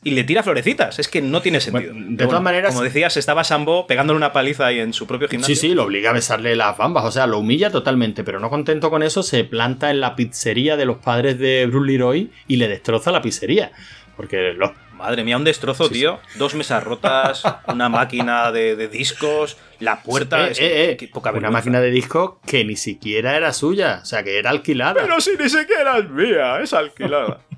Y 0.03 0.11
le 0.11 0.23
tira 0.23 0.43
florecitas. 0.43 0.99
Es 0.99 1.07
que 1.07 1.19
no 1.19 1.41
tiene 1.41 1.59
sentido. 1.59 1.91
de 1.95 2.27
todas 2.27 2.41
maneras. 2.41 2.73
Como 2.73 2.83
decías, 2.83 3.17
estaba 3.17 3.43
Sambo 3.43 3.87
pegándole 3.87 4.17
una 4.17 4.33
paliza 4.33 4.67
ahí 4.67 4.79
en 4.79 4.93
su 4.93 5.07
propio 5.07 5.27
gimnasio. 5.27 5.55
Sí, 5.55 5.69
sí, 5.69 5.73
lo 5.73 5.85
obliga 5.85 6.11
a 6.11 6.13
besarle 6.13 6.55
las 6.55 6.77
bambas. 6.77 7.05
O 7.05 7.11
sea, 7.11 7.25
lo 7.25 7.39
humilla 7.39 7.71
totalmente. 7.71 8.23
Pero 8.23 8.39
no 8.39 8.51
contento 8.51 8.91
con 8.91 9.01
eso, 9.01 9.23
se 9.23 9.45
planta 9.45 9.89
en 9.89 10.01
la 10.01 10.15
pizzería 10.15 10.77
de 10.77 10.85
los 10.85 10.97
padres 10.97 11.39
de 11.39 11.65
Bruce 11.65 11.91
Leroy 11.91 12.29
y 12.47 12.57
le 12.57 12.67
destroza 12.67 13.11
la 13.11 13.23
pizzería. 13.23 13.71
Porque 14.15 14.53
los 14.53 14.71
Madre 14.95 15.25
mía, 15.25 15.35
un 15.35 15.43
destrozo, 15.43 15.89
tío. 15.89 16.19
Dos 16.35 16.55
mesas 16.55 16.83
rotas, 16.83 17.43
una 17.67 17.89
máquina 17.89 18.51
de, 18.51 18.87
discos, 18.87 19.57
la 19.79 20.01
puerta. 20.01 20.47
es 20.47 20.59
eh, 20.59 20.91
eh, 20.91 21.09
una 21.33 21.51
máquina 21.51 21.81
de 21.81 21.91
discos 21.91 22.35
que 22.45 22.63
ni 22.63 22.77
siquiera 22.77 23.35
era 23.35 23.51
suya, 23.51 23.99
o 24.01 24.05
sea, 24.05 24.23
que 24.23 24.39
era 24.39 24.51
alquilada. 24.51 25.01
Pero 25.01 25.19
si 25.19 25.31
ni 25.37 25.49
siquiera 25.49 25.97
es 25.97 26.09
mía, 26.09 26.61
es 26.61 26.73
alquilada. 26.73 27.41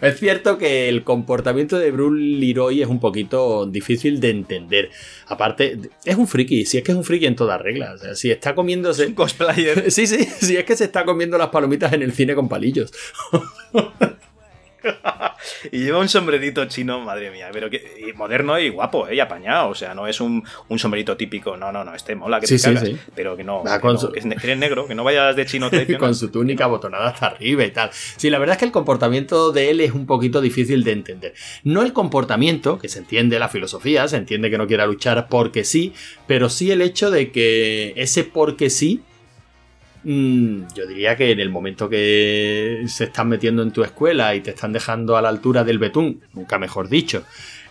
Es 0.00 0.18
cierto 0.18 0.58
que 0.58 0.88
el 0.88 1.04
comportamiento 1.04 1.78
de 1.78 1.92
Bruce 1.92 2.20
Leroy 2.20 2.82
es 2.82 2.88
un 2.88 2.98
poquito 3.00 3.66
difícil 3.66 4.20
de 4.20 4.30
entender. 4.30 4.90
Aparte, 5.28 5.78
es 6.04 6.16
un 6.16 6.26
friki, 6.26 6.66
si 6.66 6.78
es 6.78 6.84
que 6.84 6.90
es 6.92 6.98
un 6.98 7.04
friki 7.04 7.26
en 7.26 7.36
todas 7.36 7.60
reglas. 7.60 7.94
O 7.94 7.98
sea, 7.98 8.14
si 8.14 8.32
está 8.32 8.54
comiéndose. 8.54 9.06
un 9.06 9.14
cosplayer. 9.14 9.90
Sí, 9.90 10.08
sí, 10.08 10.24
si 10.24 10.56
es 10.56 10.64
que 10.64 10.76
se 10.76 10.84
está 10.84 11.04
comiendo 11.04 11.38
las 11.38 11.48
palomitas 11.48 11.92
en 11.92 12.02
el 12.02 12.12
cine 12.12 12.34
con 12.34 12.48
palillos. 12.48 12.92
y 15.70 15.84
lleva 15.84 15.98
un 15.98 16.08
sombrerito 16.08 16.64
chino, 16.66 17.00
madre 17.00 17.30
mía, 17.30 17.48
pero 17.52 17.70
que 17.70 18.12
moderno 18.16 18.58
y 18.58 18.70
guapo, 18.70 19.08
¿eh? 19.08 19.16
y 19.16 19.20
apañado. 19.20 19.70
O 19.70 19.74
sea, 19.74 19.94
no 19.94 20.06
es 20.06 20.20
un, 20.20 20.44
sombrerito 20.76 21.16
típico. 21.16 21.56
No, 21.56 21.72
no, 21.72 21.84
no, 21.84 21.94
este 21.94 22.14
mola 22.14 22.40
que 22.40 22.46
te 22.46 22.58
cagas, 22.58 22.90
pero 23.14 23.36
que 23.36 23.44
no, 23.44 23.62
que, 23.64 24.18
es, 24.18 24.56
negro, 24.58 24.86
que 24.86 24.94
no 24.94 25.04
vayas 25.04 25.36
de 25.36 25.46
chino 25.46 25.70
con 25.98 26.14
su 26.14 26.30
túnica 26.30 26.66
botonada 26.66 27.08
hasta 27.08 27.26
arriba 27.26 27.64
y 27.64 27.70
tal. 27.70 27.90
Sí, 27.92 28.30
la 28.30 28.38
verdad 28.38 28.54
es 28.54 28.58
que 28.58 28.64
el 28.66 28.72
comportamiento 28.72 29.52
de 29.52 29.70
él 29.70 29.80
es 29.80 29.92
un 29.92 30.06
poquito 30.06 30.40
difícil 30.40 30.84
de 30.84 30.92
entender. 30.92 31.34
No 31.62 31.82
el 31.82 31.92
comportamiento, 31.92 32.78
que 32.78 32.88
se 32.88 32.98
entiende 32.98 33.38
la 33.38 33.48
filosofía, 33.48 34.06
se 34.08 34.16
entiende 34.16 34.50
que 34.50 34.58
no 34.58 34.66
quiera 34.66 34.86
luchar 34.86 35.28
porque 35.28 35.64
sí, 35.64 35.92
pero 36.26 36.48
sí 36.48 36.70
el 36.70 36.82
hecho 36.82 37.10
de 37.10 37.30
que 37.30 37.92
ese 37.96 38.24
porque 38.24 38.70
sí 38.70 39.02
yo 40.04 40.86
diría 40.86 41.16
que 41.16 41.30
en 41.30 41.40
el 41.40 41.48
momento 41.48 41.88
que 41.88 42.84
se 42.86 43.04
están 43.04 43.28
metiendo 43.28 43.62
en 43.62 43.70
tu 43.70 43.82
escuela 43.82 44.34
y 44.34 44.40
te 44.40 44.50
están 44.50 44.72
dejando 44.72 45.16
a 45.16 45.22
la 45.22 45.30
altura 45.30 45.64
del 45.64 45.78
betún, 45.78 46.20
nunca 46.34 46.58
mejor 46.58 46.88
dicho, 46.88 47.24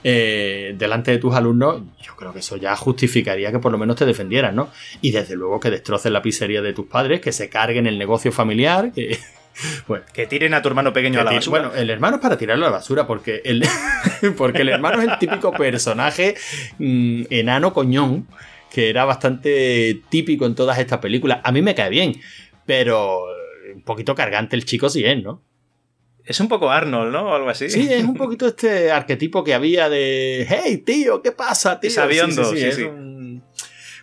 eh, 0.04 0.74
delante 0.78 1.12
de 1.12 1.18
tus 1.20 1.34
alumnos, 1.36 1.82
yo 2.02 2.16
creo 2.16 2.34
que 2.34 2.40
eso 2.40 2.58
ya 2.58 2.76
justificaría 2.76 3.52
que 3.52 3.60
por 3.60 3.72
lo 3.72 3.78
menos 3.78 3.96
te 3.96 4.06
defendieran, 4.06 4.56
¿no? 4.56 4.70
Y 5.02 5.12
desde 5.12 5.36
luego 5.36 5.60
que 5.60 5.70
destrocen 5.70 6.12
la 6.12 6.22
pizzería 6.22 6.62
de 6.62 6.74
tus 6.74 6.88
padres, 6.88 7.22
que 7.22 7.32
se 7.32 7.50
carguen 7.50 7.88
el 7.88 7.98
negocio 7.98 8.32
familiar, 8.32 8.92
que... 8.92 9.18
que 10.14 10.26
tiren 10.26 10.56
a 10.56 10.64
tu 10.64 10.70
hermano 10.70 10.92
pequeño 10.92 11.22
a 11.22 11.24
la 11.24 11.34
basura. 11.34 11.62
Bueno, 11.62 11.76
el 11.76 11.90
hermano 11.92 12.16
es 12.16 12.22
para 12.24 12.38
tirarlo 12.38 12.66
a 12.66 12.70
la 12.70 12.78
basura, 12.78 13.06
porque 13.06 13.42
el, 13.46 13.64
porque 14.38 14.64
el 14.64 14.70
hermano 14.70 15.02
es 15.02 15.08
el 15.08 15.20
típico 15.20 15.52
personaje 15.52 16.36
mm, 16.80 17.26
enano 17.30 17.72
coñón 17.72 18.28
que 18.74 18.90
era 18.90 19.06
bastante 19.06 20.02
típico 20.10 20.48
en 20.48 20.56
todas 20.56 20.80
estas 20.80 20.98
películas. 20.98 21.42
A 21.44 21.52
mí 21.52 21.62
me 21.62 21.76
cae 21.76 21.92
bien, 21.92 22.20
pero 22.66 23.24
un 23.72 23.84
poquito 23.84 24.16
cargante 24.16 24.56
el 24.56 24.66
chico 24.66 24.90
sí 24.90 25.06
es, 25.06 25.22
¿no? 25.22 25.44
Es 26.26 26.40
un 26.40 26.48
poco 26.48 26.72
Arnold, 26.72 27.12
¿no? 27.12 27.30
O 27.30 27.36
algo 27.36 27.50
así. 27.50 27.70
Sí, 27.70 27.88
es 27.92 28.04
un 28.04 28.16
poquito 28.16 28.48
este 28.48 28.92
arquetipo 28.92 29.44
que 29.44 29.54
había 29.54 29.90
de 29.90 30.48
hey, 30.50 30.78
tío, 30.80 31.22
¿qué 31.22 31.32
pasa, 31.32 31.80
tío? 31.80 31.92
Sabiendo, 31.92 32.44
sí, 32.46 32.72
sí, 32.72 32.90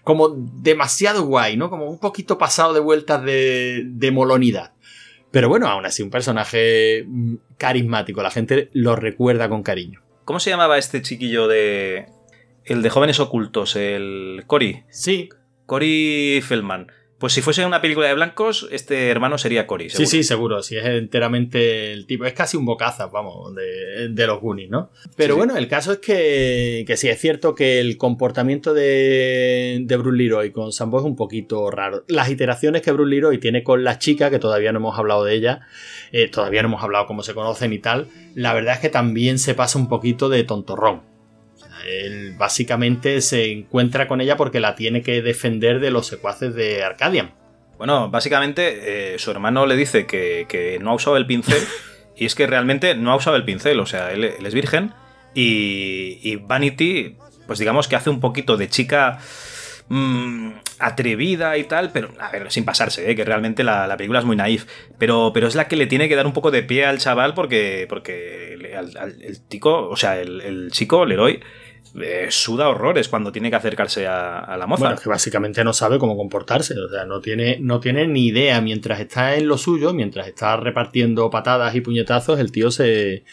Como 0.04 0.28
demasiado 0.28 1.24
guay, 1.24 1.56
¿no? 1.56 1.68
Como 1.68 1.90
un 1.90 1.98
poquito 1.98 2.38
pasado 2.38 2.72
de 2.72 2.80
vueltas 2.80 3.24
de, 3.24 3.82
de 3.84 4.10
molonidad. 4.12 4.74
Pero 5.32 5.48
bueno, 5.48 5.66
aún 5.66 5.84
así, 5.84 6.04
un 6.04 6.10
personaje 6.10 7.04
mm, 7.08 7.34
carismático. 7.58 8.22
La 8.22 8.30
gente 8.30 8.70
lo 8.72 8.94
recuerda 8.94 9.48
con 9.48 9.64
cariño. 9.64 10.00
¿Cómo 10.24 10.38
se 10.38 10.50
llamaba 10.50 10.78
este 10.78 11.02
chiquillo 11.02 11.48
de, 11.48 12.06
el 12.64 12.82
de 12.82 12.90
jóvenes 12.90 13.20
ocultos, 13.20 13.76
el 13.76 14.44
Cory. 14.46 14.84
Sí. 14.90 15.28
Cory 15.66 16.40
Feldman. 16.42 16.88
Pues 17.20 17.34
si 17.34 17.42
fuese 17.42 17.66
una 17.66 17.82
película 17.82 18.08
de 18.08 18.14
blancos, 18.14 18.66
este 18.72 19.10
hermano 19.10 19.36
sería 19.36 19.66
Cory. 19.66 19.90
Sí, 19.90 20.06
sí, 20.06 20.22
seguro. 20.22 20.62
Si 20.62 20.78
es 20.78 20.86
enteramente 20.86 21.92
el 21.92 22.06
tipo. 22.06 22.24
Es 22.24 22.32
casi 22.32 22.56
un 22.56 22.64
bocaza, 22.64 23.08
vamos, 23.08 23.54
de, 23.54 24.26
los 24.26 24.40
Goonies, 24.40 24.70
¿no? 24.70 24.90
Pero 25.16 25.36
bueno, 25.36 25.54
el 25.58 25.68
caso 25.68 25.92
es 25.92 25.98
que, 25.98 26.82
que 26.86 26.96
sí, 26.96 27.10
es 27.10 27.20
cierto 27.20 27.54
que 27.54 27.78
el 27.78 27.98
comportamiento 27.98 28.72
de, 28.72 29.80
de 29.82 29.96
Bruce 29.98 30.16
Leroy 30.16 30.50
con 30.50 30.72
Sambo 30.72 30.98
es 30.98 31.04
un 31.04 31.14
poquito 31.14 31.70
raro. 31.70 32.04
Las 32.08 32.30
iteraciones 32.30 32.80
que 32.80 32.90
Bruce 32.90 33.10
Leroy 33.10 33.36
tiene 33.36 33.62
con 33.62 33.84
la 33.84 33.98
chica, 33.98 34.30
que 34.30 34.38
todavía 34.38 34.72
no 34.72 34.78
hemos 34.78 34.98
hablado 34.98 35.22
de 35.24 35.34
ella, 35.34 35.60
eh, 36.12 36.28
todavía 36.28 36.62
no 36.62 36.68
hemos 36.68 36.82
hablado 36.82 37.04
cómo 37.04 37.22
se 37.22 37.34
conocen 37.34 37.74
y 37.74 37.80
tal, 37.80 38.08
la 38.34 38.54
verdad 38.54 38.76
es 38.76 38.80
que 38.80 38.88
también 38.88 39.38
se 39.38 39.54
pasa 39.54 39.78
un 39.78 39.90
poquito 39.90 40.30
de 40.30 40.42
tontorrón. 40.44 41.02
Él 41.86 42.34
básicamente 42.36 43.20
se 43.20 43.50
encuentra 43.50 44.08
con 44.08 44.20
ella 44.20 44.36
porque 44.36 44.60
la 44.60 44.74
tiene 44.74 45.02
que 45.02 45.22
defender 45.22 45.80
de 45.80 45.90
los 45.90 46.06
secuaces 46.06 46.54
de 46.54 46.82
Arcadian. 46.84 47.32
Bueno, 47.80 48.10
básicamente 48.10 49.14
eh, 49.14 49.18
su 49.18 49.30
hermano 49.30 49.64
le 49.64 49.74
dice 49.74 50.06
que, 50.06 50.78
no 50.82 50.90
ha 50.90 50.94
usado 50.94 51.16
el 51.16 51.24
pincel 51.24 51.62
y 52.14 52.26
es 52.26 52.34
que 52.34 52.46
realmente 52.46 52.94
no 52.94 53.10
ha 53.10 53.16
usado 53.16 53.36
el 53.36 53.44
pincel, 53.46 53.80
o 53.80 53.86
sea, 53.86 54.12
él, 54.12 54.24
es 54.24 54.52
virgen 54.52 54.92
y, 55.32 56.36
Vanity, 56.42 57.16
pues 57.46 57.58
digamos 57.58 57.88
que 57.88 57.96
hace 57.96 58.10
un 58.10 58.20
poquito 58.20 58.58
de 58.58 58.68
chica 58.68 59.18
mm, 59.88 60.50
atrevida 60.78 61.56
y 61.56 61.64
tal, 61.64 61.90
pero 61.90 62.10
a 62.20 62.30
ver, 62.30 62.52
sin 62.52 62.66
pasarse, 62.66 63.10
¿eh? 63.10 63.16
que 63.16 63.24
realmente 63.24 63.64
la, 63.64 63.96
película 63.96 64.18
es 64.18 64.26
muy 64.26 64.36
naif, 64.36 64.66
pero, 64.98 65.30
pero 65.32 65.46
es 65.46 65.54
la 65.54 65.66
que 65.66 65.76
le 65.76 65.86
tiene 65.86 66.06
que 66.10 66.16
dar 66.16 66.26
un 66.26 66.34
poco 66.34 66.50
de 66.50 66.62
pie 66.62 66.84
al 66.84 66.98
chaval 66.98 67.32
porque, 67.32 67.86
porque 67.88 68.58
el 68.60 69.40
tico, 69.48 69.88
o 69.88 69.96
sea, 69.96 70.20
el, 70.20 70.42
el 70.42 70.70
chico, 70.70 71.06
Leroy, 71.06 71.40
eh, 72.00 72.28
suda 72.30 72.68
horrores 72.68 73.08
cuando 73.08 73.32
tiene 73.32 73.50
que 73.50 73.56
acercarse 73.56 74.06
a, 74.06 74.56
la 74.58 74.66
moza. 74.66 74.84
Bueno, 74.84 75.00
que 75.00 75.08
básicamente 75.08 75.64
no 75.64 75.72
sabe 75.72 75.98
cómo 75.98 76.16
comportarse, 76.16 76.78
o 76.78 76.88
sea, 76.88 77.04
no 77.04 77.20
tiene, 77.20 77.58
no 77.60 77.80
tiene 77.80 78.06
ni 78.06 78.26
idea. 78.26 78.60
Mientras 78.60 79.00
está 79.00 79.34
en 79.36 79.48
lo 79.48 79.58
suyo, 79.58 79.92
mientras 79.92 80.28
está 80.28 80.56
repartiendo 80.56 81.30
patadas 81.30 81.74
y 81.74 81.80
puñetazos, 81.80 82.38
el 82.38 82.52
tío 82.52 82.70
se, 82.70 83.24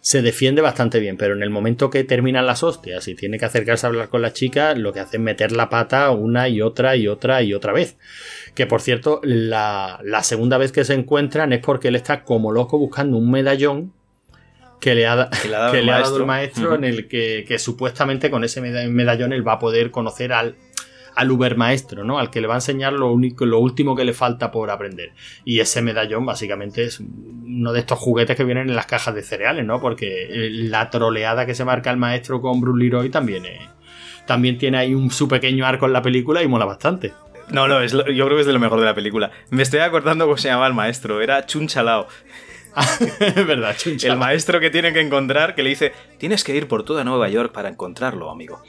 se 0.00 0.22
defiende 0.22 0.62
bastante 0.62 1.00
bien, 1.00 1.16
pero 1.16 1.34
en 1.34 1.42
el 1.42 1.50
momento 1.50 1.90
que 1.90 2.02
terminan 2.04 2.46
las 2.46 2.62
hostias 2.62 3.06
y 3.08 3.14
tiene 3.14 3.38
que 3.38 3.44
acercarse 3.44 3.86
a 3.86 3.88
hablar 3.88 4.08
con 4.08 4.22
la 4.22 4.32
chica, 4.32 4.74
lo 4.74 4.92
que 4.92 5.00
hace 5.00 5.18
es 5.18 5.22
meter 5.22 5.52
la 5.52 5.68
pata 5.68 6.10
una 6.10 6.48
y 6.48 6.60
otra 6.60 6.96
y 6.96 7.08
otra 7.08 7.42
y 7.42 7.54
otra 7.54 7.72
vez. 7.72 7.96
Que 8.54 8.66
por 8.66 8.80
cierto, 8.80 9.20
la, 9.22 10.00
la 10.02 10.22
segunda 10.22 10.58
vez 10.58 10.72
que 10.72 10.84
se 10.84 10.94
encuentran 10.94 11.52
es 11.52 11.60
porque 11.60 11.88
él 11.88 11.96
está 11.96 12.24
como 12.24 12.52
loco 12.52 12.78
buscando 12.78 13.16
un 13.16 13.30
medallón 13.30 13.92
que 14.82 14.96
le 14.96 15.06
ha, 15.06 15.14
dado, 15.14 15.30
el 15.74 16.26
maestro 16.26 16.74
en 16.74 16.82
el 16.82 17.06
que, 17.06 17.56
supuestamente 17.60 18.32
con 18.32 18.42
ese 18.42 18.60
medallón 18.60 19.32
él 19.32 19.46
va 19.46 19.52
a 19.52 19.58
poder 19.60 19.92
conocer 19.92 20.32
al, 20.32 20.56
al 21.14 21.30
Uber 21.30 21.56
maestro, 21.56 22.02
¿no? 22.02 22.18
Al 22.18 22.30
que 22.30 22.40
le 22.40 22.48
va 22.48 22.54
a 22.54 22.56
enseñar 22.56 22.92
lo 22.92 23.12
único, 23.12 23.46
lo 23.46 23.60
último 23.60 23.94
que 23.94 24.04
le 24.04 24.12
falta 24.12 24.50
por 24.50 24.70
aprender. 24.70 25.12
Y 25.44 25.60
ese 25.60 25.82
medallón 25.82 26.26
básicamente 26.26 26.82
es 26.82 26.98
uno 26.98 27.72
de 27.72 27.78
estos 27.78 27.96
juguetes 28.00 28.36
que 28.36 28.42
vienen 28.42 28.70
en 28.70 28.74
las 28.74 28.86
cajas 28.86 29.14
de 29.14 29.22
cereales, 29.22 29.64
¿no? 29.64 29.80
Porque 29.80 30.26
la 30.50 30.90
troleada 30.90 31.46
que 31.46 31.54
se 31.54 31.64
marca 31.64 31.92
el 31.92 31.96
maestro 31.96 32.40
con 32.40 32.60
Bruce 32.60 32.82
Leroy 32.82 33.08
también 33.08 33.44
también 34.26 34.58
tiene 34.58 34.78
ahí 34.78 34.94
un 34.94 35.12
su 35.12 35.28
pequeño 35.28 35.64
arco 35.64 35.86
en 35.86 35.92
la 35.92 36.02
película 36.02 36.42
y 36.42 36.48
mola 36.48 36.64
bastante. 36.64 37.12
No, 37.50 37.68
no, 37.68 37.84
yo 37.84 38.24
creo 38.24 38.36
que 38.36 38.40
es 38.40 38.46
de 38.46 38.52
lo 38.52 38.58
mejor 38.58 38.80
de 38.80 38.86
la 38.86 38.94
película. 38.94 39.30
Me 39.50 39.62
estoy 39.62 39.78
acordando 39.78 40.24
cómo 40.24 40.36
se 40.38 40.48
llamaba 40.48 40.66
el 40.66 40.74
maestro, 40.74 41.20
era 41.20 41.46
Chunchalao. 41.46 42.08
verdad, 43.46 43.76
El 44.02 44.16
maestro 44.16 44.60
que 44.60 44.70
tiene 44.70 44.92
que 44.92 45.00
encontrar, 45.00 45.54
que 45.54 45.62
le 45.62 45.70
dice, 45.70 45.92
tienes 46.18 46.44
que 46.44 46.54
ir 46.54 46.68
por 46.68 46.84
toda 46.84 47.04
Nueva 47.04 47.28
York 47.28 47.52
para 47.52 47.68
encontrarlo, 47.68 48.30
amigo. 48.30 48.62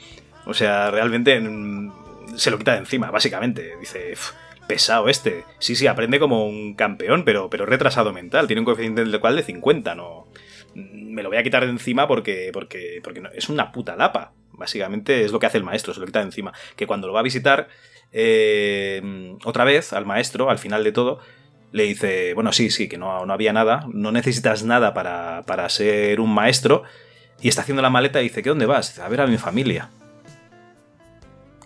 O 0.46 0.54
sea, 0.54 0.90
realmente 0.90 1.40
mm, 1.40 2.36
se 2.36 2.50
lo 2.50 2.58
quita 2.58 2.72
de 2.72 2.78
encima, 2.78 3.10
básicamente. 3.10 3.76
Dice, 3.80 4.14
pesado 4.66 5.08
este. 5.08 5.44
Sí, 5.58 5.74
sí, 5.76 5.86
aprende 5.86 6.18
como 6.18 6.46
un 6.46 6.74
campeón, 6.74 7.24
pero, 7.24 7.48
pero 7.48 7.66
retrasado 7.66 8.12
mental. 8.12 8.46
Tiene 8.46 8.60
un 8.60 8.66
coeficiente 8.66 9.04
del 9.04 9.20
cual 9.20 9.36
de 9.36 9.42
50, 9.42 9.94
no... 9.94 10.26
Me 10.74 11.22
lo 11.22 11.28
voy 11.28 11.38
a 11.38 11.42
quitar 11.44 11.64
de 11.64 11.70
encima 11.70 12.08
porque, 12.08 12.50
porque, 12.52 13.00
porque 13.02 13.22
es 13.34 13.48
una 13.48 13.70
puta 13.70 13.94
lapa. 13.96 14.32
Básicamente 14.52 15.24
es 15.24 15.32
lo 15.32 15.38
que 15.38 15.46
hace 15.46 15.58
el 15.58 15.64
maestro, 15.64 15.94
se 15.94 16.00
lo 16.00 16.06
quita 16.06 16.18
de 16.18 16.26
encima. 16.26 16.52
Que 16.76 16.86
cuando 16.86 17.06
lo 17.06 17.12
va 17.12 17.20
a 17.20 17.24
visitar 17.24 17.68
eh, 18.12 19.36
otra 19.44 19.64
vez 19.64 19.92
al 19.92 20.04
maestro, 20.04 20.50
al 20.50 20.58
final 20.58 20.82
de 20.82 20.92
todo, 20.92 21.20
le 21.74 21.82
dice, 21.82 22.34
bueno, 22.34 22.52
sí, 22.52 22.70
sí, 22.70 22.88
que 22.88 22.96
no, 22.96 23.26
no 23.26 23.32
había 23.32 23.52
nada, 23.52 23.84
no 23.92 24.12
necesitas 24.12 24.62
nada 24.62 24.94
para, 24.94 25.42
para, 25.44 25.68
ser 25.68 26.20
un 26.20 26.32
maestro, 26.32 26.84
y 27.42 27.48
está 27.48 27.62
haciendo 27.62 27.82
la 27.82 27.90
maleta 27.90 28.20
y 28.20 28.24
dice, 28.24 28.44
¿qué 28.44 28.48
dónde 28.48 28.64
vas? 28.64 29.00
a 29.00 29.08
ver 29.08 29.20
a 29.20 29.26
mi 29.26 29.38
familia. 29.38 29.90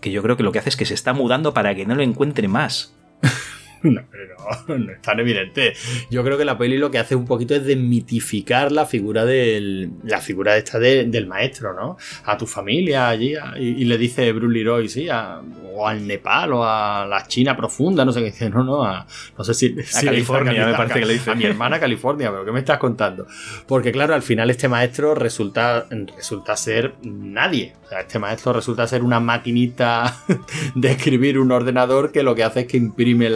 Que 0.00 0.10
yo 0.10 0.22
creo 0.22 0.38
que 0.38 0.42
lo 0.42 0.50
que 0.50 0.60
hace 0.60 0.70
es 0.70 0.76
que 0.76 0.86
se 0.86 0.94
está 0.94 1.12
mudando 1.12 1.52
para 1.52 1.74
que 1.74 1.84
no 1.84 1.94
lo 1.94 2.02
encuentre 2.02 2.48
más. 2.48 2.94
No, 3.88 4.02
pero 4.10 4.78
no, 4.78 4.92
es 4.92 5.02
tan 5.02 5.20
evidente. 5.20 5.74
Yo 6.10 6.22
creo 6.24 6.36
que 6.36 6.44
la 6.44 6.58
peli 6.58 6.78
lo 6.78 6.90
que 6.90 6.98
hace 6.98 7.14
un 7.14 7.24
poquito 7.24 7.54
es 7.54 7.64
desmitificar 7.64 8.72
la 8.72 8.86
figura 8.86 9.24
del. 9.24 9.90
La 10.04 10.20
figura 10.20 10.56
esta 10.56 10.78
del 10.78 11.26
maestro, 11.26 11.74
¿no? 11.74 11.96
A 12.24 12.36
tu 12.36 12.46
familia 12.46 13.08
allí. 13.08 13.34
y, 13.58 13.84
le 13.84 13.98
dice 13.98 14.30
Bruce 14.32 14.52
Leroy, 14.52 14.88
sí, 14.88 15.08
o 15.10 15.86
al 15.86 16.06
Nepal 16.06 16.52
o 16.52 16.64
a 16.64 17.06
la 17.08 17.26
China 17.26 17.56
profunda, 17.56 18.04
no 18.04 18.12
sé 18.12 18.20
qué 18.20 18.26
dice, 18.26 18.50
no, 18.50 18.64
no, 18.64 18.84
a, 18.84 19.06
no 19.36 19.44
sé 19.44 19.54
si. 19.54 19.76
A 19.94 20.02
California, 20.02 20.66
me 20.66 20.74
parece 20.74 21.00
que 21.00 21.06
le 21.06 21.12
dice. 21.14 21.30
A 21.30 21.34
mi 21.34 21.44
hermana 21.44 21.78
California, 21.78 22.30
pero 22.30 22.44
¿qué 22.44 22.52
me 22.52 22.60
estás 22.60 22.78
contando? 22.78 23.26
Porque 23.66 23.92
claro, 23.92 24.14
al 24.14 24.22
final 24.22 24.50
este 24.50 24.68
maestro 24.68 25.14
resulta, 25.14 25.86
resulta 26.16 26.56
ser 26.56 26.94
nadie. 27.02 27.74
O 27.84 27.88
sea, 27.88 28.00
este 28.00 28.18
maestro 28.18 28.52
resulta 28.52 28.86
ser 28.86 29.02
una 29.02 29.20
maquinita 29.20 30.16
de 30.74 30.90
escribir 30.90 31.38
un 31.38 31.52
ordenador 31.52 32.12
que 32.12 32.22
lo 32.22 32.34
que 32.34 32.44
hace 32.44 32.60
es 32.60 32.66
que 32.66 32.76
imprime 32.76 33.30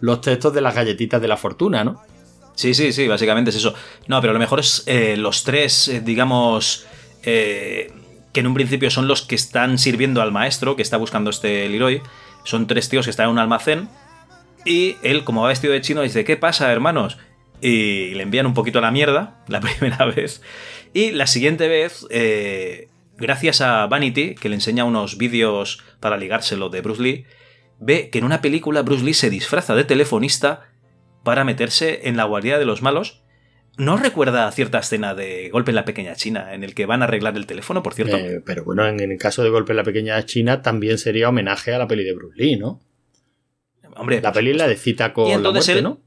los 0.00 0.20
textos 0.20 0.52
de 0.54 0.60
las 0.60 0.74
galletitas 0.74 1.20
de 1.20 1.28
la 1.28 1.36
fortuna, 1.36 1.84
¿no? 1.84 2.02
Sí, 2.54 2.72
sí, 2.74 2.92
sí, 2.92 3.08
básicamente 3.08 3.50
es 3.50 3.56
eso. 3.56 3.74
No, 4.06 4.20
pero 4.20 4.32
lo 4.32 4.38
mejor 4.38 4.60
es 4.60 4.84
eh, 4.86 5.16
los 5.16 5.44
tres, 5.44 5.88
eh, 5.88 6.00
digamos, 6.00 6.86
eh, 7.24 7.92
que 8.32 8.40
en 8.40 8.46
un 8.46 8.54
principio 8.54 8.90
son 8.90 9.08
los 9.08 9.22
que 9.22 9.34
están 9.34 9.78
sirviendo 9.78 10.22
al 10.22 10.32
maestro 10.32 10.76
que 10.76 10.82
está 10.82 10.96
buscando 10.96 11.30
este 11.30 11.68
Leroy. 11.68 12.00
Son 12.44 12.66
tres 12.66 12.88
tíos 12.88 13.06
que 13.06 13.10
están 13.10 13.26
en 13.26 13.32
un 13.32 13.38
almacén 13.38 13.88
y 14.64 14.96
él, 15.02 15.24
como 15.24 15.42
va 15.42 15.48
vestido 15.48 15.72
de 15.72 15.80
chino, 15.80 16.02
dice, 16.02 16.24
¿qué 16.24 16.36
pasa, 16.36 16.70
hermanos? 16.72 17.18
y 17.60 18.12
le 18.14 18.24
envían 18.24 18.44
un 18.44 18.52
poquito 18.52 18.80
a 18.80 18.82
la 18.82 18.90
mierda 18.90 19.42
la 19.48 19.60
primera 19.60 20.04
vez. 20.04 20.42
Y 20.92 21.12
la 21.12 21.26
siguiente 21.26 21.66
vez, 21.66 22.06
gracias 23.16 23.62
a 23.62 23.86
Vanity, 23.86 24.34
que 24.34 24.50
le 24.50 24.56
enseña 24.56 24.84
unos 24.84 25.16
vídeos 25.16 25.82
para 25.98 26.18
ligárselo 26.18 26.68
de 26.68 26.82
Bruce 26.82 27.02
Lee, 27.02 27.24
ve 27.80 28.10
que 28.10 28.18
en 28.18 28.24
una 28.24 28.40
película 28.40 28.82
Bruce 28.82 29.04
Lee 29.04 29.14
se 29.14 29.30
disfraza 29.30 29.74
de 29.74 29.84
telefonista 29.84 30.68
para 31.22 31.44
meterse 31.44 32.08
en 32.08 32.16
la 32.16 32.24
guardia 32.24 32.58
de 32.58 32.64
los 32.64 32.82
malos. 32.82 33.22
¿No 33.76 33.96
recuerda 33.96 34.50
cierta 34.52 34.78
escena 34.78 35.14
de 35.14 35.50
Golpe 35.50 35.72
en 35.72 35.74
la 35.74 35.84
Pequeña 35.84 36.14
China 36.14 36.54
en 36.54 36.62
el 36.62 36.74
que 36.74 36.86
van 36.86 37.02
a 37.02 37.06
arreglar 37.06 37.36
el 37.36 37.46
teléfono, 37.46 37.82
por 37.82 37.94
cierto? 37.94 38.16
Eh, 38.16 38.40
pero 38.44 38.64
bueno, 38.64 38.86
en 38.86 39.00
el 39.00 39.18
caso 39.18 39.42
de 39.42 39.50
Golpe 39.50 39.72
en 39.72 39.78
la 39.78 39.84
Pequeña 39.84 40.24
China 40.24 40.62
también 40.62 40.98
sería 40.98 41.28
homenaje 41.28 41.74
a 41.74 41.78
la 41.78 41.88
peli 41.88 42.04
de 42.04 42.14
Bruce 42.14 42.36
Lee, 42.36 42.56
¿no? 42.56 42.80
Hombre, 43.96 44.20
la 44.20 44.32
peli 44.32 44.52
la 44.52 44.68
de 44.68 44.76
cita 44.76 45.12
con 45.12 45.30
la 45.42 45.50
muerte, 45.50 45.82
¿no? 45.82 46.00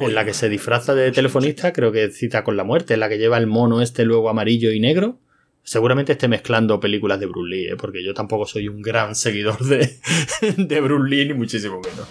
En 0.00 0.14
la 0.14 0.24
que 0.24 0.32
se 0.32 0.48
disfraza 0.48 0.94
de 0.94 1.12
telefonista, 1.12 1.72
creo 1.72 1.92
que 1.92 2.10
cita 2.10 2.44
con 2.44 2.56
la 2.56 2.64
muerte, 2.64 2.94
en 2.94 3.00
la 3.00 3.08
que 3.08 3.18
lleva 3.18 3.36
el 3.36 3.46
mono 3.46 3.82
este 3.82 4.04
luego 4.04 4.30
amarillo 4.30 4.72
y 4.72 4.80
negro. 4.80 5.18
Seguramente 5.64 6.12
esté 6.12 6.26
mezclando 6.26 6.80
películas 6.80 7.20
de 7.20 7.26
Bruce 7.26 7.48
Lee, 7.48 7.68
¿eh? 7.68 7.76
porque 7.76 8.04
yo 8.04 8.14
tampoco 8.14 8.46
soy 8.46 8.68
un 8.68 8.82
gran 8.82 9.14
seguidor 9.14 9.58
de, 9.64 9.98
de 10.56 10.80
Bruce 10.80 11.08
Lee, 11.08 11.26
ni 11.26 11.34
muchísimo 11.34 11.80
menos. 11.80 12.08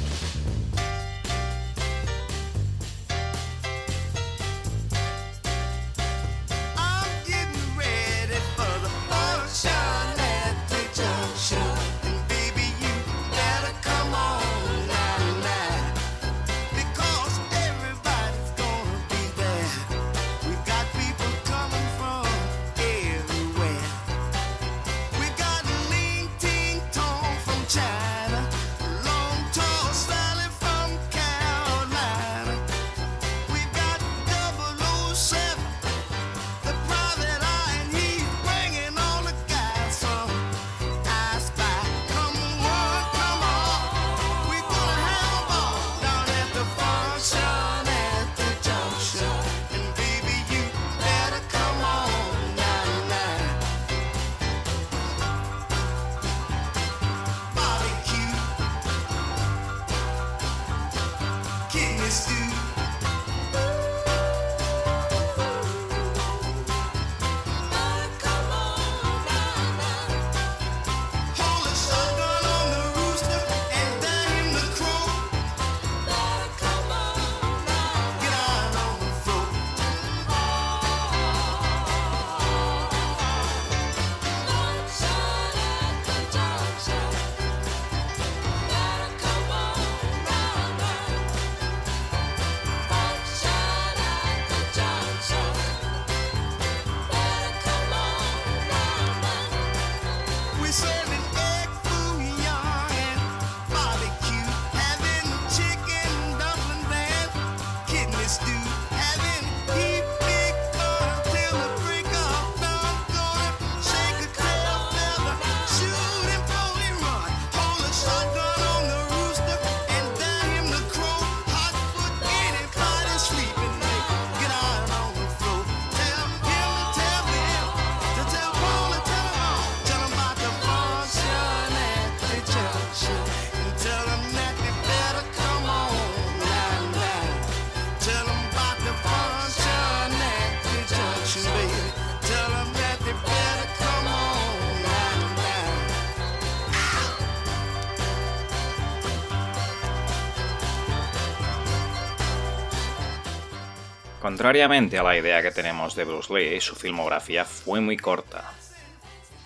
Contrariamente 154.41 154.97
a 154.97 155.03
la 155.03 155.15
idea 155.15 155.43
que 155.43 155.51
tenemos 155.51 155.93
de 155.93 156.03
Bruce 156.03 156.33
Lee, 156.33 156.59
su 156.61 156.73
filmografía 156.75 157.45
fue 157.45 157.79
muy 157.79 157.95
corta. 157.95 158.51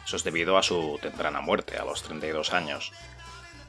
Eso 0.05 0.15
es 0.15 0.23
debido 0.23 0.57
a 0.57 0.63
su 0.63 0.97
temprana 1.01 1.41
muerte, 1.41 1.77
a 1.77 1.83
los 1.83 2.01
32 2.01 2.53
años. 2.53 2.93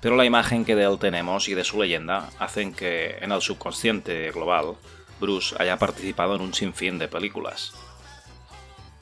Pero 0.00 0.14
la 0.14 0.24
imagen 0.24 0.64
que 0.64 0.76
de 0.76 0.84
él 0.84 1.00
tenemos 1.00 1.48
y 1.48 1.54
de 1.54 1.64
su 1.64 1.82
leyenda 1.82 2.30
hacen 2.38 2.72
que 2.72 3.18
en 3.20 3.32
el 3.32 3.42
subconsciente 3.42 4.30
global 4.30 4.76
Bruce 5.18 5.56
haya 5.58 5.76
participado 5.78 6.36
en 6.36 6.42
un 6.42 6.54
sinfín 6.54 6.96
de 7.00 7.08
películas. 7.08 7.72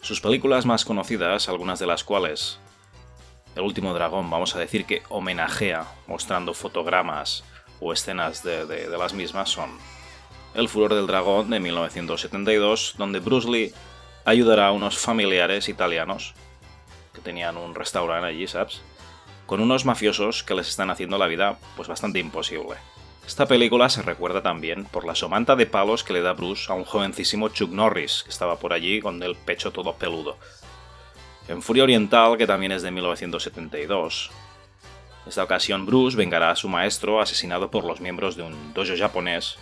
Sus 0.00 0.22
películas 0.22 0.64
más 0.64 0.86
conocidas, 0.86 1.50
algunas 1.50 1.78
de 1.78 1.86
las 1.88 2.04
cuales 2.04 2.58
El 3.54 3.64
último 3.64 3.92
dragón, 3.92 4.30
vamos 4.30 4.56
a 4.56 4.58
decir 4.58 4.86
que 4.86 5.02
homenajea 5.10 5.86
mostrando 6.06 6.54
fotogramas 6.54 7.44
o 7.80 7.92
escenas 7.92 8.42
de, 8.42 8.64
de 8.64 8.96
las 8.96 9.12
mismas, 9.12 9.50
son 9.50 9.78
el 10.54 10.68
furor 10.68 10.94
del 10.94 11.06
dragón 11.06 11.50
de 11.50 11.60
1972, 11.60 12.94
donde 12.96 13.20
Bruce 13.20 13.50
Lee 13.50 13.74
ayudará 14.24 14.68
a 14.68 14.72
unos 14.72 14.96
familiares 14.98 15.68
italianos 15.68 16.34
que 17.12 17.20
tenían 17.20 17.56
un 17.56 17.74
restaurante 17.74 18.28
allí, 18.28 18.46
¿sabes? 18.46 18.80
Con 19.46 19.60
unos 19.60 19.84
mafiosos 19.84 20.42
que 20.42 20.54
les 20.54 20.68
están 20.68 20.90
haciendo 20.90 21.18
la 21.18 21.26
vida 21.26 21.58
pues 21.76 21.88
bastante 21.88 22.18
imposible. 22.18 22.76
Esta 23.26 23.46
película 23.46 23.88
se 23.88 24.02
recuerda 24.02 24.42
también 24.42 24.84
por 24.84 25.06
la 25.06 25.14
somanta 25.14 25.56
de 25.56 25.66
palos 25.66 26.04
que 26.04 26.12
le 26.12 26.20
da 26.20 26.34
Bruce 26.34 26.70
a 26.70 26.74
un 26.74 26.84
jovencísimo 26.84 27.48
Chuck 27.48 27.70
Norris, 27.70 28.22
que 28.22 28.30
estaba 28.30 28.58
por 28.58 28.72
allí 28.72 29.00
con 29.00 29.22
el 29.22 29.34
pecho 29.34 29.72
todo 29.72 29.94
peludo. 29.94 30.36
En 31.48 31.62
Furia 31.62 31.84
Oriental, 31.84 32.36
que 32.36 32.46
también 32.46 32.72
es 32.72 32.82
de 32.82 32.90
1972. 32.90 34.30
Esta 35.26 35.42
ocasión 35.42 35.86
Bruce 35.86 36.16
vengará 36.16 36.50
a 36.50 36.56
su 36.56 36.68
maestro 36.68 37.20
asesinado 37.20 37.70
por 37.70 37.84
los 37.84 38.00
miembros 38.00 38.36
de 38.36 38.42
un 38.42 38.74
dojo 38.74 38.92
japonés 38.96 39.58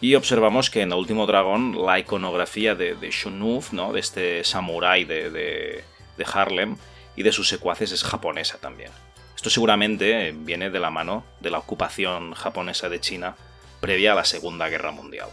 y 0.00 0.14
observamos 0.14 0.70
que 0.70 0.82
en 0.82 0.92
el 0.92 0.98
último 0.98 1.26
dragón 1.26 1.84
la 1.84 1.98
iconografía 1.98 2.74
de, 2.74 2.94
de 2.94 3.10
Shunuf, 3.10 3.72
¿no? 3.72 3.92
de 3.92 4.00
este 4.00 4.44
samurái 4.44 5.04
de, 5.04 5.30
de, 5.30 5.84
Harlem 6.32 6.76
y 7.16 7.22
de 7.22 7.32
sus 7.32 7.48
secuaces 7.48 7.92
es 7.92 8.04
japonesa 8.04 8.58
también. 8.58 8.90
Esto 9.34 9.50
seguramente 9.50 10.32
viene 10.36 10.70
de 10.70 10.80
la 10.80 10.90
mano 10.90 11.24
de 11.40 11.50
la 11.50 11.58
ocupación 11.58 12.34
japonesa 12.34 12.88
de 12.88 13.00
China 13.00 13.36
previa 13.80 14.12
a 14.12 14.16
la 14.16 14.24
Segunda 14.24 14.68
Guerra 14.68 14.90
Mundial. 14.90 15.28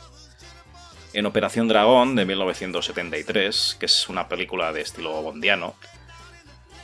En 1.13 1.25
Operación 1.25 1.67
Dragón 1.67 2.15
de 2.15 2.25
1973, 2.25 3.77
que 3.79 3.85
es 3.85 4.09
una 4.09 4.27
película 4.27 4.73
de 4.73 4.81
estilo 4.81 5.21
bondiano, 5.21 5.75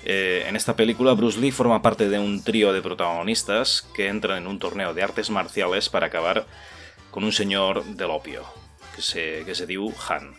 eh, 0.03 0.45
en 0.47 0.55
esta 0.55 0.75
película 0.75 1.13
Bruce 1.13 1.39
Lee 1.39 1.51
forma 1.51 1.81
parte 1.81 2.09
de 2.09 2.17
un 2.17 2.43
trío 2.43 2.73
de 2.73 2.81
protagonistas 2.81 3.87
que 3.93 4.07
entran 4.07 4.39
en 4.39 4.47
un 4.47 4.57
torneo 4.57 4.93
de 4.93 5.03
artes 5.03 5.29
marciales 5.29 5.89
para 5.89 6.07
acabar 6.07 6.47
con 7.11 7.23
un 7.23 7.31
señor 7.31 7.83
del 7.83 8.09
opio, 8.09 8.45
que 8.95 9.01
se, 9.01 9.43
que 9.45 9.53
se 9.53 9.67
diu 9.67 9.93
Han. 10.09 10.33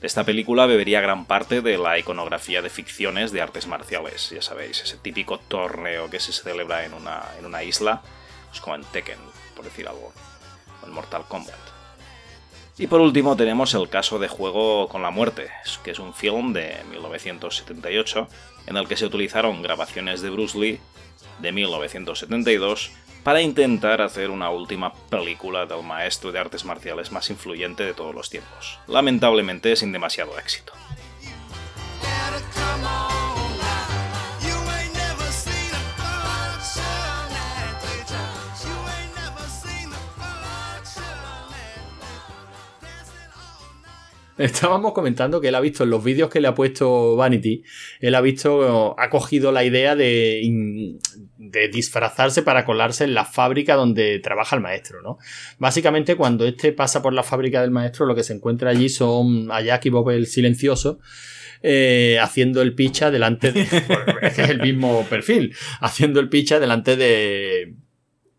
De 0.00 0.06
esta 0.06 0.24
película 0.24 0.66
bebería 0.66 1.00
gran 1.00 1.24
parte 1.24 1.62
de 1.62 1.78
la 1.78 1.98
iconografía 1.98 2.60
de 2.60 2.68
ficciones 2.68 3.32
de 3.32 3.40
artes 3.40 3.66
marciales, 3.66 4.30
ya 4.30 4.42
sabéis, 4.42 4.82
ese 4.82 4.98
típico 4.98 5.38
torneo 5.38 6.10
que 6.10 6.20
se 6.20 6.32
celebra 6.32 6.84
en 6.84 6.92
una, 6.92 7.22
en 7.38 7.46
una 7.46 7.62
isla, 7.62 8.02
pues 8.50 8.60
como 8.60 8.76
en 8.76 8.84
Tekken, 8.84 9.18
por 9.56 9.64
decir 9.64 9.88
algo, 9.88 10.12
o 10.82 10.86
en 10.86 10.92
Mortal 10.92 11.24
Kombat. 11.26 11.56
Y 12.76 12.88
por 12.88 13.00
último 13.00 13.36
tenemos 13.36 13.72
el 13.74 13.88
caso 13.88 14.18
de 14.18 14.28
Juego 14.28 14.88
con 14.88 15.00
la 15.00 15.10
Muerte, 15.10 15.48
que 15.84 15.92
es 15.92 15.98
un 16.00 16.12
film 16.12 16.52
de 16.52 16.76
1978 16.90 18.28
en 18.66 18.76
el 18.76 18.88
que 18.88 18.96
se 18.96 19.06
utilizaron 19.06 19.62
grabaciones 19.62 20.22
de 20.22 20.30
Bruce 20.30 20.58
Lee 20.58 20.80
de 21.38 21.52
1972 21.52 22.90
para 23.24 23.40
intentar 23.40 24.02
hacer 24.02 24.30
una 24.30 24.50
última 24.50 24.92
película 25.08 25.64
del 25.64 25.82
maestro 25.82 26.30
de 26.30 26.38
artes 26.38 26.64
marciales 26.64 27.10
más 27.10 27.30
influyente 27.30 27.82
de 27.82 27.94
todos 27.94 28.14
los 28.14 28.28
tiempos, 28.28 28.78
lamentablemente 28.86 29.74
sin 29.76 29.92
demasiado 29.92 30.38
éxito. 30.38 30.74
Estábamos 44.36 44.92
comentando 44.92 45.40
que 45.40 45.48
él 45.48 45.54
ha 45.54 45.60
visto 45.60 45.84
en 45.84 45.90
los 45.90 46.02
vídeos 46.02 46.28
que 46.28 46.40
le 46.40 46.48
ha 46.48 46.54
puesto 46.54 47.14
Vanity, 47.14 47.62
él 48.00 48.14
ha 48.16 48.20
visto, 48.20 48.98
ha 48.98 49.08
cogido 49.08 49.52
la 49.52 49.64
idea 49.64 49.94
de, 49.94 50.42
de 51.50 51.68
disfrazarse 51.68 52.42
para 52.42 52.64
colarse 52.64 53.04
en 53.04 53.14
la 53.14 53.24
fábrica 53.24 53.74
donde 53.74 54.18
trabaja 54.18 54.56
el 54.56 54.62
maestro, 54.62 55.02
¿no? 55.02 55.18
Básicamente 55.58 56.16
cuando 56.16 56.46
este 56.46 56.72
pasa 56.72 57.02
por 57.02 57.12
la 57.12 57.22
fábrica 57.22 57.60
del 57.60 57.70
maestro 57.70 58.06
lo 58.06 58.14
que 58.14 58.22
se 58.22 58.32
encuentra 58.32 58.70
allí 58.70 58.88
son 58.88 59.50
a 59.52 59.60
Jack 59.60 59.86
y 59.86 59.90
Bob 59.90 60.10
el 60.10 60.26
silencioso, 60.26 60.98
eh, 61.62 62.18
haciendo 62.20 62.62
el 62.62 62.74
picha 62.74 63.10
delante 63.10 63.52
de. 63.52 63.62
es 64.22 64.38
el 64.38 64.60
mismo 64.60 65.06
perfil. 65.08 65.54
Haciendo 65.80 66.20
el 66.20 66.28
picha 66.28 66.60
delante 66.60 66.96
de, 66.96 67.74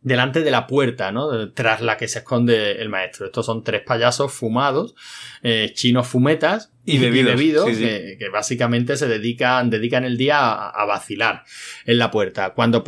delante 0.06 0.44
de 0.44 0.52
la 0.52 0.68
puerta, 0.68 1.12
¿no? 1.12 1.52
Tras 1.52 1.82
la 1.82 1.98
que 1.98 2.08
se 2.08 2.20
esconde 2.20 2.74
el 2.74 2.90
maestro. 2.90 3.26
Estos 3.26 3.48
son 3.48 3.64
tres 3.64 3.82
payasos 3.82 4.32
fumados, 4.32 4.94
eh, 5.42 5.72
chinos 5.74 6.08
fumetas 6.08 6.72
y 6.86 7.00
bebidos, 7.00 7.66
Que, 7.66 8.30
básicamente 8.32 8.98
se 8.98 9.08
dedican, 9.08 9.72
dedican 9.72 10.06
el 10.06 10.16
día 10.16 10.54
a, 10.54 10.86
vacilar 10.86 11.44
en 11.88 11.98
la 11.98 12.12
puerta. 12.12 12.54
Cuando 12.54 12.84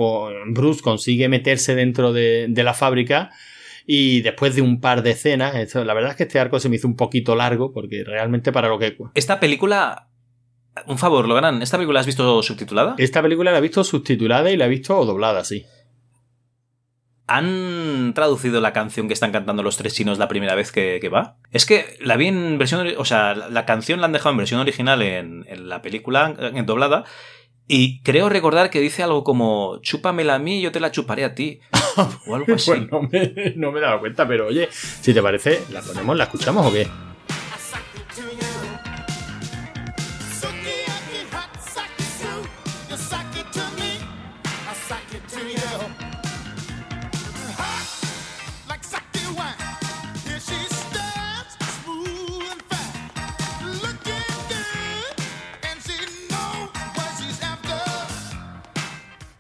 Bruce 0.46 0.82
consigue 0.84 1.28
meterse 1.28 1.74
dentro 1.74 2.14
de, 2.14 2.54
la 2.56 2.76
fábrica, 2.76 3.32
y 3.88 4.22
después 4.22 4.56
de 4.56 4.62
un 4.62 4.80
par 4.80 5.02
de 5.02 5.12
escenas, 5.12 5.74
la 5.74 5.94
verdad 5.96 6.12
es 6.12 6.18
que 6.18 6.24
este 6.24 6.40
arco 6.40 6.60
se 6.60 6.70
me 6.70 6.76
hizo 6.76 6.88
un 6.88 6.96
poquito 6.96 7.36
largo, 7.36 7.74
porque 7.74 8.04
realmente 8.06 8.52
para 8.52 8.68
lo 8.68 8.78
que... 8.78 8.96
Esta 9.16 9.40
película 9.40 10.10
un 10.86 11.00
favor, 11.00 11.28
Logan, 11.28 11.64
¿esta 11.64 11.78
película 11.78 11.96
la 11.96 12.02
has 12.02 12.06
visto 12.06 12.44
subtitulada? 12.44 12.94
Esta 13.00 13.24
película 13.24 13.52
la 13.52 13.58
he 13.58 13.62
visto 13.62 13.84
subtitulada 13.84 14.52
y 14.52 14.58
la 14.58 14.66
he 14.66 14.70
visto 14.70 15.04
doblada, 15.04 15.44
sí. 15.44 15.66
¿Han 17.28 18.14
traducido 18.16 18.62
la 18.62 18.72
canción 18.72 19.08
que 19.08 19.14
están 19.14 19.34
cantando 19.34 19.62
los 19.62 19.76
tres 19.76 19.94
chinos 19.94 20.18
la 20.18 20.30
primera 20.30 20.56
vez 20.56 20.72
que, 20.72 21.10
va? 21.14 21.36
Es 21.52 21.66
que 21.66 21.98
la 22.00 22.16
vi 22.16 22.28
en 22.28 22.58
versión. 22.58 22.88
O 22.98 23.06
sea, 23.06 23.36
la 23.36 23.66
canción 23.66 24.00
la 24.00 24.06
han 24.06 24.14
dejado 24.14 24.32
en 24.32 24.38
versión 24.38 24.62
original 24.62 25.02
en, 25.02 25.46
la 25.68 25.82
película 25.82 26.34
en 26.40 26.66
doblada. 26.66 27.04
Y 27.68 28.02
creo 28.02 28.30
recordar 28.30 28.70
que 28.70 28.80
dice 28.80 29.04
algo 29.04 29.26
como: 29.26 29.80
Chúpamela 29.82 30.36
a 30.36 30.40
mí 30.40 30.60
y 30.60 30.62
yo 30.62 30.72
te 30.72 30.80
la 30.80 30.92
chuparé 30.92 31.26
a 31.26 31.36
ti. 31.36 31.60
o 32.28 32.36
algo 32.36 32.56
así. 32.56 32.72
pues 32.72 32.90
no 32.90 33.02
me, 33.02 33.54
no 33.58 33.72
me 33.74 33.80
he 33.80 33.82
dado 33.82 34.00
cuenta, 34.00 34.26
pero 34.26 34.48
oye, 34.48 34.70
si 34.72 35.14
te 35.14 35.22
parece, 35.22 35.62
¿la 35.72 35.82
ponemos, 35.82 36.16
la 36.16 36.24
escuchamos 36.24 36.66
o 36.66 36.72
qué? 36.72 36.88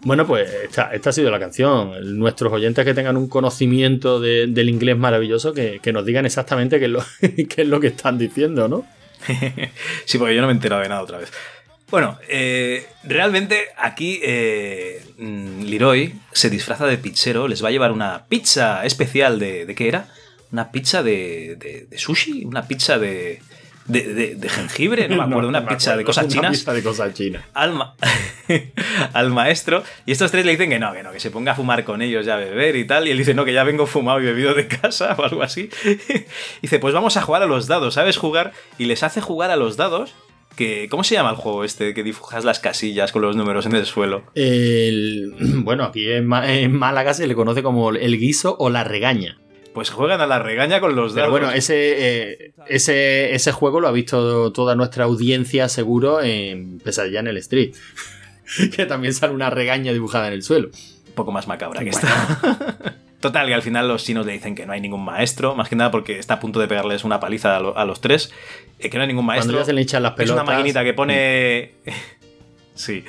Bueno, 0.07 0.25
pues 0.25 0.49
esta, 0.63 0.89
ha 0.89 1.11
sido 1.11 1.29
la 1.29 1.37
canción. 1.37 2.17
Nuestros 2.17 2.53
oyentes 2.53 2.85
que 2.85 2.93
tengan 2.93 3.17
un 3.17 3.27
conocimiento 3.27 4.21
del 4.21 4.69
inglés 4.69 4.97
maravilloso, 4.97 5.53
que, 5.53 5.81
nos 5.91 6.05
digan 6.05 6.25
exactamente 6.25 6.79
qué 6.79 6.85
es, 6.85 6.91
lo, 6.91 7.03
qué 7.19 7.63
es 7.63 7.67
lo 7.67 7.81
que 7.81 7.87
están 7.87 8.17
diciendo, 8.17 8.69
¿no? 8.69 8.87
sí, 10.05 10.17
porque 10.17 10.33
yo 10.33 10.39
no 10.39 10.47
me 10.47 10.53
he 10.53 10.55
enterado 10.55 10.81
de 10.81 10.87
nada 10.87 11.01
otra 11.01 11.17
vez. 11.17 11.29
Bueno, 11.91 12.17
eh, 12.29 12.87
realmente 13.03 13.65
aquí 13.77 14.21
eh, 14.23 15.03
mm, 15.17 15.63
Leroy 15.63 16.13
se 16.31 16.49
disfraza 16.49 16.87
de 16.87 16.97
pizzero, 16.97 17.49
les 17.49 17.61
va 17.61 17.67
a 17.67 17.71
llevar 17.71 17.91
una 17.91 18.27
pizza 18.29 18.85
especial 18.85 19.39
de... 19.39 19.65
¿De 19.65 19.75
qué 19.75 19.89
era? 19.89 20.07
Una 20.53 20.71
pizza 20.71 21.03
de, 21.03 21.57
de 21.89 21.97
sushi, 21.97 22.45
una 22.45 22.65
pizza 22.65 22.97
de, 22.97 23.41
de, 23.87 24.49
jengibre, 24.49 25.07
no 25.07 25.17
me 25.17 25.23
acuerdo, 25.29 25.49
una 25.49 25.65
pizza 25.65 25.95
de 25.95 26.03
cosas 26.03 26.27
chinas. 26.27 26.51
Pizza 26.51 26.73
de 26.73 26.83
cosas 26.83 27.13
chinas. 27.13 27.43
Al, 29.13 29.31
maestro. 29.31 29.83
Y 30.05 30.11
estos 30.11 30.31
tres 30.31 30.45
le 30.45 30.51
dicen 30.51 30.69
que 30.69 30.79
no, 30.79 30.93
que 30.93 31.03
no, 31.03 31.11
que 31.11 31.19
se 31.19 31.31
ponga 31.31 31.53
a 31.53 31.55
fumar 31.55 31.83
con 31.83 32.01
ellos 32.01 32.25
ya 32.25 32.35
a 32.35 32.37
beber 32.37 32.75
y 32.75 32.85
tal. 32.85 33.07
Y 33.07 33.11
él 33.11 33.17
dice, 33.17 33.33
no, 33.33 33.45
que 33.45 33.53
ya 33.53 33.63
vengo 33.63 33.85
fumado 33.85 34.21
y 34.21 34.25
bebido 34.25 34.53
de 34.53 34.67
casa 34.67 35.15
o 35.17 35.23
algo 35.23 35.41
así. 35.43 35.69
dice, 36.61 36.79
pues 36.79 36.93
vamos 36.93 37.17
a 37.17 37.21
jugar 37.21 37.41
a 37.43 37.45
los 37.45 37.67
dados, 37.67 37.93
¿sabes 37.93 38.17
jugar? 38.17 38.53
Y 38.77 38.85
les 38.85 39.03
hace 39.03 39.21
jugar 39.21 39.51
a 39.51 39.55
los 39.55 39.77
dados. 39.77 40.13
Que, 40.55 40.87
¿Cómo 40.89 41.03
se 41.03 41.13
llama 41.13 41.29
el 41.29 41.35
juego 41.35 41.63
este 41.63 41.93
que 41.93 42.01
dibujas 42.01 42.43
las 42.43 42.59
casillas 42.59 43.11
con 43.11 43.21
los 43.21 43.35
números 43.35 43.67
en 43.67 43.75
el 43.75 43.85
suelo? 43.85 44.23
El, 44.33 45.35
bueno, 45.63 45.83
aquí 45.83 46.11
en 46.11 46.25
Málaga 46.73 47.13
se 47.13 47.27
le 47.27 47.35
conoce 47.35 47.61
como 47.61 47.91
el 47.91 48.17
guiso 48.17 48.55
o 48.57 48.71
la 48.71 48.83
regaña 48.83 49.37
pues 49.77 49.91
juegan 49.91 50.21
a 50.21 50.25
la 50.25 50.39
regaña 50.39 50.79
con 50.79 50.95
los 50.95 51.13
dados. 51.13 51.29
Pero 51.29 51.29
bueno, 51.29 51.51
ese, 51.55 51.75
eh, 51.75 52.51
ese, 52.65 53.35
ese 53.35 53.51
juego 53.51 53.79
lo 53.79 53.87
ha 53.87 53.91
visto 53.91 54.51
toda 54.51 54.73
nuestra 54.73 55.03
audiencia, 55.03 55.69
seguro, 55.69 56.19
en 56.19 56.79
Pesadilla 56.79 57.19
en 57.19 57.27
el 57.27 57.37
Street. 57.37 57.75
que 58.75 58.87
también 58.87 59.13
sale 59.13 59.35
una 59.35 59.51
regaña 59.51 59.93
dibujada 59.93 60.29
en 60.29 60.33
el 60.33 60.41
suelo. 60.41 60.69
Un 61.09 61.13
poco 61.13 61.31
más 61.31 61.47
macabra 61.47 61.83
que 61.83 61.91
esta. 61.91 62.07
Total, 63.19 63.45
que 63.45 63.53
al 63.53 63.61
final 63.61 63.87
los 63.87 64.03
chinos 64.03 64.25
le 64.25 64.31
dicen 64.31 64.55
que 64.55 64.65
no 64.65 64.73
hay 64.73 64.81
ningún 64.81 65.05
maestro, 65.05 65.53
más 65.53 65.69
que 65.69 65.75
nada 65.75 65.91
porque 65.91 66.17
está 66.17 66.33
a 66.33 66.39
punto 66.39 66.59
de 66.59 66.67
pegarles 66.67 67.03
una 67.03 67.19
paliza 67.19 67.57
a, 67.57 67.85
los 67.85 68.01
tres, 68.01 68.31
eh, 68.79 68.89
que 68.89 68.97
no 68.97 69.03
hay 69.03 69.09
ningún 69.09 69.27
maestro. 69.27 69.53
Cuando 69.53 69.73
le 69.73 69.83
las 69.83 69.91
pelotas. 69.93 70.19
Es 70.19 70.31
una 70.31 70.43
maquinita 70.43 70.83
que 70.83 70.95
pone... 70.95 71.73
sí 72.73 73.03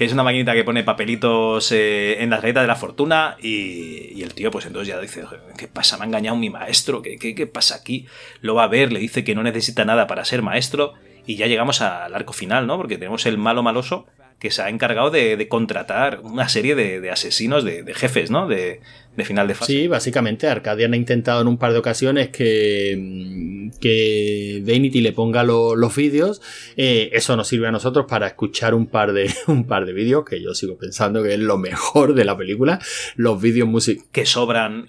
que 0.00 0.06
es 0.06 0.14
una 0.14 0.22
maquinita 0.22 0.54
que 0.54 0.64
pone 0.64 0.82
papelitos 0.82 1.72
eh, 1.72 2.22
en 2.22 2.30
la 2.30 2.38
galleta 2.38 2.62
de 2.62 2.66
la 2.66 2.74
fortuna 2.74 3.36
y, 3.38 4.22
el 4.22 4.32
tío 4.32 4.50
pues 4.50 4.64
entonces 4.64 4.88
ya 4.88 4.98
dice, 4.98 5.24
¿qué 5.58 5.68
pasa? 5.68 5.98
Me 5.98 6.04
ha 6.04 6.06
engañado 6.06 6.38
mi 6.38 6.48
maestro, 6.48 7.02
¿Qué, 7.02 7.18
¿Qué, 7.18 7.46
pasa 7.46 7.74
aquí? 7.76 8.06
Lo 8.40 8.54
va 8.54 8.64
a 8.64 8.68
ver, 8.68 8.94
le 8.94 8.98
dice 8.98 9.24
que 9.24 9.34
no 9.34 9.42
necesita 9.42 9.84
nada 9.84 10.06
para 10.06 10.24
ser 10.24 10.40
maestro 10.40 10.94
y 11.26 11.36
ya 11.36 11.48
llegamos 11.48 11.82
al 11.82 12.14
arco 12.14 12.32
final, 12.32 12.66
¿no? 12.66 12.78
Porque 12.78 12.96
tenemos 12.96 13.26
el 13.26 13.36
malo 13.36 13.62
maloso 13.62 14.06
que 14.40 14.50
se 14.50 14.62
ha 14.62 14.70
encargado 14.70 15.10
de, 15.10 15.46
contratar 15.48 16.20
una 16.24 16.48
serie 16.48 16.74
de, 16.74 17.10
asesinos, 17.10 17.62
de, 17.62 17.84
jefes, 17.94 18.30
¿no? 18.30 18.48
De, 18.48 18.80
final 19.22 19.46
de 19.46 19.54
fase. 19.54 19.72
Sí, 19.74 19.86
básicamente 19.86 20.48
Arcadian 20.48 20.94
ha 20.94 20.96
intentado 20.96 21.42
en 21.42 21.46
un 21.46 21.58
par 21.58 21.74
de 21.74 21.78
ocasiones 21.78 22.30
que, 22.30 22.96
mm, 22.98 23.78
que 23.78 24.62
Vanity 24.66 25.02
le 25.02 25.12
ponga 25.12 25.44
los 25.44 25.94
vídeos. 25.94 26.40
Eh, 26.78 27.10
eso 27.12 27.36
nos 27.36 27.46
sirve 27.46 27.66
a 27.66 27.70
nosotros 27.70 28.06
para 28.08 28.28
escuchar 28.28 28.74
un 28.74 28.86
par 28.86 29.12
de, 29.12 29.30
un 29.46 29.66
par 29.66 29.84
de 29.84 29.92
vídeos, 29.92 30.24
que 30.24 30.42
yo 30.42 30.54
sigo 30.54 30.78
pensando 30.78 31.22
que 31.22 31.34
es 31.34 31.38
lo 31.38 31.58
mejor 31.58 32.14
de 32.14 32.24
la 32.24 32.34
película. 32.34 32.80
Los 33.14 33.42
vídeos 33.42 33.68
musicales. 33.68 34.08
Que 34.10 34.24
sobran. 34.24 34.88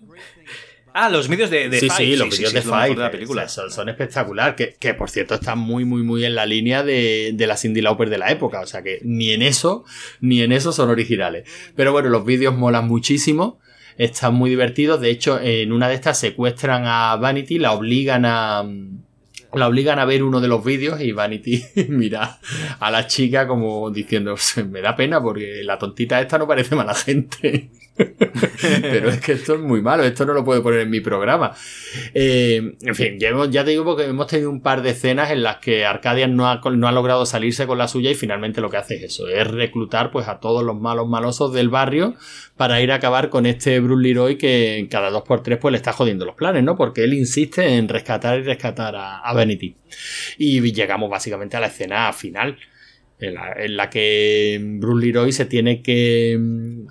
Ah, 0.93 1.09
los 1.09 1.27
vídeos 1.27 1.49
de, 1.49 1.69
de 1.69 1.79
Sí, 1.79 1.89
sí, 1.89 2.15
los 2.15 2.29
vídeos 2.29 2.53
de 2.53 2.61
Five. 2.61 2.95
la 2.95 3.11
película. 3.11 3.47
Son, 3.47 3.71
son 3.71 3.89
espectacular. 3.89 4.55
Que, 4.55 4.75
que, 4.79 4.93
por 4.93 5.09
cierto 5.09 5.35
están 5.35 5.59
muy, 5.59 5.85
muy, 5.85 6.03
muy 6.03 6.25
en 6.25 6.35
la 6.35 6.45
línea 6.45 6.83
de, 6.83 7.31
de 7.33 7.47
la 7.47 7.57
Cindy 7.57 7.81
Lauper 7.81 8.09
de 8.09 8.17
la 8.17 8.31
época. 8.31 8.61
O 8.61 8.65
sea 8.65 8.81
que 8.81 8.99
ni 9.03 9.31
en 9.31 9.41
eso, 9.41 9.85
ni 10.19 10.41
en 10.41 10.51
eso 10.51 10.71
son 10.71 10.89
originales. 10.89 11.49
Pero 11.75 11.91
bueno, 11.91 12.09
los 12.09 12.25
vídeos 12.25 12.55
molan 12.55 12.87
muchísimo. 12.87 13.59
Están 13.97 14.33
muy 14.33 14.49
divertidos. 14.49 14.99
De 15.01 15.09
hecho, 15.09 15.39
en 15.39 15.71
una 15.71 15.87
de 15.87 15.95
estas 15.95 16.19
secuestran 16.19 16.83
a 16.85 17.15
Vanity, 17.17 17.59
la 17.59 17.73
obligan 17.73 18.25
a 18.25 18.63
la 19.53 19.67
obligan 19.67 19.99
a 19.99 20.05
ver 20.05 20.23
uno 20.23 20.39
de 20.39 20.47
los 20.47 20.63
vídeos 20.63 21.01
y 21.01 21.11
Vanity 21.11 21.61
mira 21.89 22.39
a 22.79 22.89
la 22.91 23.07
chica 23.07 23.47
como 23.47 23.91
diciendo, 23.91 24.35
me 24.69 24.81
da 24.81 24.95
pena 24.95 25.21
porque 25.21 25.61
la 25.63 25.77
tontita 25.77 26.21
esta 26.21 26.37
no 26.37 26.47
parece 26.47 26.75
mala 26.75 26.95
gente. 26.95 27.69
Pero 28.81 29.09
es 29.09 29.19
que 29.19 29.33
esto 29.33 29.55
es 29.55 29.59
muy 29.59 29.81
malo, 29.81 30.03
esto 30.03 30.25
no 30.25 30.33
lo 30.33 30.43
puedo 30.43 30.63
poner 30.63 30.81
en 30.81 30.89
mi 30.89 31.01
programa. 31.01 31.53
Eh, 32.13 32.75
en 32.81 32.95
fin, 32.95 33.19
ya, 33.19 33.63
te 33.63 33.71
digo 33.71 33.95
que 33.95 34.05
hemos 34.05 34.27
tenido 34.27 34.49
un 34.49 34.61
par 34.61 34.81
de 34.81 34.91
escenas 34.91 35.31
en 35.31 35.43
las 35.43 35.57
que 35.57 35.85
Arcadian 35.85 36.35
no 36.35 36.49
ha, 36.49 36.61
no 36.71 36.87
ha, 36.87 36.91
logrado 36.91 37.25
salirse 37.25 37.67
con 37.67 37.77
la 37.77 37.87
suya 37.87 38.11
y 38.11 38.15
finalmente 38.15 38.61
lo 38.61 38.69
que 38.69 38.77
hace 38.77 38.95
es 38.95 39.03
eso, 39.03 39.27
es 39.27 39.47
reclutar 39.47 40.11
pues 40.11 40.27
a 40.27 40.39
todos 40.39 40.63
los 40.63 40.79
malos 40.79 41.07
malosos 41.07 41.53
del 41.53 41.69
barrio 41.69 42.15
para 42.55 42.81
ir 42.81 42.91
a 42.91 42.95
acabar 42.95 43.29
con 43.29 43.45
este 43.45 43.79
Bruce 43.79 44.03
Leroy 44.03 44.37
que 44.37 44.87
cada 44.89 45.09
dos 45.09 45.23
por 45.23 45.43
tres 45.43 45.57
pues 45.59 45.71
le 45.71 45.77
está 45.77 45.91
jodiendo 45.91 46.25
los 46.25 46.35
planes, 46.35 46.63
¿no? 46.63 46.75
Porque 46.75 47.03
él 47.03 47.13
insiste 47.13 47.75
en 47.75 47.87
rescatar 47.89 48.39
y 48.39 48.43
rescatar 48.43 48.95
a, 48.95 49.19
a 49.19 49.33
Vanity. 49.33 49.75
Y 50.37 50.61
llegamos 50.71 51.09
básicamente 51.09 51.57
a 51.57 51.59
la 51.59 51.67
escena 51.67 52.11
final 52.13 52.57
en 53.21 53.77
la, 53.77 53.89
que 53.91 54.59
Bruce 54.79 55.05
Leroy 55.05 55.31
se 55.31 55.45
tiene 55.45 55.83
que 55.83 56.39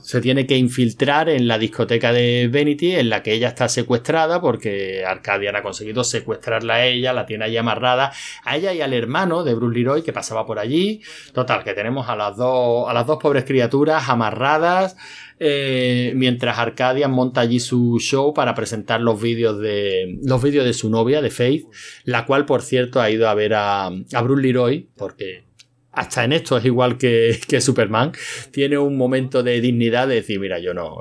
se 0.00 0.20
tiene 0.20 0.46
que 0.46 0.56
infiltrar 0.56 1.28
en 1.28 1.48
la 1.48 1.58
discoteca 1.58 2.12
de 2.12 2.48
Vanity 2.52 2.94
en 2.94 3.10
la 3.10 3.22
que 3.24 3.32
ella 3.32 3.48
está 3.48 3.68
secuestrada 3.68 4.40
porque 4.40 5.04
Arcadian 5.04 5.56
ha 5.56 5.62
conseguido 5.62 6.04
secuestrarla 6.04 6.74
a 6.74 6.86
ella, 6.86 7.12
la 7.12 7.26
tiene 7.26 7.46
ahí 7.46 7.56
amarrada 7.56 8.12
a 8.44 8.56
ella 8.56 8.72
y 8.72 8.80
al 8.80 8.92
hermano 8.92 9.42
de 9.42 9.54
Bruce 9.54 9.76
Leroy 9.76 10.02
que 10.02 10.12
pasaba 10.12 10.46
por 10.46 10.60
allí. 10.60 11.02
Total, 11.34 11.64
que 11.64 11.74
tenemos 11.74 12.08
a 12.08 12.14
las 12.14 12.36
dos 12.36 12.88
a 12.88 12.94
las 12.94 13.06
dos 13.06 13.18
pobres 13.18 13.44
criaturas 13.44 14.08
amarradas 14.08 14.96
eh, 15.40 16.12
mientras 16.14 16.58
Arcadian 16.58 17.10
monta 17.10 17.40
allí 17.40 17.58
su 17.58 17.98
show 17.98 18.32
para 18.32 18.54
presentar 18.54 19.00
los 19.00 19.20
vídeos 19.20 19.58
de 19.58 20.18
los 20.22 20.40
vídeos 20.40 20.64
de 20.64 20.74
su 20.74 20.90
novia 20.90 21.22
de 21.22 21.30
Faith, 21.30 21.66
la 22.04 22.24
cual 22.24 22.46
por 22.46 22.62
cierto 22.62 23.00
ha 23.00 23.10
ido 23.10 23.28
a 23.28 23.34
ver 23.34 23.54
a, 23.54 23.86
a 23.86 24.22
Bruce 24.22 24.42
Leroy 24.42 24.88
porque 24.96 25.49
hasta 25.92 26.24
en 26.24 26.32
esto 26.32 26.56
es 26.56 26.64
igual 26.64 26.98
que, 26.98 27.60
Superman, 27.60 28.12
tiene 28.50 28.78
un 28.78 28.96
momento 28.96 29.42
de 29.42 29.60
dignidad 29.60 30.08
de 30.08 30.16
decir, 30.16 30.40
mira, 30.40 30.58
yo 30.58 30.74
no, 30.74 30.98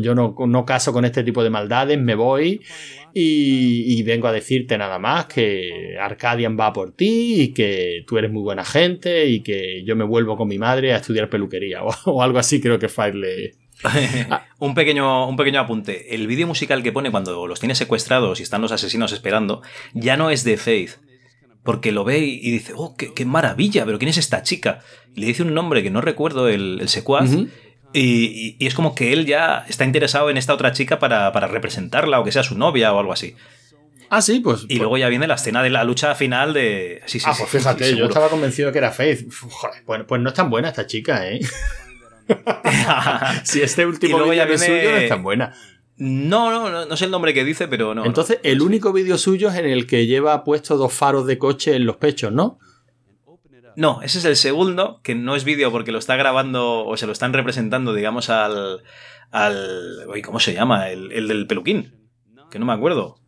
yo, 0.00 0.14
no, 0.14 0.34
no 0.46 0.64
caso 0.64 0.92
con 0.92 1.04
este 1.04 1.24
tipo 1.24 1.42
de 1.42 1.50
maldades, 1.50 1.98
me 1.98 2.14
voy 2.14 2.60
y, 3.12 4.02
vengo 4.04 4.28
a 4.28 4.32
decirte 4.32 4.78
nada 4.78 4.98
más 4.98 5.26
que 5.26 5.96
Arcadian 6.00 6.58
va 6.58 6.72
por 6.72 6.92
ti 6.92 7.42
y 7.42 7.48
que 7.52 8.04
tú 8.06 8.16
eres 8.16 8.30
muy 8.30 8.42
buena 8.42 8.64
gente 8.64 9.26
y 9.26 9.40
que 9.40 9.82
yo 9.84 9.96
me 9.96 10.04
vuelvo 10.04 10.36
con 10.36 10.48
mi 10.48 10.58
madre 10.58 10.92
a 10.92 10.96
estudiar 10.96 11.28
peluquería 11.28 11.82
o, 12.04 12.22
algo 12.22 12.38
así 12.38 12.60
creo 12.60 12.78
que 12.78 12.88
Fire 12.88 13.14
le... 13.14 13.54
un, 14.58 14.74
pequeño, 14.74 15.28
un 15.28 15.36
pequeño 15.36 15.60
apunte. 15.60 16.12
El 16.14 16.26
vídeo 16.26 16.48
musical 16.48 16.82
que 16.82 16.90
pone 16.90 17.12
cuando 17.12 17.46
los 17.46 17.60
tiene 17.60 17.76
secuestrados 17.76 18.40
y 18.40 18.42
están 18.42 18.60
los 18.60 18.72
asesinos 18.72 19.12
esperando 19.12 19.62
ya 19.94 20.16
no 20.16 20.30
es 20.30 20.42
de 20.42 20.56
Faith, 20.56 20.96
porque 21.68 21.92
lo 21.92 22.02
ve 22.02 22.20
y 22.20 22.50
dice, 22.50 22.72
oh, 22.74 22.96
qué, 22.96 23.24
maravilla, 23.26 23.84
pero 23.84 23.98
¿quién 23.98 24.08
es 24.08 24.16
esta 24.16 24.42
chica? 24.42 24.80
Y 25.14 25.20
le 25.20 25.26
dice 25.26 25.42
un 25.42 25.52
nombre 25.52 25.82
que 25.82 25.90
no 25.90 26.00
recuerdo, 26.00 26.48
el, 26.48 26.80
secuaz, 26.88 27.28
y, 27.92 28.56
es 28.58 28.72
como 28.72 28.94
que 28.94 29.12
él 29.12 29.26
ya 29.26 29.66
está 29.68 29.84
interesado 29.84 30.30
en 30.30 30.38
esta 30.38 30.54
otra 30.54 30.72
chica 30.72 30.98
para, 30.98 31.30
representarla 31.30 32.20
o 32.20 32.24
que 32.24 32.32
sea 32.32 32.42
su 32.42 32.56
novia 32.56 32.94
o 32.94 32.98
algo 32.98 33.12
así. 33.12 33.36
Ah, 34.08 34.22
sí, 34.22 34.40
pues. 34.40 34.62
Y 34.62 34.66
pues 34.66 34.78
luego 34.78 34.96
ya 34.96 35.10
viene 35.10 35.26
la 35.26 35.34
escena 35.34 35.62
de 35.62 35.68
la 35.68 35.84
lucha 35.84 36.14
final 36.14 36.54
de. 36.54 37.02
Sí, 37.04 37.20
sí, 37.20 37.26
ah, 37.28 37.34
pues 37.36 37.50
fíjate, 37.50 37.94
yo 37.94 38.06
estaba 38.06 38.30
convencido 38.30 38.72
que 38.72 38.78
era 38.78 38.90
Faith. 38.90 39.30
Joder, 39.30 40.06
pues, 40.06 40.22
no 40.22 40.30
es 40.30 40.34
tan 40.34 40.48
buena 40.48 40.68
esta 40.68 40.86
chica, 40.86 41.28
¿eh? 41.28 41.38
si 43.44 43.60
este 43.60 43.84
último 43.84 44.24
vídeo 44.24 44.32
ya 44.32 44.56
suyo 44.56 44.90
no 44.90 44.96
es 44.96 45.08
tan 45.10 45.22
buena. 45.22 45.54
No, 45.98 46.50
no, 46.50 46.86
no, 46.86 46.96
sé 46.96 47.06
el 47.06 47.10
nombre 47.10 47.34
que 47.34 47.44
dice, 47.44 47.66
pero 47.66 47.94
no. 47.94 48.04
Entonces, 48.04 48.38
el 48.44 48.62
único 48.62 48.92
vídeo 48.92 49.18
suyo 49.18 49.48
es 49.48 49.56
en 49.56 49.66
el 49.66 49.86
que 49.86 50.06
lleva 50.06 50.44
puesto 50.44 50.76
dos 50.76 50.92
faros 50.92 51.26
de 51.26 51.38
coche 51.38 51.74
en 51.74 51.86
los 51.86 51.96
pechos, 51.96 52.32
¿no? 52.32 52.58
No, 53.74 54.02
ese 54.02 54.18
es 54.18 54.24
el 54.24 54.36
segundo, 54.36 55.00
que 55.02 55.14
no 55.14 55.36
es 55.36 55.44
vídeo 55.44 55.70
porque 55.70 55.92
lo 55.92 55.98
está 55.98 56.16
grabando 56.16 56.84
o 56.84 56.96
se 56.96 57.06
lo 57.06 57.12
están 57.12 57.32
representando, 57.32 57.94
digamos, 57.94 58.30
al. 58.30 58.82
al 59.30 60.06
¿Cómo 60.24 60.40
se 60.40 60.54
llama? 60.54 60.90
El, 60.90 61.28
del 61.28 61.46
peluquín. 61.46 61.94
Que 62.50 62.58
no 62.58 62.66
me 62.66 62.72
acuerdo. 62.72 63.20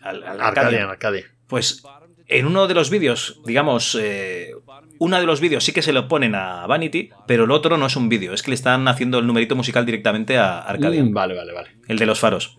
Al, 0.00 0.22
Arcadia, 0.22 0.88
Arcadia. 0.88 1.24
Pues 1.46 1.82
en 2.26 2.46
uno 2.46 2.66
de 2.66 2.74
los 2.74 2.90
vídeos, 2.90 3.40
digamos, 3.46 3.98
eh, 4.00 4.52
uno 4.98 5.18
de 5.18 5.26
los 5.26 5.40
vídeos 5.40 5.64
sí 5.64 5.72
que 5.72 5.82
se 5.82 5.92
lo 5.92 6.08
ponen 6.08 6.34
a 6.34 6.66
Vanity, 6.66 7.10
pero 7.26 7.44
el 7.44 7.50
otro 7.50 7.76
no 7.76 7.86
es 7.86 7.96
un 7.96 8.08
vídeo, 8.08 8.34
es 8.34 8.42
que 8.42 8.50
le 8.50 8.54
están 8.54 8.88
haciendo 8.88 9.18
el 9.18 9.26
numerito 9.26 9.56
musical 9.56 9.86
directamente 9.86 10.38
a 10.38 10.58
Arcadia. 10.60 11.02
Mm, 11.02 11.12
vale, 11.12 11.34
vale, 11.34 11.52
vale. 11.52 11.68
El 11.86 11.98
de 11.98 12.06
los 12.06 12.18
faros. 12.18 12.56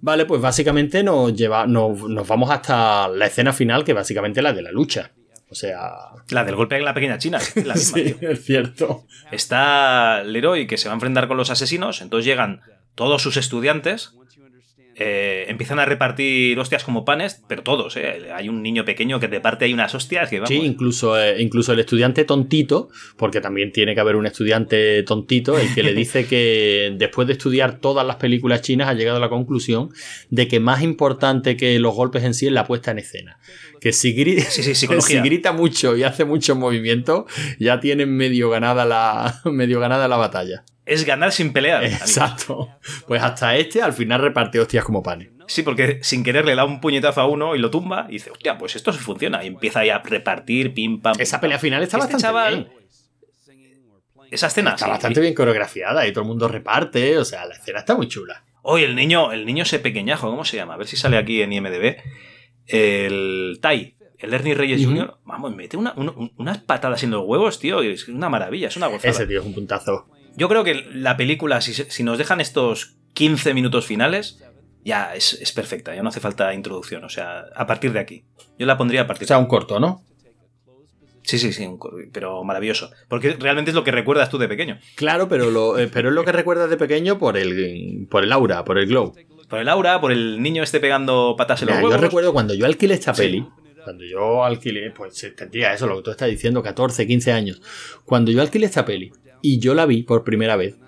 Vale, 0.00 0.26
pues 0.26 0.40
básicamente 0.40 1.02
nos 1.04 1.34
lleva, 1.34 1.66
nos, 1.66 2.26
vamos 2.26 2.50
hasta 2.50 3.08
la 3.08 3.26
escena 3.26 3.52
final, 3.52 3.84
que 3.84 3.92
básicamente 3.92 4.40
es 4.40 4.44
la 4.44 4.52
de 4.52 4.62
la 4.62 4.72
lucha. 4.72 5.12
O 5.48 5.54
sea. 5.54 5.90
La 6.30 6.44
del 6.44 6.56
golpe 6.56 6.76
en 6.76 6.84
la 6.84 6.94
pequeña 6.94 7.18
China. 7.18 7.38
La 7.64 7.76
sí, 7.76 8.16
es 8.20 8.44
cierto. 8.44 9.06
Está 9.30 10.24
Leroy 10.24 10.66
que 10.66 10.78
se 10.78 10.88
va 10.88 10.94
a 10.94 10.96
enfrentar 10.96 11.28
con 11.28 11.36
los 11.36 11.50
asesinos. 11.50 12.00
Entonces 12.00 12.24
llegan 12.24 12.62
todos 12.94 13.22
sus 13.22 13.36
estudiantes. 13.36 14.14
Eh, 14.94 15.46
empiezan 15.48 15.78
a 15.78 15.86
repartir 15.86 16.58
hostias 16.58 16.84
como 16.84 17.04
panes, 17.04 17.42
pero 17.48 17.62
todos, 17.62 17.96
¿eh? 17.96 18.30
Hay 18.34 18.48
un 18.48 18.62
niño 18.62 18.84
pequeño 18.84 19.18
que 19.20 19.28
te 19.28 19.40
parte 19.40 19.64
ahí 19.64 19.72
unas 19.72 19.94
hostias 19.94 20.28
que 20.28 20.36
vamos. 20.36 20.48
Sí, 20.48 20.56
incluso, 20.56 21.18
eh, 21.18 21.40
incluso 21.40 21.72
el 21.72 21.78
estudiante 21.78 22.24
tontito, 22.24 22.90
porque 23.16 23.40
también 23.40 23.72
tiene 23.72 23.94
que 23.94 24.00
haber 24.00 24.16
un 24.16 24.26
estudiante 24.26 25.02
tontito, 25.04 25.58
el 25.58 25.74
que 25.74 25.82
le 25.82 25.94
dice 25.94 26.26
que 26.26 26.94
después 26.98 27.26
de 27.26 27.32
estudiar 27.32 27.78
todas 27.78 28.06
las 28.06 28.16
películas 28.16 28.60
chinas 28.60 28.88
ha 28.88 28.94
llegado 28.94 29.16
a 29.16 29.20
la 29.20 29.30
conclusión 29.30 29.90
de 30.30 30.46
que 30.46 30.60
más 30.60 30.82
importante 30.82 31.56
que 31.56 31.78
los 31.78 31.94
golpes 31.94 32.24
en 32.24 32.34
sí 32.34 32.46
es 32.46 32.52
la 32.52 32.66
puesta 32.66 32.90
en 32.90 32.98
escena. 32.98 33.38
Que 33.82 33.92
si, 33.92 34.12
grita, 34.12 34.48
si 34.50 35.18
grita 35.18 35.52
mucho 35.52 35.96
y 35.96 36.04
hace 36.04 36.24
mucho 36.24 36.54
movimiento, 36.54 37.26
ya 37.58 37.80
tienen 37.80 38.16
medio 38.16 38.48
ganada 38.48 38.84
la, 38.84 39.40
medio 39.50 39.80
ganada 39.80 40.06
la 40.06 40.16
batalla 40.16 40.64
es 40.84 41.04
ganar 41.04 41.32
sin 41.32 41.52
pelear. 41.52 41.84
Exacto. 41.84 42.68
Pues 43.06 43.22
hasta 43.22 43.56
este 43.56 43.82
al 43.82 43.92
final 43.92 44.20
reparte 44.20 44.60
hostias 44.60 44.84
como 44.84 45.02
panes. 45.02 45.28
Sí, 45.46 45.62
porque 45.62 45.98
sin 46.02 46.24
querer 46.24 46.44
le 46.44 46.54
da 46.54 46.64
un 46.64 46.80
puñetazo 46.80 47.20
a 47.20 47.26
uno 47.26 47.54
y 47.54 47.58
lo 47.58 47.70
tumba 47.70 48.06
y 48.08 48.12
dice, 48.12 48.30
hostia, 48.30 48.58
pues 48.58 48.76
esto 48.76 48.92
se 48.92 48.98
funciona. 48.98 49.44
Y 49.44 49.48
empieza 49.48 49.80
ahí 49.80 49.90
a 49.90 49.98
repartir, 49.98 50.74
pim, 50.74 51.00
pam. 51.00 51.14
Esa 51.18 51.40
pelea 51.40 51.58
final 51.58 51.82
está 51.82 51.98
este 51.98 52.14
bastante 52.14 52.48
bien. 52.48 52.68
Esa 54.30 54.46
escena 54.46 54.70
está 54.70 54.86
bastante 54.86 55.20
bien 55.20 55.34
coreografiada 55.34 56.06
y 56.06 56.12
todo 56.12 56.22
el 56.22 56.28
mundo 56.28 56.48
reparte. 56.48 57.18
O 57.18 57.24
sea, 57.24 57.44
la 57.44 57.54
escena 57.54 57.80
está 57.80 57.94
muy 57.94 58.08
chula. 58.08 58.44
Oye, 58.62 58.86
el 58.86 58.94
niño, 58.94 59.32
el 59.32 59.44
niño 59.44 59.64
ese 59.64 59.78
pequeñajo, 59.78 60.30
¿cómo 60.30 60.44
se 60.44 60.56
llama? 60.56 60.74
A 60.74 60.76
ver 60.78 60.86
si 60.86 60.96
sale 60.96 61.18
aquí 61.18 61.42
en 61.42 61.52
IMDB. 61.52 61.96
El 62.66 63.58
Tai, 63.60 63.96
el 64.18 64.34
Ernie 64.34 64.54
Reyes 64.54 64.84
Jr., 64.84 65.18
vamos, 65.24 65.54
mete 65.54 65.76
unas 65.76 66.58
patadas 66.58 67.02
en 67.02 67.10
los 67.10 67.24
huevos, 67.26 67.58
tío. 67.58 67.82
Es 67.82 68.08
una 68.08 68.28
maravilla, 68.28 68.68
es 68.68 68.76
una 68.76 68.86
gozada. 68.86 69.10
Ese 69.10 69.26
tío 69.26 69.40
es 69.40 69.46
un 69.46 69.54
puntazo. 69.54 70.06
Yo 70.36 70.48
creo 70.48 70.64
que 70.64 70.74
la 70.94 71.16
película, 71.16 71.60
si, 71.60 72.02
nos 72.02 72.18
dejan 72.18 72.40
estos 72.40 72.96
15 73.14 73.52
minutos 73.52 73.84
finales, 73.84 74.42
ya 74.84 75.14
es, 75.14 75.52
perfecta, 75.54 75.94
ya 75.94 76.02
no 76.02 76.08
hace 76.08 76.20
falta 76.20 76.54
introducción. 76.54 77.04
O 77.04 77.08
sea, 77.08 77.44
a 77.54 77.66
partir 77.66 77.92
de 77.92 78.00
aquí. 78.00 78.24
Yo 78.58 78.66
la 78.66 78.78
pondría 78.78 79.02
a 79.02 79.06
partir 79.06 79.24
O 79.24 79.28
sea, 79.28 79.38
un 79.38 79.46
corto, 79.46 79.80
¿no? 79.80 80.04
Sí, 81.24 81.38
sí, 81.38 81.52
sí, 81.52 81.68
pero 82.12 82.42
maravilloso. 82.42 82.90
Porque 83.08 83.34
realmente 83.38 83.70
es 83.70 83.74
lo 83.74 83.84
que 83.84 83.92
recuerdas 83.92 84.28
tú 84.28 84.38
de 84.38 84.48
pequeño. 84.48 84.78
Claro, 84.96 85.28
pero, 85.28 85.50
lo, 85.50 85.78
eh, 85.78 85.88
pero 85.92 86.08
es 86.08 86.14
lo 86.14 86.24
que 86.24 86.32
recuerdas 86.32 86.68
de 86.68 86.76
pequeño 86.76 87.18
por 87.18 87.36
el, 87.36 88.08
por 88.10 88.24
el 88.24 88.32
aura, 88.32 88.64
por 88.64 88.78
el 88.78 88.86
glow. 88.86 89.14
Por 89.52 89.60
el 89.60 89.68
aura, 89.68 90.00
por 90.00 90.12
el 90.12 90.40
niño 90.42 90.62
este 90.62 90.80
pegando 90.80 91.34
patas 91.36 91.60
en 91.60 91.68
los 91.68 91.76
huevos. 91.76 91.90
Yo 91.90 91.98
recuerdo 91.98 92.32
cuando 92.32 92.54
yo 92.54 92.64
alquilé 92.64 92.94
esta 92.94 93.12
peli, 93.12 93.46
cuando 93.84 94.02
yo 94.02 94.42
alquilé, 94.42 94.90
pues 94.92 95.30
tendría 95.36 95.74
eso, 95.74 95.86
lo 95.86 95.96
que 95.96 96.04
tú 96.04 96.10
estás 96.10 96.30
diciendo, 96.30 96.62
14, 96.62 97.06
15 97.06 97.32
años. 97.32 97.60
Cuando 98.06 98.30
yo 98.32 98.40
alquilé 98.40 98.64
esta 98.64 98.86
peli, 98.86 99.12
y 99.42 99.58
yo 99.58 99.74
la 99.74 99.84
vi 99.84 100.04
por 100.04 100.24
primera 100.24 100.56
vez. 100.56 100.78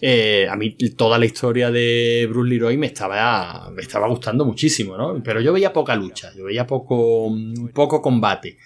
Eh, 0.00 0.48
a 0.50 0.56
mí 0.56 0.70
toda 0.96 1.18
la 1.18 1.26
historia 1.26 1.70
de 1.70 2.26
Bruce 2.30 2.48
Leroy 2.48 2.78
me 2.78 2.86
estaba, 2.86 3.70
me 3.70 3.82
estaba 3.82 4.08
gustando 4.08 4.46
muchísimo, 4.46 4.96
¿no? 4.96 5.22
Pero 5.22 5.42
yo 5.42 5.52
veía 5.52 5.74
poca 5.74 5.94
lucha, 5.94 6.32
yo 6.34 6.44
veía 6.44 6.66
poco, 6.66 7.30
poco 7.74 8.00
combate. 8.00 8.56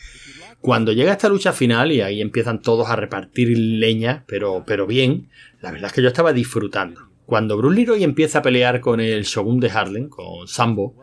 Cuando 0.60 0.92
llega 0.92 1.10
esta 1.10 1.28
lucha 1.28 1.52
final 1.52 1.90
y 1.90 2.00
ahí 2.00 2.20
empiezan 2.20 2.62
todos 2.62 2.88
a 2.88 2.94
repartir 2.94 3.58
leña, 3.58 4.22
pero, 4.28 4.62
pero 4.64 4.86
bien, 4.86 5.30
la 5.60 5.72
verdad 5.72 5.88
es 5.88 5.94
que 5.94 6.02
yo 6.02 6.06
estaba 6.06 6.32
disfrutando. 6.32 7.07
Cuando 7.28 7.58
Bruce 7.58 7.76
Leroy 7.76 8.04
empieza 8.04 8.38
a 8.38 8.42
pelear 8.42 8.80
con 8.80 9.00
el 9.00 9.24
Shogun 9.24 9.60
de 9.60 9.68
Harlem, 9.68 10.08
con 10.08 10.48
Sambo, 10.48 10.94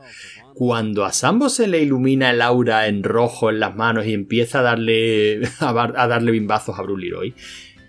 cuando 0.56 1.06
a 1.06 1.14
Sambo 1.14 1.50
se 1.50 1.68
le 1.68 1.84
ilumina 1.84 2.32
el 2.32 2.42
aura 2.42 2.88
en 2.88 3.04
rojo 3.04 3.52
en 3.52 3.60
las 3.60 3.76
manos 3.76 4.08
y 4.08 4.16
empieza 4.16 4.58
a 4.58 4.62
darle, 4.64 5.42
a, 5.60 6.08
darle 6.08 6.32
bimbazos 6.32 6.80
a 6.80 6.82
Bruce 6.82 7.06
Leroy, 7.06 7.36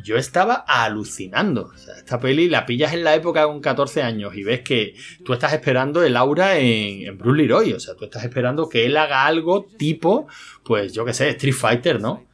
yo 0.04 0.18
estaba 0.18 0.66
alucinando. 0.68 1.70
O 1.74 1.78
sea, 1.78 1.96
esta 1.96 2.20
peli 2.20 2.50
la 2.50 2.66
pillas 2.66 2.92
en 2.92 3.04
la 3.04 3.14
época 3.14 3.46
con 3.46 3.62
14 3.62 4.02
años 4.02 4.36
y 4.36 4.44
ves 4.44 4.60
que 4.60 4.92
tú 5.24 5.32
estás 5.32 5.54
esperando 5.54 6.04
el 6.04 6.14
aura 6.14 6.58
en, 6.58 7.08
en 7.08 7.16
Bruce 7.16 7.38
Leroy. 7.38 7.72
O 7.72 7.80
sea, 7.80 7.94
tú 7.94 8.04
estás 8.04 8.22
esperando 8.22 8.68
que 8.68 8.84
él 8.84 8.98
haga 8.98 9.24
algo 9.24 9.64
tipo, 9.78 10.26
pues 10.62 10.92
yo 10.92 11.06
qué 11.06 11.14
sé, 11.14 11.30
Street 11.30 11.54
Fighter, 11.54 12.02
¿no? 12.02 12.26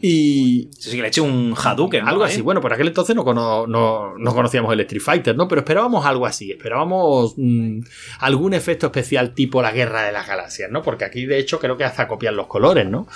Y. 0.00 0.70
Sí, 0.78 0.96
que 0.96 1.02
le 1.02 1.08
eche 1.08 1.20
un 1.20 1.54
Hadouken. 1.56 2.06
Algo 2.06 2.24
así. 2.24 2.40
Bueno, 2.40 2.60
por 2.60 2.72
aquel 2.72 2.88
entonces 2.88 3.14
no, 3.14 3.66
no, 3.66 4.34
conocíamos 4.34 4.72
el 4.72 4.80
Street 4.80 5.02
Fighter, 5.02 5.36
¿no? 5.36 5.46
Pero 5.48 5.60
esperábamos 5.60 6.06
algo 6.06 6.26
así. 6.26 6.50
Esperábamos 6.50 7.34
mm, 7.36 7.80
algún 8.20 8.54
efecto 8.54 8.86
especial 8.86 9.34
tipo 9.34 9.60
la 9.62 9.72
Guerra 9.72 10.02
de 10.02 10.12
las 10.12 10.26
Galaxias, 10.26 10.70
¿no? 10.70 10.82
Porque 10.82 11.04
aquí, 11.04 11.26
de 11.26 11.38
hecho, 11.38 11.58
creo 11.58 11.76
que 11.76 11.84
hasta 11.84 12.08
copian 12.08 12.36
los 12.36 12.46
colores, 12.46 12.88
¿no? 12.88 13.06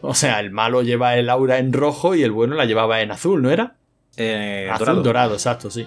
O 0.00 0.14
sea, 0.14 0.40
el 0.40 0.50
malo 0.50 0.82
lleva 0.82 1.16
el 1.16 1.30
aura 1.30 1.58
en 1.58 1.72
rojo 1.72 2.14
y 2.14 2.22
el 2.22 2.32
bueno 2.32 2.56
la 2.56 2.64
llevaba 2.64 3.00
en 3.00 3.10
azul, 3.10 3.40
¿no 3.40 3.50
era? 3.50 3.76
Eh, 4.16 4.68
azul 4.70 5.02
dorado. 5.02 5.34
exacto, 5.34 5.70
sí. 5.70 5.86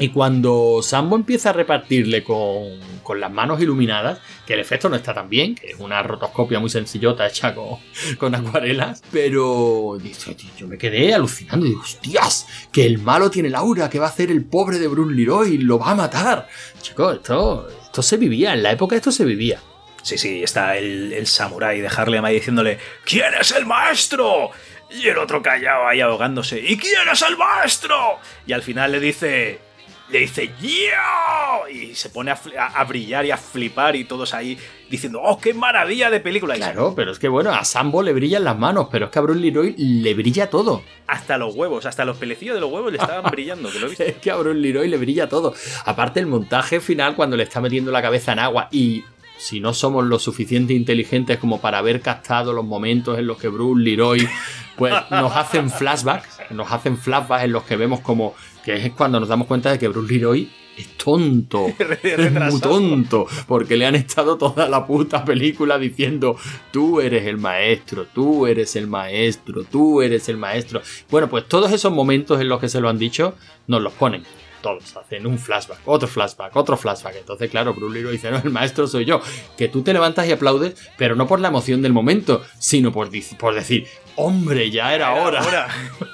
Y 0.00 0.08
cuando 0.08 0.80
Sambo 0.82 1.14
empieza 1.14 1.50
a 1.50 1.52
repartirle 1.52 2.24
con, 2.24 2.80
las 3.20 3.30
manos 3.30 3.60
iluminadas, 3.60 4.18
que 4.46 4.54
el 4.54 4.60
efecto 4.60 4.88
no 4.88 4.96
está 4.96 5.12
tan 5.12 5.28
bien, 5.28 5.54
que 5.54 5.72
es 5.72 5.78
una 5.78 6.02
rotoscopia 6.02 6.58
muy 6.58 6.70
sencillota 6.70 7.26
hecha 7.26 7.54
con, 7.54 7.78
con 8.18 8.34
acuarelas, 8.34 9.02
pero 9.12 9.98
dice, 10.02 10.34
yo 10.56 10.66
me 10.66 10.78
quedé 10.78 11.12
alucinando 11.12 11.66
y 11.66 11.70
digo, 11.70 11.82
hostias, 11.82 12.46
que 12.72 12.86
el 12.86 12.98
malo 12.98 13.30
tiene 13.30 13.48
el 13.48 13.54
aura, 13.56 13.90
que 13.90 13.98
va 13.98 14.06
a 14.06 14.08
hacer 14.08 14.30
el 14.30 14.42
pobre 14.44 14.78
de 14.78 14.88
Brun 14.88 15.14
Leroy, 15.14 15.58
lo 15.58 15.78
va 15.78 15.90
a 15.90 15.94
matar. 15.94 16.48
Chicos, 16.80 17.16
esto, 17.16 17.68
esto 17.68 18.00
se 18.00 18.16
vivía, 18.16 18.54
en 18.54 18.62
la 18.62 18.72
época 18.72 18.96
esto 18.96 19.12
se 19.12 19.26
vivía. 19.26 19.60
Sí, 20.02 20.16
sí, 20.16 20.42
está 20.42 20.78
el, 20.78 21.12
el 21.12 21.26
samurái 21.26 21.82
de 21.82 21.88
Harlem 21.88 22.24
ahí 22.24 22.36
diciéndole 22.36 22.78
¿Quién 23.04 23.34
es 23.38 23.50
el 23.50 23.66
maestro? 23.66 24.50
Y 24.90 25.08
el 25.08 25.18
otro 25.18 25.42
callado 25.42 25.86
ahí 25.86 26.00
ahogándose. 26.00 26.58
¿Y 26.58 26.78
quién 26.78 27.06
es 27.12 27.20
el 27.20 27.36
maestro? 27.36 28.18
Y 28.46 28.54
al 28.54 28.62
final 28.62 28.92
le 28.92 28.98
dice 29.00 29.69
le 30.10 30.20
dice 30.20 30.52
¡Yo! 30.60 31.68
Y 31.68 31.94
se 31.94 32.10
pone 32.10 32.32
a, 32.32 32.84
brillar 32.84 33.24
y 33.24 33.30
a 33.30 33.36
flipar 33.36 33.96
y 33.96 34.04
todos 34.04 34.34
ahí 34.34 34.58
diciendo 34.88 35.20
¡Oh, 35.22 35.38
qué 35.38 35.54
maravilla 35.54 36.10
de 36.10 36.20
película! 36.20 36.54
Claro, 36.56 36.94
pero 36.94 37.12
es 37.12 37.18
que 37.18 37.28
bueno, 37.28 37.50
a 37.50 37.64
Sambo 37.64 38.02
le 38.02 38.12
brillan 38.12 38.44
las 38.44 38.58
manos, 38.58 38.88
pero 38.90 39.06
es 39.06 39.10
que 39.12 39.18
a 39.18 39.22
Bruce 39.22 39.40
Leroy 39.40 39.74
le 39.76 40.14
brilla 40.14 40.50
todo. 40.50 40.82
Hasta 41.06 41.38
los 41.38 41.54
huevos, 41.54 41.86
hasta 41.86 42.04
los 42.04 42.16
pelecillos 42.16 42.54
de 42.54 42.60
los 42.60 42.72
huevos 42.72 42.92
le 42.92 42.98
estaban 42.98 43.24
brillando, 43.30 43.70
lo 43.70 43.86
Es 43.86 44.16
que 44.16 44.30
a 44.30 44.36
Bruce 44.36 44.58
Leroy 44.58 44.88
le 44.88 44.96
brilla 44.96 45.28
todo. 45.28 45.54
Aparte 45.84 46.20
el 46.20 46.26
montaje 46.26 46.80
final 46.80 47.14
cuando 47.14 47.36
le 47.36 47.44
está 47.44 47.60
metiendo 47.60 47.92
la 47.92 48.02
cabeza 48.02 48.32
en 48.32 48.40
agua 48.40 48.68
y 48.70 49.04
si 49.40 49.58
no 49.58 49.72
somos 49.72 50.04
lo 50.04 50.18
suficiente 50.18 50.74
inteligentes 50.74 51.38
como 51.38 51.60
para 51.60 51.78
haber 51.78 52.02
captado 52.02 52.52
los 52.52 52.64
momentos 52.64 53.18
en 53.18 53.26
los 53.26 53.38
que 53.38 53.48
Bruce 53.48 53.82
Leroy 53.82 54.28
pues 54.76 54.94
nos 55.10 55.34
hacen 55.34 55.70
flashbacks, 55.70 56.40
nos 56.50 56.70
hacen 56.70 56.98
flashbacks 56.98 57.44
en 57.44 57.52
los 57.52 57.64
que 57.64 57.76
vemos 57.76 58.00
como 58.00 58.34
que 58.64 58.76
es 58.76 58.92
cuando 58.92 59.20
nos 59.20 59.28
damos 59.28 59.46
cuenta 59.46 59.70
de 59.70 59.78
que 59.78 59.88
Bruce 59.88 60.12
Leroy 60.12 60.50
es 60.76 60.88
tonto, 60.96 61.66
es 62.02 62.32
muy 62.32 62.60
tonto, 62.60 63.26
porque 63.46 63.76
le 63.76 63.86
han 63.86 63.94
estado 63.94 64.38
toda 64.38 64.68
la 64.68 64.86
puta 64.86 65.24
película 65.24 65.78
diciendo, 65.78 66.36
tú 66.70 67.00
eres 67.00 67.26
el 67.26 67.38
maestro, 67.38 68.06
tú 68.06 68.46
eres 68.46 68.76
el 68.76 68.86
maestro, 68.86 69.64
tú 69.64 70.02
eres 70.02 70.28
el 70.28 70.36
maestro. 70.36 70.80
Bueno, 71.10 71.28
pues 71.28 71.46
todos 71.48 71.72
esos 71.72 71.92
momentos 71.92 72.40
en 72.40 72.48
los 72.48 72.60
que 72.60 72.68
se 72.68 72.80
lo 72.80 72.88
han 72.88 72.98
dicho, 72.98 73.34
nos 73.66 73.82
los 73.82 73.92
ponen. 73.92 74.24
Todos 74.62 74.94
hacen 74.94 75.26
un 75.26 75.38
flashback, 75.38 75.80
otro 75.86 76.06
flashback, 76.06 76.54
otro 76.54 76.76
flashback. 76.76 77.16
Entonces, 77.16 77.50
claro, 77.50 77.72
Bruce 77.72 77.94
Leroy 77.94 78.12
dice, 78.12 78.30
no, 78.30 78.36
el 78.44 78.50
maestro 78.50 78.86
soy 78.86 79.06
yo. 79.06 79.22
Que 79.56 79.68
tú 79.68 79.80
te 79.82 79.94
levantas 79.94 80.28
y 80.28 80.32
aplaudes, 80.32 80.74
pero 80.98 81.16
no 81.16 81.26
por 81.26 81.40
la 81.40 81.48
emoción 81.48 81.80
del 81.80 81.94
momento, 81.94 82.42
sino 82.58 82.92
por, 82.92 83.08
por 83.38 83.54
decir, 83.54 83.86
hombre, 84.16 84.70
ya 84.70 84.94
era, 84.94 85.14
hora. 85.14 85.42
hora. 85.42 85.68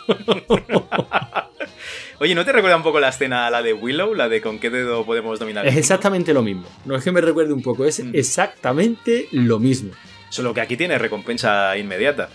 Oye, 2.18 2.34
¿no 2.34 2.46
te 2.46 2.52
recuerda 2.52 2.78
un 2.78 2.82
poco 2.82 2.98
la 2.98 3.10
escena, 3.10 3.50
la 3.50 3.62
de 3.62 3.74
Willow, 3.74 4.14
la 4.14 4.30
de 4.30 4.40
con 4.40 4.58
qué 4.58 4.70
dedo 4.70 5.04
podemos 5.04 5.38
dominar? 5.38 5.66
Es 5.66 5.76
exactamente 5.76 6.32
lo 6.32 6.42
mismo. 6.42 6.64
No 6.86 6.96
es 6.96 7.04
que 7.04 7.12
me 7.12 7.20
recuerde 7.20 7.52
un 7.52 7.62
poco, 7.62 7.84
es 7.84 8.02
mm. 8.02 8.12
exactamente 8.14 9.28
lo 9.32 9.58
mismo. 9.58 9.90
Solo 10.30 10.54
que 10.54 10.62
aquí 10.62 10.78
tiene 10.78 10.96
recompensa 10.96 11.76
inmediata. 11.76 12.30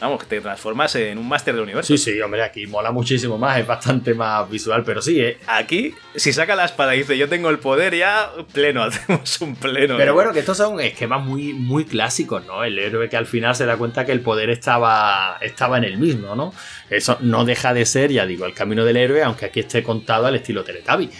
Vamos, 0.00 0.20
que 0.20 0.26
te 0.26 0.40
transformas 0.40 0.94
en 0.96 1.16
un 1.16 1.26
máster 1.26 1.54
del 1.54 1.62
universo. 1.62 1.96
Sí, 1.96 1.98
sí, 1.98 2.20
hombre, 2.20 2.42
aquí 2.42 2.66
mola 2.66 2.90
muchísimo 2.90 3.38
más, 3.38 3.58
es 3.58 3.66
bastante 3.66 4.12
más 4.12 4.48
visual, 4.50 4.82
pero 4.84 5.00
sí, 5.00 5.20
¿eh? 5.20 5.38
Aquí, 5.46 5.94
si 6.14 6.32
saca 6.34 6.54
la 6.54 6.66
espada 6.66 6.94
y 6.94 6.98
dice 6.98 7.16
yo 7.16 7.28
tengo 7.28 7.48
el 7.48 7.58
poder, 7.58 7.94
ya 7.94 8.30
pleno, 8.52 8.82
hacemos 8.84 9.40
un 9.40 9.56
pleno. 9.56 9.96
Pero 9.96 10.12
bueno, 10.12 10.32
que 10.32 10.40
estos 10.40 10.58
son 10.58 10.80
esquemas 10.80 11.24
muy, 11.24 11.54
muy 11.54 11.86
clásicos, 11.86 12.44
¿no? 12.44 12.62
El 12.62 12.78
héroe 12.78 13.08
que 13.08 13.16
al 13.16 13.26
final 13.26 13.54
se 13.54 13.64
da 13.64 13.78
cuenta 13.78 14.04
que 14.04 14.12
el 14.12 14.20
poder 14.20 14.50
estaba, 14.50 15.38
estaba 15.40 15.78
en 15.78 15.84
él 15.84 15.96
mismo, 15.96 16.36
¿no? 16.36 16.52
Eso 16.90 17.16
no 17.20 17.46
deja 17.46 17.72
de 17.72 17.86
ser, 17.86 18.12
ya 18.12 18.26
digo, 18.26 18.44
el 18.44 18.52
camino 18.52 18.84
del 18.84 18.98
héroe, 18.98 19.22
aunque 19.22 19.46
aquí 19.46 19.60
esté 19.60 19.82
contado 19.82 20.26
al 20.26 20.36
estilo 20.36 20.62
Teletubby. 20.62 21.10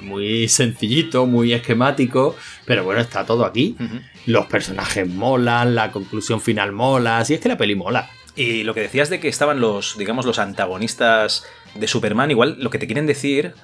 muy 0.00 0.48
sencillito, 0.48 1.26
muy 1.26 1.52
esquemático, 1.52 2.34
pero 2.64 2.82
bueno, 2.82 3.02
está 3.02 3.26
todo 3.26 3.44
aquí. 3.44 3.76
Los 4.26 4.46
personajes 4.46 5.06
molan, 5.06 5.74
la 5.74 5.92
conclusión 5.92 6.40
final 6.40 6.72
mola, 6.72 7.18
así 7.18 7.34
es 7.34 7.40
que 7.40 7.48
la 7.48 7.58
peli 7.58 7.74
mola. 7.74 8.08
Y 8.34 8.64
lo 8.64 8.74
que 8.74 8.80
decías 8.80 9.10
de 9.10 9.20
que 9.20 9.28
estaban 9.28 9.60
los, 9.60 9.98
digamos, 9.98 10.24
los 10.24 10.38
antagonistas 10.38 11.44
de 11.74 11.86
Superman, 11.86 12.30
igual 12.30 12.56
lo 12.58 12.70
que 12.70 12.78
te 12.78 12.86
quieren 12.86 13.06
decir 13.06 13.54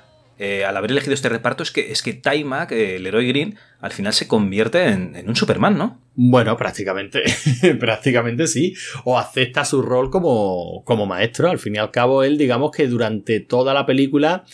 eh, 0.41 0.64
al 0.64 0.77
haber 0.77 0.93
elegido 0.93 1.14
este 1.14 1.29
reparto 1.29 1.64
es 1.64 1.73
que, 1.73 1.91
es 1.91 2.01
que 2.01 2.21
Mac, 2.45 2.71
el 2.71 3.05
héroe 3.05 3.27
green, 3.27 3.59
al 3.81 3.91
final 3.91 4.12
se 4.12 4.29
convierte 4.29 4.87
en, 4.87 5.29
un 5.29 5.35
Superman, 5.35 5.77
¿no? 5.77 6.01
Bueno, 6.14 6.57
prácticamente, 6.57 7.23
prácticamente 7.81 8.47
sí. 8.47 8.75
O 9.05 9.19
acepta 9.19 9.64
su 9.64 9.83
rol 9.83 10.11
como, 10.11 10.85
como, 10.85 11.07
maestro. 11.07 11.51
Al 11.51 11.59
fin 11.59 11.75
y 11.75 11.79
al 11.79 11.91
cabo, 11.91 12.23
él, 12.23 12.39
digamos 12.39 12.71
que 12.71 12.87
durante 12.87 13.41
toda 13.41 13.75
la 13.75 13.85
película 13.85 14.45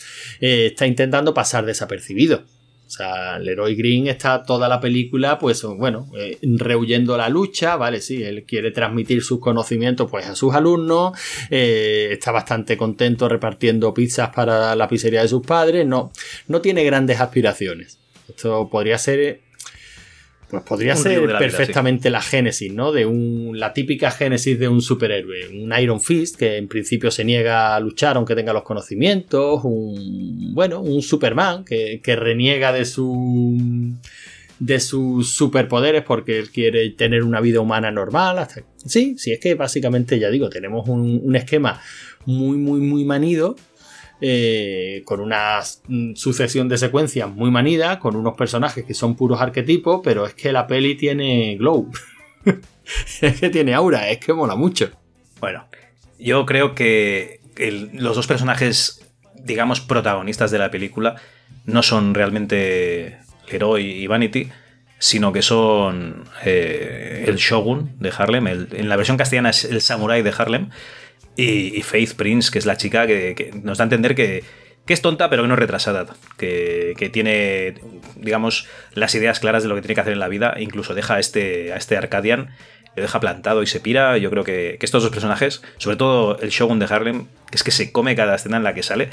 eh, 0.41 0.67
está 0.67 0.87
intentando 0.87 1.35
pasar 1.35 1.65
desapercibido. 1.65 2.43
O 2.85 2.89
sea, 2.89 3.39
Leroy 3.39 3.75
Green 3.75 4.07
está 4.07 4.43
toda 4.43 4.69
la 4.69 4.79
película, 4.79 5.39
pues 5.39 5.63
bueno, 5.63 6.07
eh, 6.17 6.37
rehuyendo 6.41 7.17
la 7.17 7.29
lucha, 7.29 7.75
¿vale? 7.77 7.99
Sí, 7.99 8.23
él 8.23 8.43
quiere 8.43 8.71
transmitir 8.71 9.23
sus 9.23 9.39
conocimientos 9.39 10.09
pues 10.09 10.27
a 10.27 10.35
sus 10.35 10.53
alumnos, 10.53 11.17
eh, 11.49 12.09
está 12.11 12.31
bastante 12.31 12.77
contento 12.77 13.27
repartiendo 13.27 13.93
pizzas 13.93 14.29
para 14.29 14.75
la 14.75 14.87
pizzería 14.87 15.21
de 15.21 15.27
sus 15.27 15.45
padres, 15.45 15.85
no, 15.85 16.11
no 16.47 16.61
tiene 16.61 16.83
grandes 16.83 17.19
aspiraciones. 17.19 17.99
Esto 18.27 18.69
podría 18.69 18.97
ser 18.97 19.41
pues 20.49 20.63
podría 20.63 20.95
ser 20.95 21.25
perfectamente 21.37 22.09
la 22.09 22.21
génesis, 22.21 22.71
¿no? 22.71 22.91
De 22.91 23.05
un, 23.05 23.59
la 23.59 23.73
típica 23.73 24.11
génesis 24.11 24.59
de 24.59 24.67
un 24.67 24.81
superhéroe. 24.81 25.49
Un 25.63 25.73
Iron 25.79 25.99
Fist 25.99 26.35
que 26.37 26.57
en 26.57 26.67
principio 26.67 27.11
se 27.11 27.25
niega 27.25 27.75
a 27.75 27.79
luchar 27.79 28.17
aunque 28.17 28.35
tenga 28.35 28.53
los 28.53 28.63
conocimientos. 28.63 29.61
Un, 29.63 30.53
bueno, 30.53 30.81
un 30.81 31.01
Superman 31.01 31.65
que, 31.65 31.99
reniega 32.15 32.71
de 32.71 32.85
su 32.85 33.57
de 34.57 34.79
sus 34.79 35.31
superpoderes 35.31 36.03
porque 36.03 36.39
él 36.39 36.49
quiere 36.49 36.89
tener 36.91 37.23
una 37.23 37.41
vida 37.41 37.59
humana 37.59 37.91
normal. 37.91 38.39
Hasta... 38.39 38.63
Sí, 38.85 39.15
sí, 39.17 39.31
es 39.31 39.39
que 39.39 39.55
básicamente, 39.55 40.19
ya 40.19 40.29
digo, 40.29 40.49
tenemos 40.49 40.87
un, 40.87 41.21
un 41.23 41.35
esquema 41.35 41.81
muy, 42.25 42.57
muy, 42.57 42.79
muy 42.79 43.03
manido 43.03 43.55
eh, 44.21 45.01
con 45.05 45.19
una 45.19 45.59
sucesión 46.15 46.69
de 46.69 46.77
secuencias 46.77 47.29
muy 47.29 47.51
manida, 47.51 47.99
con 47.99 48.15
unos 48.15 48.35
personajes 48.35 48.85
que 48.85 48.93
son 48.93 49.15
puros 49.15 49.41
arquetipos, 49.41 50.01
pero 50.03 50.25
es 50.25 50.33
que 50.33 50.51
la 50.51 50.67
peli 50.67 50.95
tiene 50.95 51.55
glow. 51.57 51.91
es 53.21 53.39
que 53.39 53.49
tiene 53.49 53.73
aura, 53.73 54.09
es 54.09 54.19
que 54.19 54.33
mola 54.33 54.55
mucho. 54.55 54.89
Bueno, 55.39 55.65
yo 56.17 56.45
creo 56.45 56.75
que 56.75 57.41
los 57.93 58.15
dos 58.15 58.27
personajes, 58.27 59.01
digamos, 59.35 59.81
protagonistas 59.81 60.51
de 60.51 60.59
la 60.59 60.71
película 60.71 61.15
no 61.65 61.83
son 61.83 62.13
realmente 62.13 63.19
Leroy 63.51 63.85
y 63.85 64.07
Vanity, 64.07 64.49
sino 64.97 65.33
que 65.33 65.41
son 65.41 66.23
eh, 66.43 67.25
el 67.27 67.35
Shogun 67.35 67.95
de 67.99 68.13
Harlem, 68.17 68.47
en 68.47 68.89
la 68.89 68.95
versión 68.95 69.17
castellana 69.17 69.49
es 69.49 69.65
el 69.65 69.81
Samurai 69.81 70.21
de 70.21 70.33
Harlem, 70.35 70.69
y, 71.37 71.81
Faith 71.81 72.13
Prince, 72.13 72.51
que 72.51 72.59
es 72.59 72.65
la 72.65 72.77
chica 72.77 73.07
que, 73.07 73.51
nos 73.61 73.77
da 73.77 73.83
a 73.83 73.87
entender 73.87 74.15
que, 74.15 74.43
es 74.87 75.01
tonta, 75.01 75.29
pero 75.29 75.43
que 75.43 75.47
no 75.47 75.53
es 75.55 75.59
retrasada, 75.59 76.05
que, 76.37 77.09
tiene, 77.11 77.75
digamos, 78.15 78.67
las 78.93 79.15
ideas 79.15 79.39
claras 79.39 79.63
de 79.63 79.69
lo 79.69 79.75
que 79.75 79.81
tiene 79.81 79.95
que 79.95 80.01
hacer 80.01 80.13
en 80.13 80.19
la 80.19 80.27
vida, 80.27 80.55
incluso 80.59 80.93
deja 80.93 81.15
a 81.15 81.19
este, 81.19 81.73
a 81.73 81.77
este 81.77 81.97
Arcadian, 81.97 82.51
lo 82.95 83.01
deja 83.01 83.19
plantado 83.19 83.61
y 83.61 83.67
se 83.67 83.81
pira. 83.81 84.17
Yo 84.17 84.29
creo 84.29 84.43
que, 84.43 84.77
estos 84.81 85.03
dos 85.03 85.11
personajes, 85.11 85.61
sobre 85.77 85.97
todo 85.97 86.39
el 86.39 86.49
Shogun 86.49 86.79
de 86.79 86.85
Harlem, 86.85 87.27
que 87.49 87.57
es 87.57 87.63
que 87.63 87.71
se 87.71 87.91
come 87.91 88.15
cada 88.15 88.35
escena 88.35 88.57
en 88.57 88.63
la 88.63 88.73
que 88.73 88.83
sale, 88.83 89.09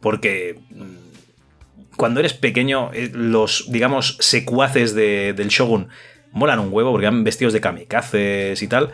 porque 0.00 0.60
mm, 0.70 1.96
cuando 1.96 2.20
eres 2.20 2.34
pequeño, 2.34 2.90
eh, 2.92 3.10
los, 3.12 3.72
digamos, 3.72 4.18
secuaces 4.20 4.94
del 4.94 5.48
Shogun 5.48 5.88
molan 6.30 6.58
un 6.60 6.72
huevo 6.72 6.92
porque 6.92 7.06
van 7.06 7.24
vestidos 7.24 7.52
de 7.52 7.60
kamikazes 7.60 8.62
y 8.62 8.68
tal. 8.68 8.92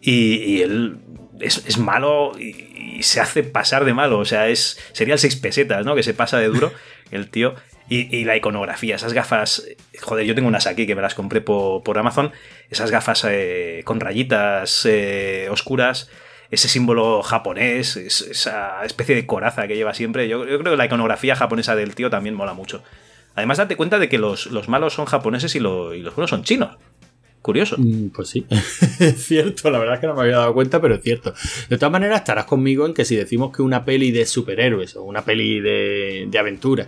y 0.00 0.60
él 0.62 0.98
es, 1.42 1.78
malo 1.78 2.32
y, 2.38 3.02
se 3.02 3.20
hace 3.20 3.42
pasar 3.42 3.84
de 3.84 3.94
malo. 3.94 4.18
O 4.18 4.24
sea, 4.24 4.48
es 4.48 4.78
sería 4.92 5.14
el 5.14 5.20
6 5.20 5.36
pesetas, 5.36 5.84
¿no? 5.84 5.94
Que 5.94 6.02
se 6.02 6.14
pasa 6.14 6.38
de 6.38 6.46
duro 6.46 6.72
el 7.10 7.28
tío. 7.28 7.54
Y, 7.88 8.24
la 8.24 8.36
iconografía, 8.36 8.96
esas 8.96 9.12
gafas. 9.12 9.66
Joder, 10.00 10.24
yo 10.24 10.34
tengo 10.34 10.48
unas 10.48 10.66
aquí 10.66 10.86
que 10.86 10.94
me 10.94 11.02
las 11.02 11.14
compré 11.14 11.42
por, 11.42 11.98
Amazon. 11.98 12.32
Esas 12.70 12.90
gafas 12.90 13.26
eh, 13.28 13.82
con 13.84 14.00
rayitas 14.00 14.86
eh, 14.86 15.48
oscuras. 15.50 16.08
Ese 16.50 16.68
símbolo 16.68 17.22
japonés, 17.22 17.96
esa 17.96 18.84
especie 18.84 19.14
de 19.14 19.26
coraza 19.26 19.66
que 19.66 19.76
lleva 19.76 19.92
siempre. 19.92 20.28
Yo, 20.28 20.44
creo 20.44 20.62
que 20.62 20.76
la 20.76 20.86
iconografía 20.86 21.36
japonesa 21.36 21.76
del 21.76 21.94
tío 21.94 22.08
también 22.08 22.34
mola 22.34 22.54
mucho. 22.54 22.82
Además, 23.34 23.58
date 23.58 23.76
cuenta 23.76 23.98
de 23.98 24.08
que 24.08 24.18
los, 24.18 24.48
malos 24.68 24.94
son 24.94 25.06
japoneses 25.06 25.54
y, 25.54 25.58
y 25.58 25.60
los 25.60 26.14
buenos 26.14 26.30
son 26.30 26.44
chinos. 26.44 26.76
Curioso. 27.42 27.76
Mm, 27.76 28.10
pues 28.10 28.28
sí, 28.28 28.46
es 29.00 29.26
cierto, 29.26 29.70
la 29.70 29.78
verdad 29.78 29.96
es 29.96 30.00
que 30.00 30.06
no 30.06 30.14
me 30.14 30.22
había 30.22 30.38
dado 30.38 30.54
cuenta, 30.54 30.80
pero 30.80 30.94
es 30.94 31.02
cierto. 31.02 31.34
De 31.68 31.76
todas 31.76 31.90
maneras, 31.90 32.20
estarás 32.20 32.46
conmigo 32.46 32.86
en 32.86 32.94
que 32.94 33.04
si 33.04 33.16
decimos 33.16 33.54
que 33.54 33.62
una 33.62 33.84
peli 33.84 34.12
de 34.12 34.24
superhéroes 34.26 34.94
o 34.96 35.02
una 35.02 35.24
peli 35.24 35.60
de, 35.60 36.28
de 36.30 36.38
aventura 36.38 36.86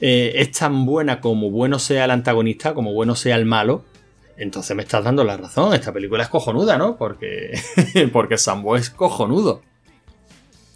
eh, 0.00 0.32
es 0.36 0.52
tan 0.52 0.86
buena 0.86 1.20
como 1.20 1.50
bueno 1.50 1.78
sea 1.78 2.04
el 2.04 2.12
antagonista, 2.12 2.74
como 2.74 2.92
bueno 2.92 3.16
sea 3.16 3.36
el 3.36 3.44
malo, 3.44 3.84
entonces 4.36 4.76
me 4.76 4.82
estás 4.82 5.04
dando 5.04 5.24
la 5.24 5.36
razón. 5.36 5.74
Esta 5.74 5.92
película 5.92 6.22
es 6.22 6.28
cojonuda, 6.28 6.78
¿no? 6.78 6.96
Porque, 6.96 7.52
porque 8.12 8.38
Sambo 8.38 8.76
es 8.76 8.90
cojonudo. 8.90 9.62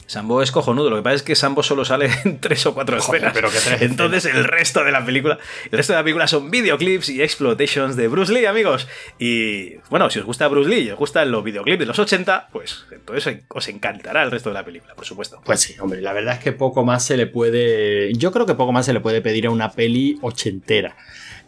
Sambo 0.07 0.43
es 0.43 0.53
cojonudo. 0.53 0.91
Lo 0.91 0.97
que 0.97 1.03
pasa 1.03 1.17
es 1.17 1.23
que 1.23 1.35
Sambo 1.35 1.63
solo 1.63 1.85
sale 1.85 2.11
en 2.25 2.41
tres 2.41 2.65
o 2.67 2.75
cuatro 2.75 2.97
escenas. 2.97 3.33
Pero 3.35 3.49
Entonces 3.81 4.25
el 4.27 4.45
resto 4.45 4.85
de 4.85 4.93
la 4.93 5.05
película, 5.05 5.39
el 5.65 5.77
resto 5.77 5.93
de 5.93 5.99
la 5.99 6.05
película 6.05 6.27
son 6.29 6.51
videoclips 6.51 7.09
y 7.09 7.23
explotations 7.23 7.97
de 7.97 8.09
Bruce 8.09 8.33
Lee, 8.33 8.47
amigos. 8.47 8.89
Y 9.19 9.77
bueno, 9.91 10.09
si 10.11 10.19
os 10.19 10.25
gusta 10.25 10.49
Bruce 10.49 10.69
Lee 10.71 10.81
y 10.81 10.91
os 10.91 10.99
gustan 10.99 11.31
los 11.31 11.43
videoclips 11.43 11.81
de 11.81 11.87
los 11.87 11.99
80, 11.99 12.49
pues 12.53 12.87
entonces 12.91 13.43
os 13.49 13.69
encantará 13.69 14.23
el 14.23 14.31
resto 14.31 14.51
de 14.51 14.55
la 14.55 14.65
película, 14.65 14.95
por 14.95 15.05
supuesto. 15.05 15.41
Pues 15.45 15.61
sí, 15.61 15.75
hombre, 15.81 16.01
la 16.01 16.13
verdad 16.13 16.35
es 16.35 16.41
que 16.41 16.53
poco 16.53 16.85
más 16.85 17.05
se 17.05 17.17
le 17.17 17.27
puede. 17.27 18.13
Yo 18.15 18.33
creo 18.33 18.47
que 18.47 18.55
poco 18.55 18.73
más 18.73 18.87
se 18.87 18.93
le 18.93 19.01
puede 19.01 19.21
pedir 19.21 19.47
a 19.47 19.51
una 19.51 19.73
peli 19.73 20.19
ochentera. 20.23 20.97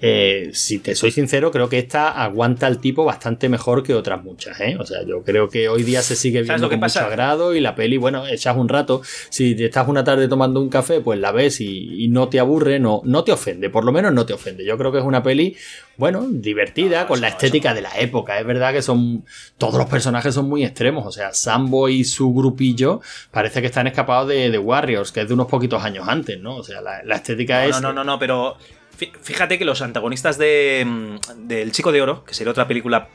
Eh, 0.01 0.51
si 0.53 0.79
te 0.79 0.95
soy 0.95 1.11
sincero, 1.11 1.51
creo 1.51 1.69
que 1.69 1.79
esta 1.79 2.11
aguanta 2.11 2.69
el 2.69 2.79
tipo 2.79 3.05
bastante 3.05 3.49
mejor 3.49 3.83
que 3.83 3.95
otras 3.95 4.23
muchas, 4.23 4.61
¿eh? 4.61 4.77
O 4.79 4.87
sea, 4.87 5.03
yo 5.05 5.25
creo 5.25 5.49
que 5.49 5.69
hoy 5.69 5.83
día 5.83 6.03
se 6.03 6.15
sigue 6.15 6.43
viendo 6.43 6.69
con 6.69 6.79
mucho 6.79 7.01
agrado 7.01 7.53
y 7.55 7.61
la 7.61 7.75
peli, 7.75 7.97
bueno, 7.97 8.27
echas 8.27 8.57
un 8.57 8.69
rato. 8.69 9.03
Si 9.29 9.53
estás 9.59 9.89
una 9.89 10.05
tarde 10.05 10.29
tomando 10.29 10.61
un 10.61 10.69
café, 10.69 11.01
pues 11.01 11.19
la 11.19 11.33
ves 11.33 11.61
y, 11.61 12.07
no 12.09 12.29
te 12.29 12.39
aburre, 12.39 12.79
no, 12.79 13.03
no 13.05 13.25
te 13.25 13.33
ofende, 13.33 13.71
por 13.71 13.85
lo 13.85 13.93
menos 13.93 14.13
no 14.13 14.25
te 14.25 14.33
ofende. 14.33 14.65
Yo 14.65 14.79
creo 14.79 14.93
que 14.93 14.99
es 14.99 15.05
una 15.05 15.23
peli, 15.23 15.57
bueno, 15.97 16.27
divertida, 16.31 17.09
con 17.09 17.21
la 17.21 17.29
estética 17.29 17.75
de 17.75 17.83
la 17.83 17.99
época. 17.99 18.39
Es 18.39 18.47
verdad 18.47 18.73
que 18.73 18.83
son. 18.83 19.25
Todos 19.59 19.75
los 19.75 19.87
personajes 19.87 20.33
son 20.33 20.49
muy 20.49 20.65
extremos. 20.65 21.07
O 21.07 21.13
sea, 21.13 21.35
Sambo 21.35 21.89
y 21.89 22.05
su 22.05 22.33
grupillo 22.33 23.01
parece 23.33 23.61
que 23.61 23.67
están 23.67 23.89
escapados 23.89 24.29
de, 24.29 24.51
de 24.51 24.59
Warriors, 24.59 25.11
que 25.11 25.23
es 25.23 25.29
de 25.29 25.35
unos 25.35 25.49
poquitos 25.49 25.83
años 25.83 26.07
antes, 26.09 26.41
¿no? 26.41 26.57
O 26.57 26.63
sea, 26.63 26.81
la, 26.81 27.17
estética 27.17 27.67
es. 27.67 27.81
No, 27.81 27.93
no, 27.93 27.93
no, 27.93 28.05
no, 28.05 28.19
pero 28.19 28.57
Fíjate 28.99 29.59
que 29.59 29.65
los 29.65 29.81
antagonistas 29.81 30.39
de, 30.39 30.85
mm, 30.87 31.47
del 31.47 31.73
Chico 31.73 31.93
de 31.93 32.03
Oro, 32.03 32.25
que 32.25 32.35
sería 32.35 32.51
otra 32.51 32.67
película 32.67 33.09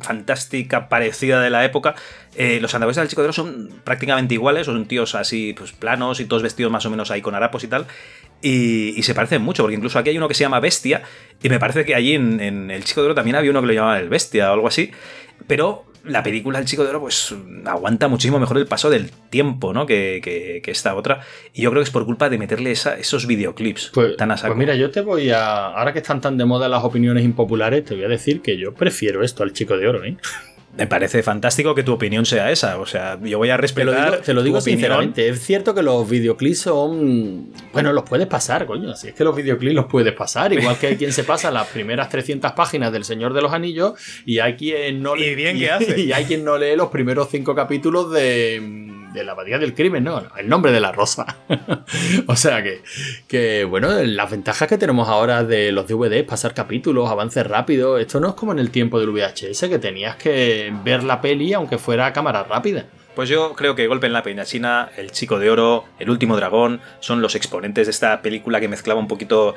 fantástica, 0.00 0.88
parecida 0.88 1.40
de 1.40 1.50
la 1.50 1.64
época, 1.64 1.96
eh, 2.36 2.60
los 2.60 2.72
antagonistas 2.74 3.02
del 3.02 3.08
Chico 3.10 3.22
de 3.22 3.26
Oro 3.26 3.32
son 3.32 3.80
prácticamente 3.82 4.34
iguales, 4.34 4.66
son 4.66 4.86
tíos 4.86 5.16
así, 5.16 5.52
pues 5.52 5.72
planos 5.72 6.20
y 6.20 6.26
todos 6.26 6.42
vestidos 6.42 6.70
más 6.70 6.86
o 6.86 6.90
menos 6.90 7.10
ahí 7.10 7.20
con 7.22 7.34
harapos 7.34 7.64
y 7.64 7.66
tal. 7.66 7.86
Y, 8.42 9.02
se 9.02 9.14
parecen 9.14 9.42
mucho, 9.42 9.64
porque 9.64 9.76
incluso 9.76 9.98
aquí 9.98 10.10
hay 10.10 10.16
uno 10.16 10.28
que 10.28 10.34
se 10.34 10.44
llama 10.44 10.60
Bestia, 10.60 11.02
y 11.42 11.48
me 11.48 11.58
parece 11.58 11.84
que 11.84 11.94
allí 11.94 12.14
en, 12.14 12.40
en 12.40 12.70
El 12.70 12.84
Chico 12.84 13.00
de 13.00 13.06
Oro 13.06 13.14
también 13.14 13.36
había 13.36 13.50
uno 13.50 13.60
que 13.60 13.66
lo 13.66 13.72
llamaba 13.72 13.98
El 13.98 14.08
Bestia 14.08 14.50
o 14.50 14.54
algo 14.54 14.68
así. 14.68 14.92
Pero 15.46 15.89
la 16.04 16.22
película 16.22 16.58
El 16.58 16.64
Chico 16.64 16.82
de 16.82 16.90
Oro, 16.90 17.00
pues 17.00 17.34
aguanta 17.64 18.08
muchísimo 18.08 18.38
mejor 18.38 18.58
el 18.58 18.66
paso 18.66 18.90
del 18.90 19.10
tiempo, 19.10 19.72
¿no? 19.72 19.86
Que, 19.86 20.20
que, 20.22 20.70
esta 20.70 20.94
otra. 20.94 21.20
Y 21.52 21.62
yo 21.62 21.70
creo 21.70 21.80
que 21.82 21.84
es 21.84 21.90
por 21.90 22.04
culpa 22.06 22.30
de 22.30 22.38
meterle 22.38 22.70
esos 22.70 23.26
videoclips 23.26 23.90
pues, 23.92 24.16
tan 24.16 24.30
a 24.30 24.36
Pues 24.36 24.56
mira, 24.56 24.74
yo 24.74 24.90
te 24.90 25.00
voy 25.00 25.30
a. 25.30 25.66
Ahora 25.66 25.92
que 25.92 25.98
están 25.98 26.20
tan 26.20 26.38
de 26.38 26.44
moda 26.44 26.68
las 26.68 26.84
opiniones 26.84 27.24
impopulares, 27.24 27.84
te 27.84 27.94
voy 27.94 28.04
a 28.04 28.08
decir 28.08 28.40
que 28.40 28.56
yo 28.56 28.72
prefiero 28.74 29.22
esto 29.22 29.42
al 29.42 29.52
Chico 29.52 29.76
de 29.76 29.88
Oro, 29.88 30.04
¿eh? 30.04 30.16
Me 30.76 30.86
parece 30.86 31.22
fantástico 31.22 31.74
que 31.74 31.82
tu 31.82 31.92
opinión 31.92 32.24
sea 32.24 32.50
esa. 32.50 32.78
O 32.78 32.86
sea, 32.86 33.18
yo 33.22 33.38
voy 33.38 33.50
a 33.50 33.56
respetar. 33.56 34.20
Te 34.20 34.32
lo 34.32 34.42
digo, 34.42 34.60
sinceramente. 34.60 35.28
Es 35.28 35.40
cierto 35.40 35.74
que 35.74 35.82
los 35.82 36.08
videoclips 36.08 36.60
son. 36.60 37.48
Bueno, 37.72 37.92
los 37.92 38.04
puedes 38.04 38.28
pasar, 38.28 38.66
coño. 38.66 38.94
Si 38.94 39.08
es 39.08 39.14
que 39.14 39.24
los 39.24 39.34
videoclips 39.34 39.74
los 39.74 39.86
puedes 39.86 40.12
pasar. 40.14 40.52
Igual 40.52 40.78
que 40.78 40.86
hay 40.88 40.96
quien 40.96 41.12
se 41.12 41.24
pasa 41.24 41.50
las 41.50 41.66
primeras 41.68 42.08
300 42.08 42.52
páginas 42.52 42.92
del 42.92 43.04
Señor 43.04 43.34
de 43.34 43.42
los 43.42 43.52
Anillos 43.52 43.94
y 44.24 44.38
hay 44.38 44.54
quien 44.54 45.02
no 45.02 45.16
lee. 45.16 45.26
Y 45.26 45.34
bien 45.34 45.58
que 45.58 45.70
hace. 45.70 46.00
Y 46.00 46.12
hay 46.12 46.24
quien 46.24 46.44
no 46.44 46.56
lee 46.56 46.76
los 46.76 46.88
primeros 46.88 47.28
cinco 47.30 47.54
capítulos 47.54 48.10
de 48.12 48.89
de 49.12 49.24
la 49.24 49.32
abadía 49.32 49.58
del 49.58 49.74
crimen, 49.74 50.04
no, 50.04 50.22
el 50.36 50.48
nombre 50.48 50.72
de 50.72 50.80
la 50.80 50.92
rosa. 50.92 51.38
o 52.26 52.36
sea 52.36 52.62
que, 52.62 52.82
que, 53.28 53.64
bueno, 53.64 53.90
las 54.02 54.30
ventajas 54.30 54.68
que 54.68 54.78
tenemos 54.78 55.08
ahora 55.08 55.44
de 55.44 55.72
los 55.72 55.86
DVDs, 55.86 56.24
pasar 56.24 56.54
capítulos, 56.54 57.10
avances 57.10 57.46
rápidos, 57.46 58.00
esto 58.00 58.20
no 58.20 58.28
es 58.28 58.34
como 58.34 58.52
en 58.52 58.58
el 58.58 58.70
tiempo 58.70 59.00
del 59.00 59.10
VHS, 59.10 59.60
que 59.68 59.78
tenías 59.78 60.16
que 60.16 60.72
ver 60.84 61.02
la 61.02 61.20
peli 61.20 61.52
aunque 61.52 61.78
fuera 61.78 62.06
a 62.06 62.12
cámara 62.12 62.44
rápida. 62.44 62.86
Pues 63.14 63.28
yo 63.28 63.54
creo 63.54 63.74
que 63.74 63.86
Golpe 63.86 64.06
en 64.06 64.12
la 64.12 64.22
Peña 64.22 64.44
China, 64.44 64.90
El 64.96 65.10
Chico 65.10 65.38
de 65.38 65.50
Oro, 65.50 65.84
El 65.98 66.10
Último 66.10 66.36
Dragón 66.36 66.80
son 67.00 67.20
los 67.20 67.34
exponentes 67.34 67.86
de 67.86 67.90
esta 67.90 68.22
película 68.22 68.60
que 68.60 68.68
mezclaba 68.68 69.00
un 69.00 69.08
poquito 69.08 69.56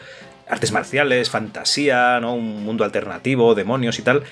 artes 0.50 0.72
marciales, 0.72 1.30
fantasía, 1.30 2.20
¿no? 2.20 2.34
un 2.34 2.66
mundo 2.66 2.84
alternativo, 2.84 3.56
demonios 3.56 4.00
y 4.00 4.02
tal. 4.02 4.24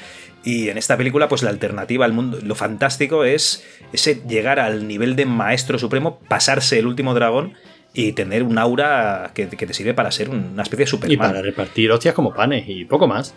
Y 0.44 0.70
en 0.70 0.78
esta 0.78 0.98
película, 0.98 1.28
pues 1.28 1.44
la 1.44 1.50
alternativa 1.50 2.06
al 2.06 2.14
mundo, 2.14 2.40
lo 2.42 2.56
fantástico 2.56 3.24
es 3.24 3.64
ese 3.94 4.22
llegar 4.28 4.60
al 4.60 4.88
nivel 4.88 5.16
de 5.16 5.26
maestro 5.26 5.78
supremo, 5.78 6.20
pasarse 6.28 6.80
el 6.80 6.88
último 6.88 7.14
dragón 7.14 7.54
y 7.94 8.14
tener 8.14 8.44
un 8.44 8.58
aura 8.58 9.32
que, 9.36 9.46
te 9.46 9.74
sirve 9.74 9.94
para 9.94 10.12
ser 10.12 10.30
una 10.30 10.64
especie 10.64 10.86
de 10.86 10.90
Superman. 10.90 11.14
Y 11.14 11.18
para 11.18 11.42
repartir 11.42 11.92
hostias 11.92 12.16
como 12.16 12.34
panes 12.34 12.66
y 12.68 12.86
poco 12.86 13.08
más. 13.08 13.36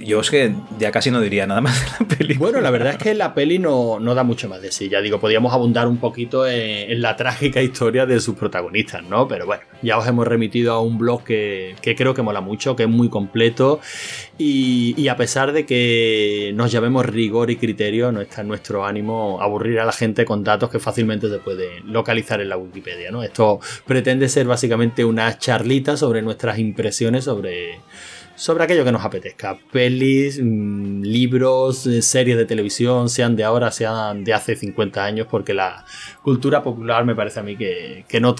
Yo 0.00 0.20
es 0.20 0.30
que 0.30 0.54
ya 0.78 0.92
casi 0.92 1.10
no 1.10 1.20
diría 1.20 1.46
nada 1.46 1.60
más 1.60 1.80
de 1.80 1.86
la 1.98 2.16
peli. 2.16 2.34
Bueno, 2.34 2.60
la 2.60 2.70
verdad 2.70 2.92
es 2.92 2.98
que 2.98 3.14
la 3.14 3.34
peli 3.34 3.58
no, 3.58 3.98
no 3.98 4.14
da 4.14 4.22
mucho 4.22 4.48
más 4.48 4.62
de 4.62 4.70
sí. 4.70 4.88
Ya 4.88 5.00
digo, 5.00 5.18
podíamos 5.18 5.52
abundar 5.52 5.88
un 5.88 5.98
poquito 5.98 6.46
en, 6.46 7.00
la 7.02 7.16
trágica 7.16 7.60
historia 7.60 8.06
de 8.06 8.20
sus 8.20 8.36
protagonistas, 8.36 9.02
¿no? 9.04 9.26
Pero 9.26 9.46
bueno, 9.46 9.62
ya 9.82 9.98
os 9.98 10.06
hemos 10.06 10.26
remitido 10.26 10.72
a 10.72 10.80
un 10.80 10.98
blog 10.98 11.24
que, 11.24 11.74
creo 11.96 12.14
que 12.14 12.22
mola 12.22 12.40
mucho, 12.40 12.76
que 12.76 12.84
es 12.84 12.88
muy 12.88 13.08
completo. 13.08 13.80
Y, 14.38 15.08
a 15.08 15.16
pesar 15.16 15.52
de 15.52 15.66
que 15.66 16.52
nos 16.54 16.70
llamemos 16.70 17.06
rigor 17.06 17.50
y 17.50 17.56
criterio, 17.56 18.12
no 18.12 18.20
está 18.20 18.42
en 18.42 18.48
nuestro 18.48 18.84
ánimo 18.84 19.40
aburrir 19.40 19.80
a 19.80 19.84
la 19.84 19.92
gente 19.92 20.24
con 20.24 20.44
datos 20.44 20.70
que 20.70 20.78
fácilmente 20.78 21.28
se 21.28 21.38
pueden 21.38 21.92
localizar 21.92 22.40
en 22.40 22.48
la 22.48 22.56
Wikipedia, 22.56 23.10
¿no? 23.10 23.22
Esto 23.22 23.60
pretende 23.86 24.28
ser 24.28 24.46
básicamente 24.46 25.04
una 25.04 25.38
charlita 25.38 25.96
sobre 25.96 26.22
nuestras 26.22 26.58
impresiones 26.58 27.24
sobre 27.24 27.80
sobre 28.36 28.64
aquello 28.64 28.84
que 28.84 28.92
nos 28.92 29.04
apetezca. 29.04 29.58
Pelis, 29.72 30.38
mm, 30.40 31.02
libros, 31.02 31.86
eh, 31.86 32.02
series 32.02 32.36
de 32.36 32.44
televisión, 32.44 33.08
sean 33.08 33.34
de 33.34 33.44
ahora, 33.44 33.72
sean 33.72 34.22
de 34.22 34.34
hace 34.34 34.54
50 34.54 35.04
años, 35.04 35.26
porque 35.28 35.54
la 35.54 35.84
cultura 36.22 36.62
popular 36.62 37.04
me 37.04 37.14
parece 37.14 37.40
a 37.40 37.42
mí 37.42 37.56
que, 37.56 38.04
no, 38.20 38.36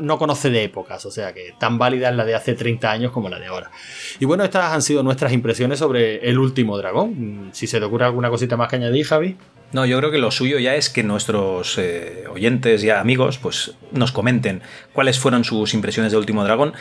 no, 0.00 0.18
conoce 0.18 0.50
de 0.50 0.64
épocas, 0.64 1.04
o 1.06 1.10
sea 1.10 1.32
que 1.32 1.54
tan 1.58 1.78
válida 1.78 2.08
es 2.10 2.16
la 2.16 2.24
de 2.24 2.34
hace 2.34 2.54
30 2.54 2.90
años 2.90 3.12
como 3.12 3.28
la 3.28 3.38
de 3.38 3.46
ahora. 3.46 3.70
Y 4.18 4.24
bueno, 4.24 4.44
estas 4.44 4.72
han 4.72 4.82
sido 4.82 5.02
nuestras 5.02 5.32
impresiones 5.32 5.78
sobre 5.78 6.28
El 6.28 6.38
último 6.38 6.78
dragón. 6.78 7.48
Mm, 7.48 7.52
si 7.52 7.66
se 7.66 7.78
te 7.78 7.84
ocurre 7.84 8.06
alguna 8.06 8.30
cosita 8.30 8.56
más 8.56 8.68
que 8.68 8.76
añadir, 8.76 9.06
Javi. 9.06 9.36
No, 9.72 9.84
yo 9.84 9.98
creo 9.98 10.12
que 10.12 10.18
lo 10.18 10.30
suyo 10.30 10.60
ya 10.60 10.76
es 10.76 10.88
que 10.88 11.02
nuestros 11.02 11.78
eh, 11.78 12.24
oyentes 12.30 12.84
y 12.84 12.90
amigos 12.90 13.38
pues, 13.38 13.74
nos 13.90 14.12
comenten 14.12 14.62
cuáles 14.92 15.18
fueron 15.18 15.42
sus 15.42 15.74
impresiones 15.74 16.12
de 16.12 16.18
Último 16.18 16.44
Dragón 16.44 16.74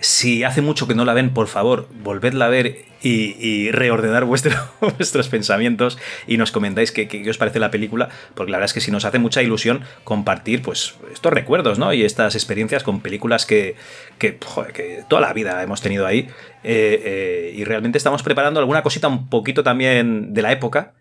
si 0.00 0.44
hace 0.44 0.62
mucho 0.62 0.88
que 0.88 0.94
no 0.94 1.04
la 1.04 1.14
ven, 1.14 1.30
por 1.30 1.46
favor, 1.46 1.88
volvedla 2.02 2.46
a 2.46 2.48
ver 2.48 2.84
y, 3.02 3.70
reordenar 3.70 4.24
vuestros 4.26 5.28
pensamientos 5.28 5.98
y 6.26 6.36
nos 6.36 6.52
comentáis 6.52 6.92
qué, 6.92 7.24
os 7.28 7.38
parece 7.38 7.58
la 7.58 7.70
película, 7.70 8.08
porque 8.34 8.50
la 8.50 8.58
verdad 8.58 8.70
es 8.70 8.74
que 8.74 8.80
si 8.80 8.90
nos 8.90 9.04
hace 9.04 9.18
mucha 9.18 9.42
ilusión 9.42 9.82
compartir 10.04 10.62
pues 10.62 10.94
estos 11.12 11.32
recuerdos 11.32 11.78
¿no? 11.78 11.92
y 11.92 12.04
estas 12.04 12.34
experiencias 12.34 12.82
con 12.82 13.00
películas 13.00 13.46
que, 13.46 13.76
que, 14.18 14.38
toda 15.08 15.22
la 15.22 15.32
vida 15.32 15.62
hemos 15.62 15.80
tenido 15.80 16.06
ahí 16.06 16.28
eh, 16.62 17.02
eh, 17.04 17.54
y 17.56 17.64
realmente 17.64 17.98
estamos 17.98 18.22
preparando 18.22 18.60
alguna 18.60 18.82
cosita 18.82 19.08
un 19.08 19.28
poquito 19.28 19.62
también 19.62 20.34
de 20.34 20.42
la 20.42 20.52
época. 20.52 20.94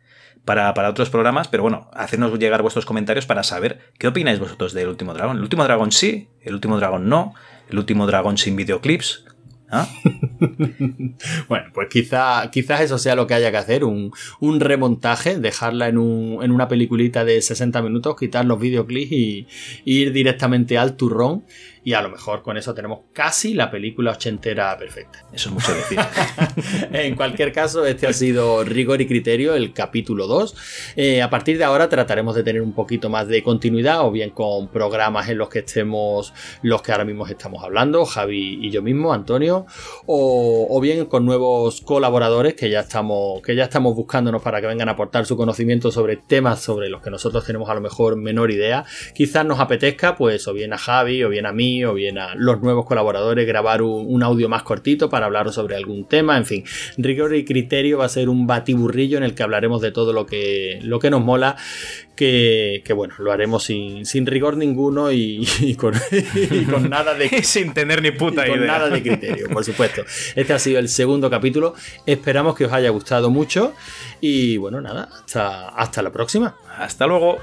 Para, 0.50 0.74
para, 0.74 0.90
otros 0.90 1.12
programas, 1.12 1.48
pero 1.48 1.62
bueno, 1.62 1.92
hacernos 1.94 2.40
llegar 2.40 2.64
vuestros 2.64 2.84
comentarios 2.84 3.28
para 3.28 3.44
saber 3.44 3.82
qué 4.00 4.08
opináis 4.08 4.40
vosotros 4.40 4.74
del 4.74 4.88
último 4.88 5.14
dragón. 5.14 5.38
El 5.38 5.44
último 5.44 5.64
dragón 5.64 5.92
sí, 5.92 6.30
el 6.42 6.56
último 6.56 6.80
dragón 6.80 7.08
no, 7.08 7.36
el 7.70 7.78
último 7.78 8.08
dragón 8.08 8.36
sin 8.40 8.56
videoclips. 8.56 9.26
¿Ah? 9.70 9.88
bueno, 11.48 11.66
pues 11.72 11.90
quizá, 11.92 12.50
quizás 12.52 12.82
eso 12.82 12.98
sea 12.98 13.14
lo 13.14 13.28
que 13.28 13.36
haya 13.36 13.52
que 13.52 13.58
hacer, 13.58 13.84
un, 13.84 14.12
remontaje, 14.60 15.38
dejarla 15.38 15.88
en, 15.88 16.00
un, 16.00 16.44
en, 16.44 16.50
una 16.50 16.68
peliculita 16.68 17.24
de 17.24 17.40
60 17.40 17.84
minutos, 17.84 18.16
quitar 18.20 18.44
los 18.46 18.60
videoclips 18.60 19.12
y, 19.12 19.48
y 19.86 20.00
ir 20.00 20.12
directamente 20.12 20.80
al 20.80 20.96
turrón 20.96 21.44
y 21.84 21.94
a 21.94 22.02
lo 22.02 22.10
mejor 22.10 22.42
con 22.42 22.58
eso 22.58 22.74
tenemos 22.74 23.00
casi 23.14 23.54
la 23.54 23.72
película 23.72 24.12
ochentera 24.12 24.78
perfecta. 24.78 25.26
Eso 25.32 25.50
es 25.50 25.54
mucho 25.56 25.74
decir. 25.74 26.00
en 26.92 27.16
cualquier 27.16 27.52
caso, 27.52 27.86
este 27.86 28.08
ha 28.08 28.14
sido 28.14 28.64
Rigor 28.64 29.02
y 29.02 29.08
Criterio, 29.08 29.56
el 29.56 29.74
capítulo 29.74 30.28
2. 30.28 30.94
Eh, 30.96 31.22
a 31.22 31.30
partir 31.30 31.58
de 31.58 31.64
ahora 31.64 31.90
trataremos 31.90 32.36
de 32.36 32.44
tener 32.44 32.62
un 32.62 32.74
poquito 32.74 33.10
más 33.10 33.28
de 33.28 33.44
continuidad, 33.44 34.06
o 34.06 34.12
bien 34.12 34.32
con 34.32 34.68
programas 34.68 35.30
en 35.30 35.38
los 35.38 35.50
que 35.50 35.60
estemos 35.60 36.34
los 36.62 36.82
que 36.82 36.92
ahora 36.92 37.06
mismo 37.06 37.26
estamos 37.28 37.64
hablando, 37.64 38.06
Javi 38.06 38.60
y 38.62 38.72
yo 38.72 38.82
mismo, 38.82 39.14
Antonio, 39.14 39.66
o, 40.06 40.80
bien 40.82 41.06
con 41.06 41.26
nuevos 41.26 41.82
colaboradores 41.82 42.54
que 42.56 42.70
ya 42.70 42.82
estamos, 42.82 43.42
que 43.42 43.56
ya 43.56 43.66
estamos 43.66 43.96
buscándonos 43.96 44.42
para 44.42 44.62
que 44.62 44.68
vengan 44.68 44.90
a 44.90 44.94
aportar 44.94 45.26
su 45.26 45.38
conocimiento 45.38 45.92
sobre 45.92 46.18
temas 46.18 46.62
sobre 46.62 46.90
los 46.90 47.02
que 47.02 47.10
nosotros 47.10 47.46
tenemos 47.46 47.70
a 47.70 47.74
lo 47.74 47.82
mejor 47.82 48.16
menor 48.16 48.52
idea. 48.52 48.86
Quizás 49.14 49.46
nos 49.46 49.60
apetezca, 49.60 50.16
pues, 50.16 50.48
o 50.48 50.54
bien 50.54 50.74
a 50.74 50.78
Javi, 50.78 51.24
o 51.24 51.30
bien 51.30 51.46
a 51.46 51.52
mí, 51.52 51.69
o 51.86 51.94
bien 51.94 52.18
a 52.18 52.36
los 52.36 52.62
nuevos 52.62 52.86
colaboradores 52.86 53.48
grabar 53.48 53.82
un, 53.82 54.24
audio 54.24 54.50
más 54.50 54.64
cortito 54.64 55.10
para 55.10 55.26
hablar 55.28 55.52
sobre 55.52 55.76
algún 55.76 56.06
tema. 56.06 56.38
En 56.38 56.46
fin, 56.46 56.64
rigor 56.98 57.36
y 57.36 57.46
criterio 57.46 57.98
va 58.00 58.06
a 58.06 58.10
ser 58.10 58.30
un 58.30 58.48
batiburrillo 58.48 59.18
en 59.18 59.24
el 59.24 59.34
que 59.34 59.44
hablaremos 59.44 59.82
de 59.82 59.92
todo 59.92 60.14
lo 60.14 60.26
que, 60.26 60.80
lo 60.84 61.00
que 61.00 61.10
nos 61.10 61.24
mola. 61.24 61.56
Que, 62.16 62.84
bueno, 62.94 63.14
lo 63.20 63.32
haremos 63.32 63.64
sin, 63.64 64.26
rigor 64.26 64.58
ninguno 64.58 65.10
y, 65.14 65.76
con, 65.78 65.94
nada 66.90 67.14
de. 67.14 67.30
sin 67.44 67.74
tener 67.74 68.02
ni 68.02 68.12
puta 68.12 68.46
idea. 68.46 68.58
Con 68.58 68.68
nada 68.68 68.90
de 68.90 69.02
criterio, 69.02 69.48
por 69.50 69.64
supuesto. 69.64 70.04
Este 70.36 70.54
ha 70.54 70.60
sido 70.60 70.80
el 70.80 70.90
segundo 70.90 71.30
capítulo. 71.30 71.76
Esperamos 72.06 72.56
que 72.56 72.66
os 72.66 72.74
haya 72.74 72.90
gustado 72.90 73.30
mucho. 73.30 73.74
Y 74.20 74.58
bueno, 74.58 74.82
nada, 74.82 75.08
hasta, 75.14 75.70
hasta 75.70 76.02
la 76.02 76.12
próxima. 76.12 76.58
Hasta 76.78 77.08
luego. 77.08 77.40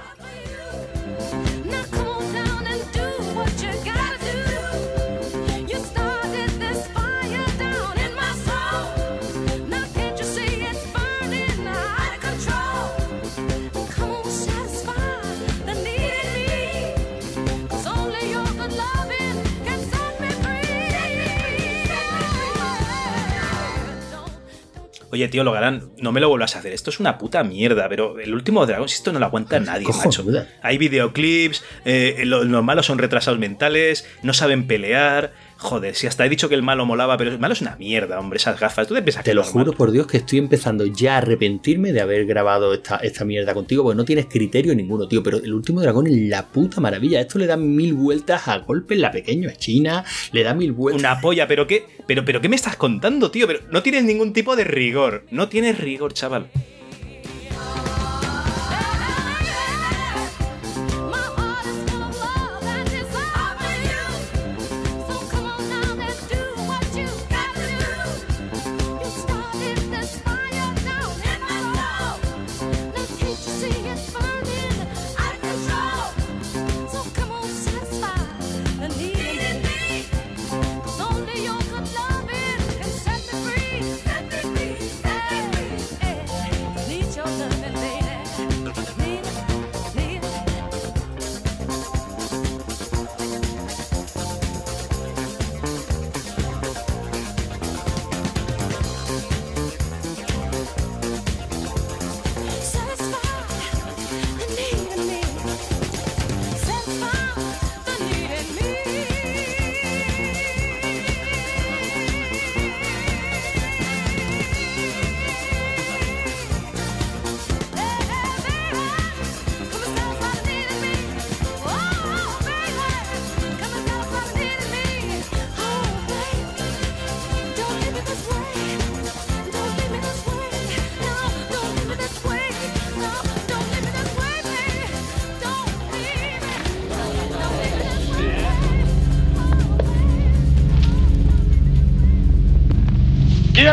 Oye, 25.10 25.28
tío 25.28 25.44
Logarán, 25.44 25.90
no 25.98 26.12
me 26.12 26.20
lo 26.20 26.28
vuelvas 26.28 26.56
a 26.56 26.58
hacer. 26.58 26.72
Esto 26.72 26.90
es 26.90 26.98
una 27.00 27.16
puta 27.18 27.44
mierda, 27.44 27.88
pero 27.88 28.18
el 28.18 28.34
último 28.34 28.66
Dragon, 28.66 28.86
esto 28.86 29.12
no 29.12 29.18
lo 29.18 29.26
aguanta 29.26 29.60
nadie, 29.60 29.86
macho. 30.04 30.24
Hay 30.62 30.78
videoclips, 30.78 31.64
eh, 31.84 32.22
los 32.24 32.46
malos 32.64 32.86
son 32.86 32.98
retrasados 32.98 33.38
mentales, 33.38 34.06
no 34.22 34.32
saben 34.32 34.66
pelear. 34.66 35.32
Joder, 35.58 35.94
si 35.94 36.06
hasta 36.06 36.26
he 36.26 36.28
dicho 36.28 36.48
que 36.48 36.54
el 36.54 36.62
malo 36.62 36.84
molaba, 36.84 37.16
pero 37.16 37.30
el 37.30 37.38
malo 37.38 37.54
es 37.54 37.62
una 37.62 37.76
mierda, 37.76 38.20
hombre, 38.20 38.36
esas 38.36 38.60
gafas. 38.60 38.86
¿Tú 38.86 38.94
te 38.94 39.02
piensas 39.02 39.24
Te 39.24 39.32
lo 39.32 39.42
juro 39.42 39.72
por 39.72 39.90
Dios 39.90 40.06
que 40.06 40.18
estoy 40.18 40.38
empezando 40.38 40.84
ya 40.84 41.14
a 41.14 41.18
arrepentirme 41.18 41.92
de 41.92 42.02
haber 42.02 42.26
grabado 42.26 42.74
esta, 42.74 42.96
esta 42.96 43.24
mierda 43.24 43.54
contigo, 43.54 43.82
porque 43.82 43.96
no 43.96 44.04
tienes 44.04 44.26
criterio 44.26 44.74
ninguno, 44.74 45.08
tío. 45.08 45.22
Pero 45.22 45.38
el 45.38 45.54
último 45.54 45.80
dragón 45.80 46.06
es 46.08 46.16
la 46.28 46.46
puta 46.46 46.80
maravilla. 46.80 47.20
Esto 47.20 47.38
le 47.38 47.46
da 47.46 47.56
mil 47.56 47.94
vueltas 47.94 48.48
a 48.48 48.58
golpe 48.58 48.94
en 48.94 49.00
la 49.00 49.10
pequeña 49.10 49.54
China, 49.54 50.04
le 50.32 50.42
da 50.42 50.52
mil 50.54 50.72
vueltas. 50.72 51.00
Una 51.00 51.20
polla, 51.20 51.48
pero 51.48 51.66
qué, 51.66 51.86
pero, 52.06 52.24
pero 52.24 52.40
qué 52.40 52.48
me 52.50 52.56
estás 52.56 52.76
contando, 52.76 53.30
tío. 53.30 53.46
Pero 53.46 53.60
no 53.70 53.82
tienes 53.82 54.04
ningún 54.04 54.34
tipo 54.34 54.56
de 54.56 54.64
rigor. 54.64 55.24
No 55.30 55.48
tienes 55.48 55.78
rigor, 55.78 56.12
chaval. 56.12 56.48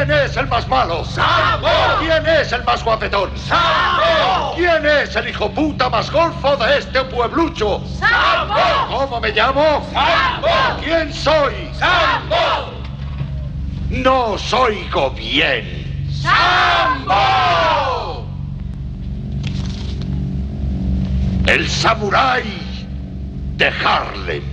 ¿Quién 0.06 0.20
es 0.20 0.36
el 0.36 0.48
más 0.48 0.68
malo? 0.68 1.06
¡Sambo! 1.06 1.70
¿Quién 2.02 2.26
es 2.28 2.52
el 2.52 2.62
más 2.66 2.84
guapetón? 2.84 3.30
¡Sambo! 3.38 4.54
¿Quién 4.54 4.86
es 4.86 5.16
el 5.16 5.30
hijo 5.30 5.50
puta 5.50 5.90
más 5.90 6.12
golfo 6.12 6.58
de 6.58 6.80
este 6.80 7.06
pueblucho? 7.06 7.82
¡Sambo! 8.00 8.60
¿Cómo 8.90 9.22
me 9.22 9.32
llamo? 9.32 9.82
¡Sambo! 9.94 10.82
¿Quién 10.84 11.14
soy? 11.14 11.54
¡Sambo! 11.80 12.74
No 13.92 14.38
soy 14.38 14.86
bien. 15.16 16.10
¡Sambo! 16.22 17.16
El 21.48 21.70
samurái 21.70 22.44
de 23.56 23.68
Harlem. 23.68 24.53